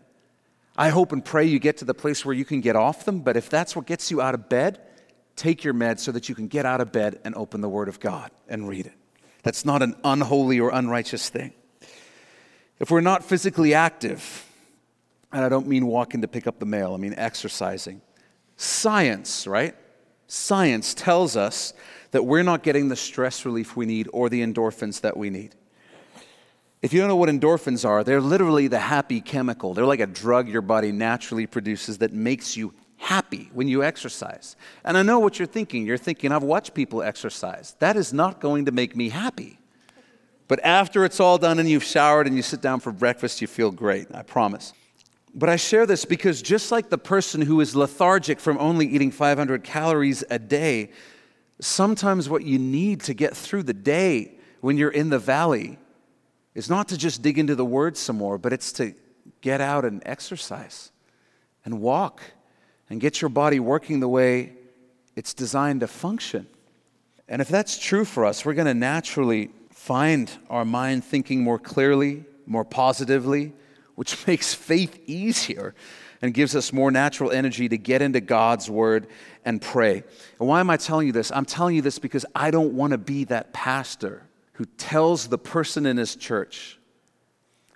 I 0.76 0.89
hope 0.89 1.12
and 1.12 1.24
pray 1.24 1.45
you 1.45 1.61
get 1.61 1.76
to 1.76 1.84
the 1.84 1.95
place 1.95 2.24
where 2.24 2.34
you 2.34 2.45
can 2.45 2.61
get 2.61 2.74
off 2.74 3.05
them, 3.05 3.20
but 3.20 3.36
if 3.36 3.49
that's 3.49 3.76
what 3.76 3.86
gets 3.86 4.11
you 4.11 4.20
out 4.20 4.34
of 4.34 4.49
bed, 4.49 4.80
take 5.36 5.62
your 5.62 5.72
meds 5.72 6.01
so 6.01 6.11
that 6.11 6.28
you 6.28 6.34
can 6.34 6.49
get 6.49 6.66
out 6.66 6.80
of 6.80 6.91
bed 6.91 7.20
and 7.24 7.36
open 7.36 7.61
the 7.61 7.68
Word 7.68 7.89
of 7.89 8.01
God 8.01 8.32
and 8.49 8.68
read 8.68 8.86
it. 8.86 8.93
That's 9.45 9.64
not 9.64 9.82
an 9.82 9.95
unholy 10.03 10.59
or 10.59 10.70
unrighteous 10.70 11.28
thing. 11.28 11.53
If 12.80 12.91
we're 12.91 13.03
not 13.03 13.24
physically 13.24 13.72
active, 13.72 14.45
and 15.32 15.45
I 15.45 15.49
don't 15.49 15.68
mean 15.68 15.86
walking 15.86 16.22
to 16.22 16.28
pick 16.28 16.49
up 16.49 16.59
the 16.59 16.66
mail, 16.66 16.93
I 16.93 16.97
mean 16.97 17.14
exercising, 17.16 18.01
science, 18.57 19.47
right? 19.47 19.76
Science 20.26 20.93
tells 20.93 21.36
us 21.36 21.72
that 22.11 22.24
we're 22.24 22.43
not 22.43 22.64
getting 22.64 22.89
the 22.89 22.97
stress 22.97 23.45
relief 23.45 23.76
we 23.76 23.86
need 23.86 24.09
or 24.12 24.28
the 24.28 24.43
endorphins 24.43 25.03
that 25.03 25.16
we 25.16 25.30
need. 25.30 25.55
If 26.81 26.93
you 26.93 27.01
don't 27.01 27.09
know 27.09 27.16
what 27.16 27.29
endorphins 27.29 27.85
are, 27.89 28.05
they're 28.05 28.20
literally 28.20 28.68
the 28.68 28.79
happy 28.79 29.20
chemical. 29.20 29.74
They're 29.74 29.85
like 29.85 30.01
a 30.01 30.07
drug 30.07 30.49
your 30.49 30.62
body 30.62 30.93
naturally 30.93 31.47
produces 31.47 31.99
that 31.99 32.12
makes 32.12 32.57
you 32.57 32.72
happy 32.99 33.51
when 33.53 33.66
you 33.66 33.83
exercise. 33.83 34.55
And 34.85 34.97
I 34.97 35.03
know 35.03 35.18
what 35.18 35.39
you're 35.39 35.47
thinking. 35.47 35.87
You're 35.87 35.99
thinking, 35.99 36.31
I've 36.31 36.45
watched 36.45 36.74
people 36.74 37.03
exercise. 37.03 37.74
That 37.81 37.97
is 37.97 38.12
not 38.12 38.41
going 38.41 38.66
to 38.66 38.72
make 38.72 38.95
me 38.95 39.09
happy. 39.09 39.59
But 40.47 40.61
after 40.64 41.05
it's 41.05 41.20
all 41.20 41.37
done 41.37 41.59
and 41.59 41.68
you've 41.68 41.85
showered 41.85 42.26
and 42.26 42.37
you 42.37 42.43
sit 42.43 42.61
down 42.61 42.81
for 42.81 42.93
breakfast, 42.93 43.41
you 43.41 43.49
feel 43.49 43.70
great, 43.70 44.07
I 44.14 44.22
promise. 44.22 44.72
But 45.35 45.49
I 45.49 45.57
share 45.57 45.85
this 45.85 46.05
because 46.05 46.41
just 46.41 46.72
like 46.72 46.91
the 46.91 46.99
person 46.99 47.43
who 47.43 47.61
is 47.61 47.76
lethargic 47.76 48.41
from 48.41 48.57
only 48.59 48.87
eating 48.87 49.11
500 49.11 49.62
calories 49.62 50.24
a 50.31 50.39
day, 50.39 50.91
sometimes 51.61 52.29
what 52.29 52.45
you 52.45 52.59
need 52.59 53.01
to 53.03 53.14
get 53.14 53.37
through 53.37 53.64
the 53.64 53.74
day 53.74 54.39
when 54.61 54.76
you're 54.76 54.91
in 54.91 55.11
the 55.11 55.18
valley 55.18 55.79
is 56.59 56.68
not 56.68 56.88
to 56.88 56.98
just 56.98 57.22
dig 57.22 57.38
into 57.38 57.54
the 57.54 57.64
word 57.64 57.96
some 57.96 58.18
more, 58.18 58.36
but 58.36 58.52
it's 58.52 58.72
to 58.72 58.92
get 59.42 59.61
out 59.61 59.84
and 59.84 60.02
exercise 60.04 60.90
and 61.64 61.80
walk 61.80 62.20
and 62.90 63.00
get 63.00 63.20
your 63.20 63.28
body 63.28 63.61
working 63.61 64.00
the 64.00 64.09
way 64.09 64.54
it's 65.14 65.34
designed 65.34 65.82
to 65.82 65.86
function. 65.86 66.48
And 67.28 67.40
if 67.40 67.46
that's 67.46 67.78
true 67.78 68.04
for 68.04 68.24
us, 68.24 68.44
we're 68.44 68.54
going 68.54 68.66
to 68.66 68.74
naturally 68.74 69.50
find 69.70 70.28
our 70.50 70.64
mind 70.64 71.04
thinking 71.04 71.44
more 71.44 71.61
clearly, 71.61 72.24
more 72.44 72.64
positively, 72.64 73.52
which 73.94 74.26
makes 74.26 74.52
faith 74.52 75.00
easier 75.06 75.76
and 76.20 76.34
gives 76.34 76.56
us 76.56 76.72
more 76.72 76.90
natural 76.90 77.30
energy 77.30 77.68
to 77.68 77.78
get 77.78 78.02
into 78.02 78.20
God's 78.20 78.68
word 78.68 79.06
and 79.44 79.62
pray. 79.62 80.02
And 80.40 80.48
why 80.48 80.59
am 80.59 80.70
I 80.70 80.76
telling 80.76 81.06
you 81.06 81.12
this? 81.12 81.30
I'm 81.30 81.44
telling 81.44 81.76
you 81.76 81.82
this 81.82 82.00
because 82.00 82.26
I 82.34 82.50
don't 82.50 82.72
want 82.72 82.90
to 82.90 82.98
be 82.98 83.22
that 83.26 83.52
pastor 83.52 84.24
who 84.59 84.64
tells 84.64 85.28
the 85.28 85.38
person 85.38 85.86
in 85.86 85.96
his 85.96 86.16
church 86.16 86.80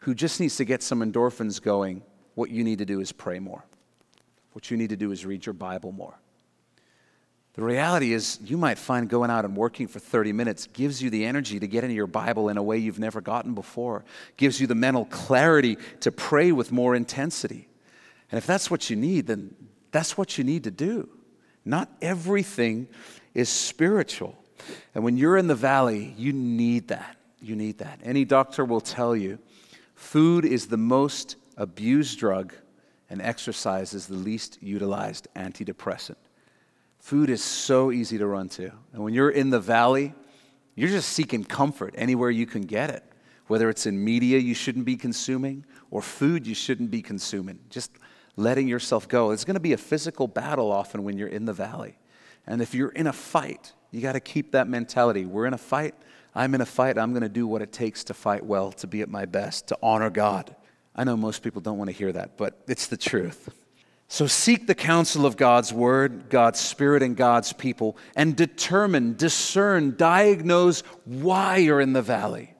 who 0.00 0.16
just 0.16 0.40
needs 0.40 0.56
to 0.56 0.64
get 0.64 0.82
some 0.82 0.98
endorphins 0.98 1.62
going, 1.62 2.02
what 2.34 2.50
you 2.50 2.64
need 2.64 2.78
to 2.78 2.84
do 2.84 2.98
is 2.98 3.12
pray 3.12 3.38
more. 3.38 3.64
What 4.52 4.68
you 4.68 4.76
need 4.76 4.90
to 4.90 4.96
do 4.96 5.12
is 5.12 5.24
read 5.24 5.46
your 5.46 5.52
Bible 5.52 5.92
more. 5.92 6.18
The 7.54 7.62
reality 7.62 8.12
is, 8.12 8.40
you 8.42 8.56
might 8.56 8.78
find 8.78 9.08
going 9.08 9.30
out 9.30 9.44
and 9.44 9.56
working 9.56 9.86
for 9.86 10.00
30 10.00 10.32
minutes 10.32 10.66
gives 10.66 11.00
you 11.00 11.08
the 11.08 11.24
energy 11.24 11.60
to 11.60 11.68
get 11.68 11.84
into 11.84 11.94
your 11.94 12.08
Bible 12.08 12.48
in 12.48 12.56
a 12.56 12.62
way 12.64 12.78
you've 12.78 12.98
never 12.98 13.20
gotten 13.20 13.54
before, 13.54 14.04
gives 14.36 14.60
you 14.60 14.66
the 14.66 14.74
mental 14.74 15.04
clarity 15.04 15.78
to 16.00 16.10
pray 16.10 16.50
with 16.50 16.72
more 16.72 16.96
intensity. 16.96 17.68
And 18.32 18.38
if 18.38 18.44
that's 18.44 18.72
what 18.72 18.90
you 18.90 18.96
need, 18.96 19.28
then 19.28 19.54
that's 19.92 20.18
what 20.18 20.36
you 20.36 20.42
need 20.42 20.64
to 20.64 20.72
do. 20.72 21.08
Not 21.64 21.88
everything 22.02 22.88
is 23.34 23.48
spiritual. 23.48 24.41
And 24.94 25.04
when 25.04 25.16
you're 25.16 25.36
in 25.36 25.46
the 25.46 25.54
valley, 25.54 26.14
you 26.16 26.32
need 26.32 26.88
that. 26.88 27.16
You 27.40 27.56
need 27.56 27.78
that. 27.78 28.00
Any 28.04 28.24
doctor 28.24 28.64
will 28.64 28.80
tell 28.80 29.16
you 29.16 29.38
food 29.94 30.44
is 30.44 30.66
the 30.66 30.76
most 30.76 31.36
abused 31.56 32.18
drug 32.18 32.54
and 33.10 33.20
exercise 33.20 33.94
is 33.94 34.06
the 34.06 34.14
least 34.14 34.62
utilized 34.62 35.28
antidepressant. 35.36 36.16
Food 36.98 37.30
is 37.30 37.42
so 37.42 37.90
easy 37.90 38.16
to 38.18 38.26
run 38.26 38.48
to. 38.50 38.70
And 38.92 39.02
when 39.02 39.12
you're 39.12 39.30
in 39.30 39.50
the 39.50 39.60
valley, 39.60 40.14
you're 40.74 40.88
just 40.88 41.10
seeking 41.10 41.44
comfort 41.44 41.94
anywhere 41.98 42.30
you 42.30 42.46
can 42.46 42.62
get 42.62 42.90
it. 42.90 43.04
Whether 43.48 43.68
it's 43.68 43.86
in 43.86 44.02
media 44.02 44.38
you 44.38 44.54
shouldn't 44.54 44.84
be 44.84 44.96
consuming 44.96 45.66
or 45.90 46.00
food 46.00 46.46
you 46.46 46.54
shouldn't 46.54 46.90
be 46.90 47.02
consuming. 47.02 47.58
Just 47.68 47.90
letting 48.36 48.68
yourself 48.68 49.08
go. 49.08 49.32
It's 49.32 49.44
going 49.44 49.54
to 49.54 49.60
be 49.60 49.72
a 49.72 49.78
physical 49.78 50.26
battle 50.26 50.72
often 50.72 51.04
when 51.04 51.18
you're 51.18 51.28
in 51.28 51.44
the 51.44 51.52
valley. 51.52 51.98
And 52.46 52.62
if 52.62 52.74
you're 52.74 52.90
in 52.90 53.06
a 53.06 53.12
fight, 53.12 53.72
you 53.92 54.00
got 54.00 54.12
to 54.12 54.20
keep 54.20 54.52
that 54.52 54.68
mentality. 54.68 55.24
We're 55.26 55.46
in 55.46 55.54
a 55.54 55.58
fight. 55.58 55.94
I'm 56.34 56.54
in 56.54 56.62
a 56.62 56.66
fight. 56.66 56.98
I'm 56.98 57.12
going 57.12 57.22
to 57.22 57.28
do 57.28 57.46
what 57.46 57.62
it 57.62 57.72
takes 57.72 58.04
to 58.04 58.14
fight 58.14 58.44
well, 58.44 58.72
to 58.72 58.86
be 58.86 59.02
at 59.02 59.08
my 59.08 59.26
best, 59.26 59.68
to 59.68 59.78
honor 59.82 60.10
God. 60.10 60.56
I 60.96 61.04
know 61.04 61.16
most 61.16 61.42
people 61.42 61.60
don't 61.60 61.78
want 61.78 61.88
to 61.90 61.96
hear 61.96 62.10
that, 62.10 62.36
but 62.36 62.58
it's 62.66 62.86
the 62.86 62.96
truth. 62.96 63.50
So 64.08 64.26
seek 64.26 64.66
the 64.66 64.74
counsel 64.74 65.24
of 65.24 65.36
God's 65.36 65.72
word, 65.72 66.28
God's 66.28 66.60
spirit, 66.60 67.02
and 67.02 67.16
God's 67.16 67.52
people, 67.52 67.96
and 68.16 68.36
determine, 68.36 69.16
discern, 69.16 69.96
diagnose 69.96 70.80
why 71.04 71.58
you're 71.58 71.80
in 71.80 71.92
the 71.92 72.02
valley. 72.02 72.54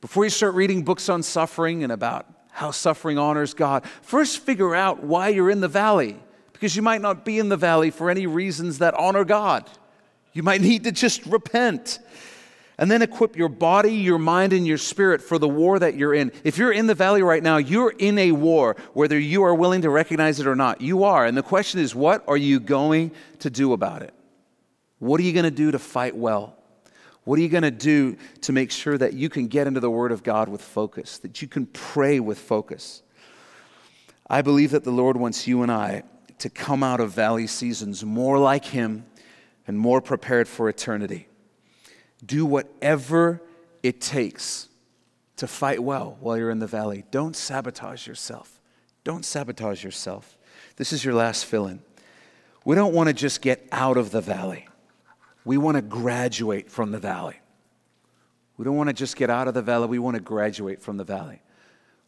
Before 0.00 0.24
you 0.24 0.30
start 0.30 0.54
reading 0.54 0.82
books 0.82 1.08
on 1.08 1.22
suffering 1.22 1.84
and 1.84 1.92
about 1.92 2.26
how 2.50 2.70
suffering 2.70 3.18
honors 3.18 3.54
God, 3.54 3.86
first 4.02 4.40
figure 4.40 4.74
out 4.74 5.02
why 5.02 5.28
you're 5.28 5.50
in 5.50 5.60
the 5.60 5.68
valley, 5.68 6.16
because 6.52 6.74
you 6.74 6.82
might 6.82 7.00
not 7.00 7.24
be 7.24 7.38
in 7.38 7.48
the 7.48 7.56
valley 7.56 7.90
for 7.90 8.10
any 8.10 8.26
reasons 8.26 8.78
that 8.78 8.94
honor 8.94 9.24
God. 9.24 9.70
You 10.32 10.42
might 10.42 10.60
need 10.60 10.84
to 10.84 10.92
just 10.92 11.26
repent. 11.26 11.98
And 12.78 12.90
then 12.90 13.02
equip 13.02 13.36
your 13.36 13.50
body, 13.50 13.92
your 13.92 14.18
mind, 14.18 14.54
and 14.54 14.66
your 14.66 14.78
spirit 14.78 15.20
for 15.20 15.38
the 15.38 15.48
war 15.48 15.78
that 15.78 15.96
you're 15.96 16.14
in. 16.14 16.32
If 16.44 16.56
you're 16.56 16.72
in 16.72 16.86
the 16.86 16.94
valley 16.94 17.22
right 17.22 17.42
now, 17.42 17.58
you're 17.58 17.92
in 17.98 18.16
a 18.16 18.32
war, 18.32 18.74
whether 18.94 19.18
you 19.18 19.42
are 19.42 19.54
willing 19.54 19.82
to 19.82 19.90
recognize 19.90 20.40
it 20.40 20.46
or 20.46 20.56
not. 20.56 20.80
You 20.80 21.04
are. 21.04 21.26
And 21.26 21.36
the 21.36 21.42
question 21.42 21.78
is, 21.78 21.94
what 21.94 22.24
are 22.26 22.38
you 22.38 22.58
going 22.58 23.10
to 23.40 23.50
do 23.50 23.74
about 23.74 24.00
it? 24.00 24.14
What 24.98 25.20
are 25.20 25.24
you 25.24 25.34
going 25.34 25.44
to 25.44 25.50
do 25.50 25.70
to 25.70 25.78
fight 25.78 26.16
well? 26.16 26.56
What 27.24 27.38
are 27.38 27.42
you 27.42 27.50
going 27.50 27.64
to 27.64 27.70
do 27.70 28.16
to 28.40 28.52
make 28.52 28.70
sure 28.70 28.96
that 28.96 29.12
you 29.12 29.28
can 29.28 29.48
get 29.48 29.66
into 29.66 29.80
the 29.80 29.90
Word 29.90 30.10
of 30.10 30.22
God 30.22 30.48
with 30.48 30.62
focus, 30.62 31.18
that 31.18 31.42
you 31.42 31.48
can 31.48 31.66
pray 31.66 32.18
with 32.18 32.38
focus? 32.38 33.02
I 34.28 34.40
believe 34.40 34.70
that 34.70 34.84
the 34.84 34.90
Lord 34.90 35.18
wants 35.18 35.46
you 35.46 35.62
and 35.62 35.70
I 35.70 36.04
to 36.38 36.48
come 36.48 36.82
out 36.82 37.00
of 37.00 37.12
valley 37.12 37.46
seasons 37.46 38.02
more 38.04 38.38
like 38.38 38.64
Him 38.64 39.04
and 39.70 39.78
more 39.78 40.00
prepared 40.00 40.48
for 40.48 40.68
eternity. 40.68 41.28
Do 42.26 42.44
whatever 42.44 43.40
it 43.84 44.00
takes 44.00 44.68
to 45.36 45.46
fight 45.46 45.80
well 45.80 46.16
while 46.18 46.36
you're 46.36 46.50
in 46.50 46.58
the 46.58 46.66
valley. 46.66 47.04
Don't 47.12 47.36
sabotage 47.36 48.04
yourself. 48.04 48.60
Don't 49.04 49.24
sabotage 49.24 49.84
yourself. 49.84 50.36
This 50.74 50.92
is 50.92 51.04
your 51.04 51.14
last 51.14 51.44
fill 51.44 51.68
in. 51.68 51.82
We 52.64 52.74
don't 52.74 52.92
want 52.92 53.10
to 53.10 53.12
just 53.12 53.42
get 53.42 53.64
out 53.70 53.96
of 53.96 54.10
the 54.10 54.20
valley, 54.20 54.66
we 55.44 55.56
want 55.56 55.76
to 55.76 55.82
graduate 55.82 56.68
from 56.68 56.90
the 56.90 56.98
valley. 56.98 57.36
We 58.56 58.64
don't 58.64 58.76
want 58.76 58.88
to 58.88 58.92
just 58.92 59.14
get 59.14 59.30
out 59.30 59.46
of 59.46 59.54
the 59.54 59.62
valley, 59.62 59.86
we 59.86 60.00
want 60.00 60.16
to 60.16 60.20
graduate 60.20 60.82
from 60.82 60.96
the 60.96 61.04
valley. 61.04 61.42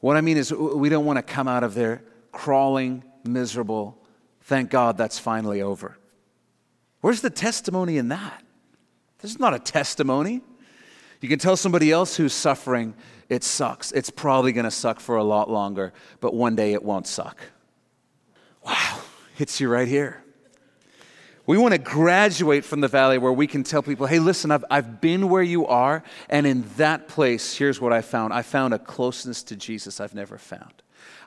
What 0.00 0.16
I 0.16 0.20
mean 0.20 0.36
is, 0.36 0.52
we 0.52 0.88
don't 0.88 1.04
want 1.04 1.18
to 1.18 1.22
come 1.22 1.46
out 1.46 1.62
of 1.62 1.74
there 1.74 2.02
crawling, 2.32 3.04
miserable. 3.22 4.02
Thank 4.40 4.68
God 4.68 4.98
that's 4.98 5.20
finally 5.20 5.62
over. 5.62 5.96
Where's 7.02 7.20
the 7.20 7.30
testimony 7.30 7.98
in 7.98 8.08
that? 8.08 8.42
This 9.18 9.32
is 9.32 9.38
not 9.38 9.54
a 9.54 9.58
testimony. 9.58 10.40
You 11.20 11.28
can 11.28 11.38
tell 11.38 11.56
somebody 11.56 11.92
else 11.92 12.16
who's 12.16 12.32
suffering, 12.32 12.94
it 13.28 13.44
sucks. 13.44 13.92
It's 13.92 14.10
probably 14.10 14.52
going 14.52 14.64
to 14.64 14.70
suck 14.70 14.98
for 14.98 15.16
a 15.16 15.24
lot 15.24 15.50
longer, 15.50 15.92
but 16.20 16.32
one 16.32 16.56
day 16.56 16.72
it 16.72 16.82
won't 16.82 17.06
suck. 17.06 17.38
Wow, 18.64 19.00
hits 19.34 19.60
you 19.60 19.68
right 19.68 19.86
here. 19.86 20.22
We 21.44 21.58
want 21.58 21.72
to 21.72 21.78
graduate 21.78 22.64
from 22.64 22.80
the 22.80 22.88
valley 22.88 23.18
where 23.18 23.32
we 23.32 23.48
can 23.48 23.64
tell 23.64 23.82
people, 23.82 24.06
hey, 24.06 24.20
listen, 24.20 24.52
I've, 24.52 24.64
I've 24.70 25.00
been 25.00 25.28
where 25.28 25.42
you 25.42 25.66
are, 25.66 26.04
and 26.28 26.46
in 26.46 26.64
that 26.76 27.08
place, 27.08 27.56
here's 27.56 27.80
what 27.80 27.92
I 27.92 28.00
found. 28.00 28.32
I 28.32 28.42
found 28.42 28.74
a 28.74 28.78
closeness 28.78 29.42
to 29.44 29.56
Jesus 29.56 30.00
I've 30.00 30.14
never 30.14 30.38
found. 30.38 30.81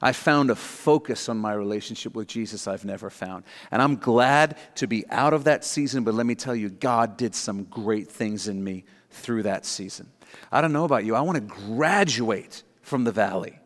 I 0.06 0.12
found 0.12 0.52
a 0.52 0.56
focus 0.56 1.30
on 1.30 1.38
my 1.38 1.54
relationship 1.54 2.14
with 2.14 2.28
Jesus 2.28 2.68
I've 2.68 2.86
never 2.86 3.10
found. 3.10 3.44
And 3.72 3.82
I'm 3.82 3.96
glad 3.96 4.56
to 4.76 4.86
be 4.86 5.04
out 5.10 5.34
of 5.34 5.46
that 5.46 5.66
season, 5.66 6.04
but 6.04 6.14
let 6.14 6.28
me 6.28 6.36
tell 6.36 6.56
you, 6.56 6.70
God 6.70 7.18
did 7.18 7.34
some 7.34 7.64
great 7.64 8.08
things 8.08 8.48
in 8.48 8.64
me 8.64 8.84
through 9.10 9.42
that 9.44 9.66
season. 9.66 10.08
I 10.52 10.62
don't 10.62 10.74
know 10.74 10.86
about 10.86 11.06
you, 11.06 11.16
I 11.16 11.22
want 11.22 11.38
to 11.38 11.56
graduate 11.56 12.62
from 12.84 13.04
the 13.04 13.12
valley. 13.12 13.58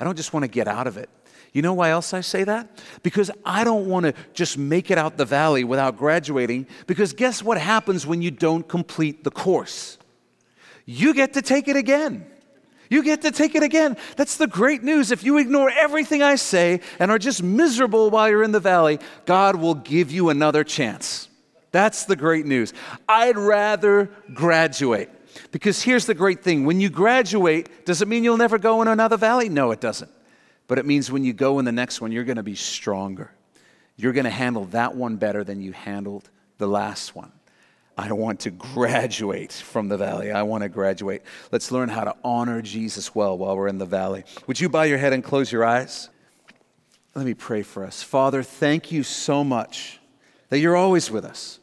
I 0.00 0.04
don't 0.04 0.16
just 0.16 0.32
want 0.32 0.44
to 0.44 0.48
get 0.48 0.66
out 0.66 0.86
of 0.86 0.96
it. 0.96 1.10
You 1.52 1.60
know 1.60 1.74
why 1.74 1.90
else 1.90 2.14
I 2.14 2.22
say 2.22 2.44
that? 2.44 2.82
Because 3.02 3.30
I 3.44 3.62
don't 3.62 3.86
want 3.86 4.06
to 4.06 4.14
just 4.32 4.56
make 4.56 4.90
it 4.90 4.96
out 4.96 5.18
the 5.18 5.26
valley 5.26 5.62
without 5.62 5.98
graduating. 5.98 6.68
Because 6.86 7.12
guess 7.12 7.42
what 7.42 7.58
happens 7.58 8.06
when 8.06 8.22
you 8.22 8.30
don't 8.30 8.66
complete 8.66 9.24
the 9.24 9.30
course? 9.30 9.98
You 10.86 11.12
get 11.12 11.34
to 11.34 11.42
take 11.42 11.68
it 11.68 11.76
again. 11.76 12.24
You 12.88 13.02
get 13.02 13.22
to 13.22 13.30
take 13.30 13.54
it 13.54 13.62
again. 13.62 13.96
That's 14.16 14.36
the 14.36 14.46
great 14.46 14.82
news. 14.82 15.10
If 15.10 15.24
you 15.24 15.38
ignore 15.38 15.70
everything 15.70 16.22
I 16.22 16.36
say 16.36 16.80
and 16.98 17.10
are 17.10 17.18
just 17.18 17.42
miserable 17.42 18.10
while 18.10 18.28
you're 18.28 18.42
in 18.42 18.52
the 18.52 18.60
valley, 18.60 18.98
God 19.24 19.56
will 19.56 19.74
give 19.74 20.10
you 20.10 20.28
another 20.28 20.64
chance. 20.64 21.28
That's 21.72 22.04
the 22.04 22.16
great 22.16 22.46
news. 22.46 22.72
I'd 23.08 23.36
rather 23.36 24.10
graduate. 24.32 25.10
Because 25.52 25.82
here's 25.82 26.06
the 26.06 26.14
great 26.14 26.42
thing 26.42 26.64
when 26.64 26.80
you 26.80 26.88
graduate, 26.88 27.84
does 27.84 28.02
it 28.02 28.08
mean 28.08 28.24
you'll 28.24 28.36
never 28.36 28.58
go 28.58 28.82
in 28.82 28.88
another 28.88 29.16
valley? 29.16 29.48
No, 29.48 29.70
it 29.70 29.80
doesn't. 29.80 30.10
But 30.68 30.78
it 30.78 30.86
means 30.86 31.10
when 31.10 31.24
you 31.24 31.32
go 31.32 31.58
in 31.58 31.64
the 31.64 31.72
next 31.72 32.00
one, 32.00 32.12
you're 32.12 32.24
going 32.24 32.36
to 32.36 32.42
be 32.42 32.54
stronger. 32.54 33.30
You're 33.96 34.12
going 34.12 34.24
to 34.24 34.30
handle 34.30 34.64
that 34.66 34.94
one 34.94 35.16
better 35.16 35.44
than 35.44 35.60
you 35.60 35.72
handled 35.72 36.28
the 36.58 36.66
last 36.66 37.14
one. 37.14 37.32
I 37.98 38.12
want 38.12 38.40
to 38.40 38.50
graduate 38.50 39.52
from 39.52 39.88
the 39.88 39.96
valley. 39.96 40.30
I 40.30 40.42
want 40.42 40.62
to 40.62 40.68
graduate. 40.68 41.22
Let's 41.50 41.72
learn 41.72 41.88
how 41.88 42.04
to 42.04 42.14
honor 42.22 42.60
Jesus 42.60 43.14
well 43.14 43.38
while 43.38 43.56
we're 43.56 43.68
in 43.68 43.78
the 43.78 43.86
valley. 43.86 44.24
Would 44.46 44.60
you 44.60 44.68
bow 44.68 44.82
your 44.82 44.98
head 44.98 45.14
and 45.14 45.24
close 45.24 45.50
your 45.50 45.64
eyes? 45.64 46.10
Let 47.14 47.24
me 47.24 47.32
pray 47.32 47.62
for 47.62 47.84
us. 47.84 48.02
Father, 48.02 48.42
thank 48.42 48.92
you 48.92 49.02
so 49.02 49.42
much 49.42 49.98
that 50.50 50.58
you're 50.58 50.76
always 50.76 51.10
with 51.10 51.24
us. 51.24 51.58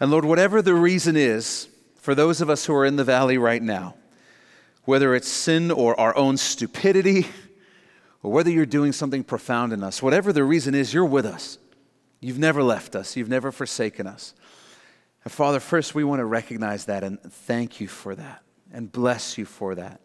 And 0.00 0.10
Lord, 0.10 0.24
whatever 0.24 0.62
the 0.62 0.74
reason 0.74 1.14
is 1.14 1.68
for 1.96 2.14
those 2.14 2.40
of 2.40 2.48
us 2.48 2.64
who 2.64 2.74
are 2.74 2.86
in 2.86 2.96
the 2.96 3.04
valley 3.04 3.36
right 3.36 3.62
now, 3.62 3.94
whether 4.84 5.14
it's 5.14 5.28
sin 5.28 5.70
or 5.70 5.98
our 6.00 6.16
own 6.16 6.38
stupidity, 6.38 7.26
or 8.22 8.32
whether 8.32 8.50
you're 8.50 8.64
doing 8.64 8.92
something 8.92 9.22
profound 9.22 9.74
in 9.74 9.82
us, 9.82 10.02
whatever 10.02 10.32
the 10.32 10.44
reason 10.44 10.74
is, 10.74 10.94
you're 10.94 11.04
with 11.04 11.26
us. 11.26 11.58
You've 12.20 12.38
never 12.38 12.62
left 12.62 12.96
us, 12.96 13.16
you've 13.16 13.28
never 13.28 13.52
forsaken 13.52 14.06
us. 14.06 14.34
And 15.24 15.32
Father, 15.32 15.60
first 15.60 15.94
we 15.94 16.04
want 16.04 16.20
to 16.20 16.24
recognize 16.24 16.86
that 16.86 17.04
and 17.04 17.20
thank 17.22 17.80
you 17.80 17.88
for 17.88 18.14
that 18.14 18.42
and 18.72 18.90
bless 18.90 19.36
you 19.36 19.44
for 19.44 19.74
that, 19.74 20.00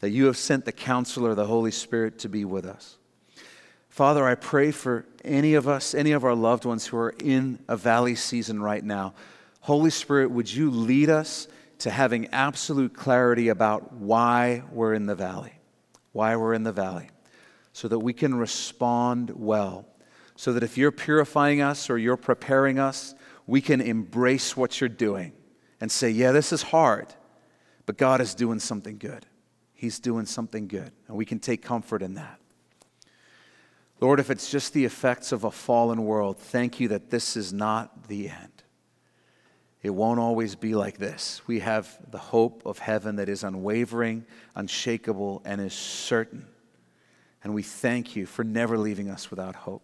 that 0.00 0.10
you 0.10 0.26
have 0.26 0.36
sent 0.36 0.64
the 0.64 0.72
counselor, 0.72 1.34
the 1.34 1.46
Holy 1.46 1.70
Spirit, 1.70 2.18
to 2.20 2.28
be 2.28 2.44
with 2.44 2.64
us. 2.64 2.96
Father, 3.88 4.26
I 4.26 4.36
pray 4.36 4.70
for 4.70 5.04
any 5.24 5.54
of 5.54 5.66
us, 5.66 5.94
any 5.94 6.12
of 6.12 6.24
our 6.24 6.34
loved 6.34 6.64
ones 6.64 6.86
who 6.86 6.96
are 6.96 7.14
in 7.18 7.58
a 7.68 7.76
valley 7.76 8.14
season 8.14 8.62
right 8.62 8.84
now. 8.84 9.14
Holy 9.62 9.90
Spirit, 9.90 10.30
would 10.30 10.52
you 10.52 10.70
lead 10.70 11.10
us 11.10 11.48
to 11.80 11.90
having 11.90 12.26
absolute 12.28 12.94
clarity 12.94 13.48
about 13.48 13.92
why 13.92 14.62
we're 14.70 14.94
in 14.94 15.06
the 15.06 15.14
valley, 15.14 15.54
why 16.12 16.36
we're 16.36 16.54
in 16.54 16.62
the 16.62 16.72
valley, 16.72 17.10
so 17.72 17.88
that 17.88 17.98
we 17.98 18.12
can 18.12 18.34
respond 18.34 19.30
well. 19.30 19.86
So 20.36 20.52
that 20.52 20.62
if 20.62 20.78
you're 20.78 20.92
purifying 20.92 21.60
us 21.60 21.90
or 21.90 21.98
you're 21.98 22.16
preparing 22.16 22.78
us, 22.78 23.14
we 23.46 23.60
can 23.60 23.80
embrace 23.80 24.56
what 24.56 24.80
you're 24.80 24.88
doing 24.88 25.32
and 25.80 25.90
say, 25.90 26.10
yeah, 26.10 26.32
this 26.32 26.52
is 26.52 26.62
hard, 26.62 27.14
but 27.86 27.96
God 27.96 28.20
is 28.20 28.34
doing 28.34 28.60
something 28.60 28.98
good. 28.98 29.26
He's 29.72 29.98
doing 29.98 30.26
something 30.26 30.68
good, 30.68 30.92
and 31.08 31.16
we 31.16 31.24
can 31.24 31.38
take 31.38 31.62
comfort 31.62 32.02
in 32.02 32.14
that. 32.14 32.38
Lord, 33.98 34.20
if 34.20 34.30
it's 34.30 34.50
just 34.50 34.72
the 34.72 34.84
effects 34.84 35.32
of 35.32 35.44
a 35.44 35.50
fallen 35.50 36.04
world, 36.04 36.38
thank 36.38 36.80
you 36.80 36.88
that 36.88 37.10
this 37.10 37.36
is 37.36 37.52
not 37.52 38.08
the 38.08 38.28
end. 38.28 38.62
it 39.82 39.90
won't 39.90 40.20
always 40.20 40.56
be 40.56 40.74
like 40.74 40.98
this. 40.98 41.40
We 41.46 41.60
have 41.60 41.98
the 42.10 42.18
hope 42.18 42.62
of 42.66 42.78
heaven 42.78 43.16
that 43.16 43.28
is 43.28 43.44
unwavering, 43.44 44.26
unshakable, 44.54 45.40
and 45.44 45.60
is 45.60 45.72
certain. 45.72 46.46
And 47.42 47.54
we 47.54 47.62
thank 47.62 48.14
you 48.14 48.26
for 48.26 48.44
never 48.44 48.76
leaving 48.76 49.08
us 49.08 49.30
without 49.30 49.54
hope. 49.54 49.82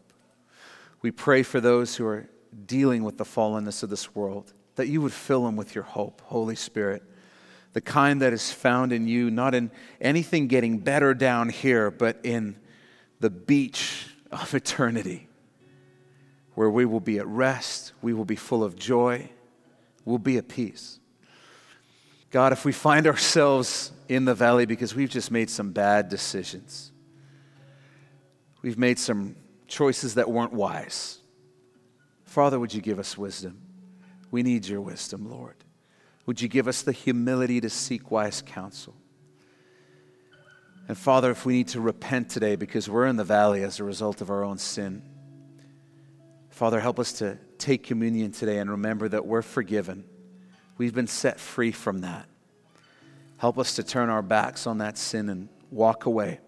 We 1.01 1.11
pray 1.11 1.43
for 1.43 1.61
those 1.61 1.97
who 1.97 2.07
are 2.07 2.29
dealing 2.65 3.05
with 3.05 3.19
the 3.19 3.25
fallenness 3.25 3.83
of 3.83 3.91
this 3.91 4.15
world, 4.15 4.53
that 4.77 4.89
you 4.89 5.01
would 5.01 5.13
fill 5.13 5.45
them 5.45 5.57
with 5.57 5.75
your 5.75 5.85
hope, 5.85 6.23
Holy 6.23 6.57
Spirit, 6.57 7.03
the 7.73 7.81
kind 7.81 8.23
that 8.23 8.33
is 8.33 8.53
found 8.53 8.93
in 8.93 9.07
you, 9.07 9.31
not 9.31 9.55
in 9.55 9.71
anything 10.01 10.47
getting 10.47 10.79
better 10.79 11.13
down 11.13 11.49
here, 11.49 11.91
but 11.91 12.19
in 12.23 12.57
the 13.21 13.31
beach 13.31 14.09
of 14.33 14.55
eternity, 14.55 15.29
where 16.55 16.71
we 16.71 16.85
will 16.85 17.01
be 17.01 17.19
at 17.19 17.27
rest, 17.27 17.93
we 18.01 18.15
will 18.15 18.25
be 18.25 18.37
full 18.37 18.65
of 18.65 18.77
joy, 18.77 19.29
we'll 20.05 20.19
be 20.19 20.39
at 20.39 20.49
peace. 20.49 21.01
God, 22.31 22.53
if 22.53 22.65
we 22.65 22.73
find 22.73 23.07
ourselves 23.07 23.93
in 24.09 24.25
the 24.25 24.35
valley 24.35 24.67
because 24.67 24.95
we've 24.95 25.11
just 25.11 25.31
made 25.31 25.51
some 25.51 25.73
bad 25.73 26.09
decisions, 26.09 26.93
we've 28.63 28.79
made 28.79 28.99
some 28.99 29.37
choices 29.69 30.15
that 30.15 30.31
weren't 30.31 30.53
wise. 30.53 31.19
Father, 32.37 32.61
would 32.61 32.75
you 32.75 32.83
give 32.83 32.99
us 32.99 33.17
wisdom? 33.17 33.63
We 34.31 34.43
need 34.43 34.67
your 34.67 34.83
wisdom, 34.83 35.31
Lord. 35.31 35.55
Would 36.27 36.43
you 36.43 36.49
give 36.49 36.69
us 36.69 36.83
the 36.83 36.93
humility 36.93 37.63
to 37.63 37.71
seek 37.71 38.11
wise 38.11 38.43
counsel? 38.43 38.95
And 40.87 40.99
Father, 40.99 41.31
if 41.31 41.47
we 41.47 41.55
need 41.55 41.69
to 41.69 41.81
repent 41.81 42.29
today 42.29 42.57
because 42.57 42.91
we're 42.91 43.07
in 43.07 43.17
the 43.17 43.25
valley 43.25 43.63
as 43.63 43.81
a 43.81 43.85
result 43.85 44.21
of 44.21 44.29
our 44.29 44.45
own 44.45 44.59
sin, 44.59 45.01
Father, 46.51 46.79
help 46.79 46.99
us 46.99 47.15
to 47.21 47.39
take 47.57 47.85
communion 47.85 48.33
today 48.33 48.59
and 48.59 48.71
remember 48.71 49.09
that 49.09 49.25
we're 49.25 49.41
forgiven. 49.41 50.05
We've 50.77 50.95
been 50.95 51.07
set 51.07 51.41
free 51.41 51.73
from 51.73 52.03
that. 52.03 52.27
Help 53.39 53.59
us 53.59 53.77
to 53.77 53.83
turn 53.83 54.11
our 54.11 54.21
backs 54.21 54.67
on 54.67 54.77
that 54.77 54.99
sin 54.99 55.31
and 55.31 55.49
walk 55.71 56.05
away, 56.05 56.41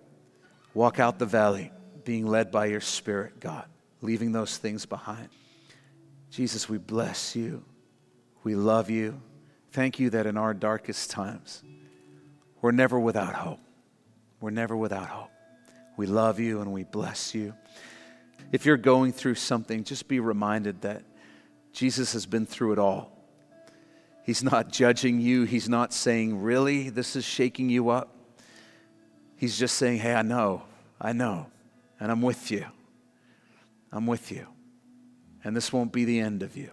walk 0.75 1.01
out 1.01 1.19
the 1.19 1.25
valley, 1.25 1.73
being 2.05 2.27
led 2.27 2.51
by 2.51 2.67
your 2.67 2.83
Spirit, 2.83 3.41
God, 3.41 3.65
leaving 4.03 4.33
those 4.33 4.59
things 4.59 4.85
behind. 4.85 5.31
Jesus, 6.31 6.69
we 6.69 6.79
bless 6.79 7.35
you. 7.35 7.65
We 8.45 8.55
love 8.55 8.91
you. 8.91 9.21
Thank 9.73 9.99
you 9.99 10.11
that 10.11 10.27
in 10.27 10.37
our 10.37 10.55
darkest 10.55 11.11
times, 11.11 11.63
we're 12.61 12.73
never 12.73 12.99
without 12.99 13.35
hope. 13.35 13.61
We're 14.41 14.51
never 14.51 14.77
without 14.77 15.09
hope. 15.09 15.31
We 15.97 16.07
love 16.07 16.39
you 16.39 16.61
and 16.61 16.73
we 16.73 16.85
bless 16.85 17.35
you. 17.35 17.55
If 18.53 18.65
you're 18.65 18.77
going 18.77 19.13
through 19.13 19.35
something, 19.35 19.85
just 19.85 20.09
be 20.09 20.21
reminded 20.21 20.83
that 20.83 21.03
Jesus 21.73 22.13
has 22.13 22.25
been 22.25 22.47
through 22.47 22.73
it 22.73 22.79
all. 22.79 23.13
He's 24.25 24.43
not 24.43 24.71
judging 24.71 25.21
you. 25.21 25.45
He's 25.45 25.69
not 25.69 25.93
saying, 25.93 26.43
Really, 26.43 26.91
this 26.91 27.17
is 27.17 27.25
shaking 27.25 27.71
you 27.71 27.89
up. 27.91 28.15
He's 29.37 29.59
just 29.59 29.77
saying, 29.77 29.99
Hey, 29.99 30.15
I 30.15 30.23
know, 30.23 30.63
I 31.01 31.13
know, 31.13 31.47
and 31.99 32.11
I'm 32.11 32.23
with 32.23 32.51
you. 32.51 32.67
I'm 33.91 34.07
with 34.07 34.31
you. 34.31 34.47
And 35.45 35.57
this 35.57 35.73
won't 35.73 35.93
be 35.93 36.05
the 36.05 36.21
end 36.21 36.43
of 36.43 36.57
you. 36.57 36.71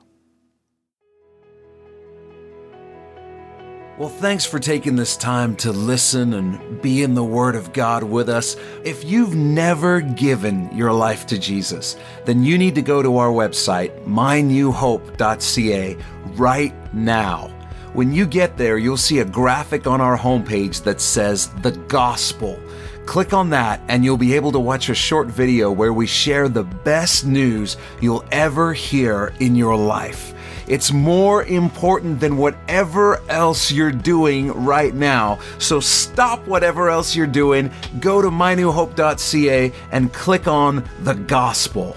Well, 3.97 4.09
thanks 4.09 4.43
for 4.45 4.59
taking 4.59 4.97
this 4.97 5.16
time 5.16 5.55
to 5.57 5.72
listen 5.72 6.34
and 6.34 6.82
be 6.82 7.01
in 7.01 7.13
the 7.13 7.24
Word 7.24 7.55
of 7.55 7.72
God 7.72 8.03
with 8.03 8.28
us. 8.28 8.57
If 8.84 9.05
you've 9.05 9.36
never 9.36 10.01
given 10.01 10.70
your 10.76 10.91
life 10.91 11.26
to 11.28 11.39
Jesus, 11.39 11.95
then 12.26 12.43
you 12.43 12.57
need 12.57 12.76
to 12.76 12.82
go 12.82 13.01
to 13.01 13.16
our 13.16 13.30
website, 13.30 13.97
mynewhope.ca, 14.03 15.97
right 16.34 16.93
now. 16.93 17.47
When 17.93 18.11
you 18.11 18.26
get 18.26 18.57
there, 18.57 18.78
you'll 18.78 18.97
see 18.97 19.20
a 19.20 19.26
graphic 19.26 19.88
on 19.88 20.01
our 20.01 20.18
homepage 20.18 20.84
that 20.84 20.99
says 20.99 21.47
the 21.61 21.72
gospel. 21.72 22.59
Click 23.06 23.34
on 23.34 23.51
that, 23.51 23.82
and 23.88 24.03
you'll 24.03 24.18
be 24.18 24.34
able 24.34 24.51
to 24.51 24.60
watch 24.60 24.89
a 24.89 24.95
short 24.95 25.28
video 25.28 25.72
where 25.72 25.93
we 25.93 26.08
share 26.08 26.49
the 26.49 26.64
best 26.64 27.26
news 27.26 27.78
you'll 28.01 28.26
ever 28.32 28.74
hear 28.74 29.34
in 29.39 29.56
your 29.56 29.76
life. 29.76 30.34
It's 30.68 30.91
more 30.91 31.43
important 31.43 32.20
than 32.20 32.38
whatever 32.38 33.22
else 33.30 33.72
you're 33.72 33.91
doing 33.91 34.51
right 34.66 34.93
now. 34.93 35.39
So 35.60 35.80
stop 35.80 36.45
whatever 36.47 36.89
else 36.89 37.16
you're 37.16 37.28
doing, 37.28 37.72
go 37.99 38.22
to 38.22 38.30
mynewhope.ca 38.30 39.72
and 39.91 40.12
click 40.12 40.47
on 40.47 40.84
the 41.03 41.14
gospel. 41.14 41.95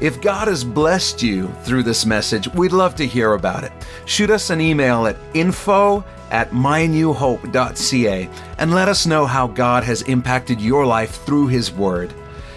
If 0.00 0.20
God 0.20 0.48
has 0.48 0.64
blessed 0.64 1.22
you 1.22 1.48
through 1.62 1.84
this 1.84 2.04
message, 2.04 2.52
we'd 2.52 2.72
love 2.72 2.94
to 2.96 3.06
hear 3.06 3.32
about 3.32 3.64
it. 3.64 3.72
Shoot 4.04 4.28
us 4.28 4.50
an 4.50 4.60
email 4.60 5.06
at 5.06 5.16
info 5.32 6.04
at 6.34 6.50
mynewhope.ca 6.50 8.28
and 8.58 8.74
let 8.74 8.88
us 8.88 9.06
know 9.06 9.24
how 9.24 9.46
God 9.46 9.84
has 9.84 10.02
impacted 10.02 10.60
your 10.60 10.84
life 10.84 11.24
through 11.24 11.46
His 11.46 11.70
Word. 11.70 12.12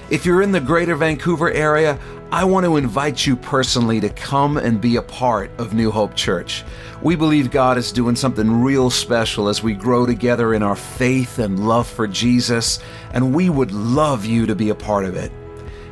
If 0.09 0.25
you're 0.25 0.41
in 0.41 0.51
the 0.51 0.59
greater 0.59 0.95
Vancouver 0.95 1.51
area, 1.51 1.99
I 2.31 2.43
want 2.43 2.65
to 2.65 2.77
invite 2.77 3.27
you 3.27 3.35
personally 3.35 3.99
to 3.99 4.09
come 4.09 4.57
and 4.57 4.81
be 4.81 4.95
a 4.95 5.01
part 5.03 5.51
of 5.59 5.75
New 5.75 5.91
Hope 5.91 6.15
Church. 6.15 6.63
We 7.03 7.15
believe 7.15 7.51
God 7.51 7.77
is 7.77 7.91
doing 7.91 8.15
something 8.15 8.63
real 8.63 8.89
special 8.89 9.47
as 9.47 9.61
we 9.61 9.75
grow 9.75 10.07
together 10.07 10.55
in 10.55 10.63
our 10.63 10.75
faith 10.75 11.37
and 11.37 11.67
love 11.67 11.87
for 11.87 12.07
Jesus, 12.07 12.79
and 13.11 13.35
we 13.35 13.51
would 13.51 13.71
love 13.71 14.25
you 14.25 14.47
to 14.47 14.55
be 14.55 14.69
a 14.69 14.75
part 14.75 15.05
of 15.05 15.15
it. 15.15 15.31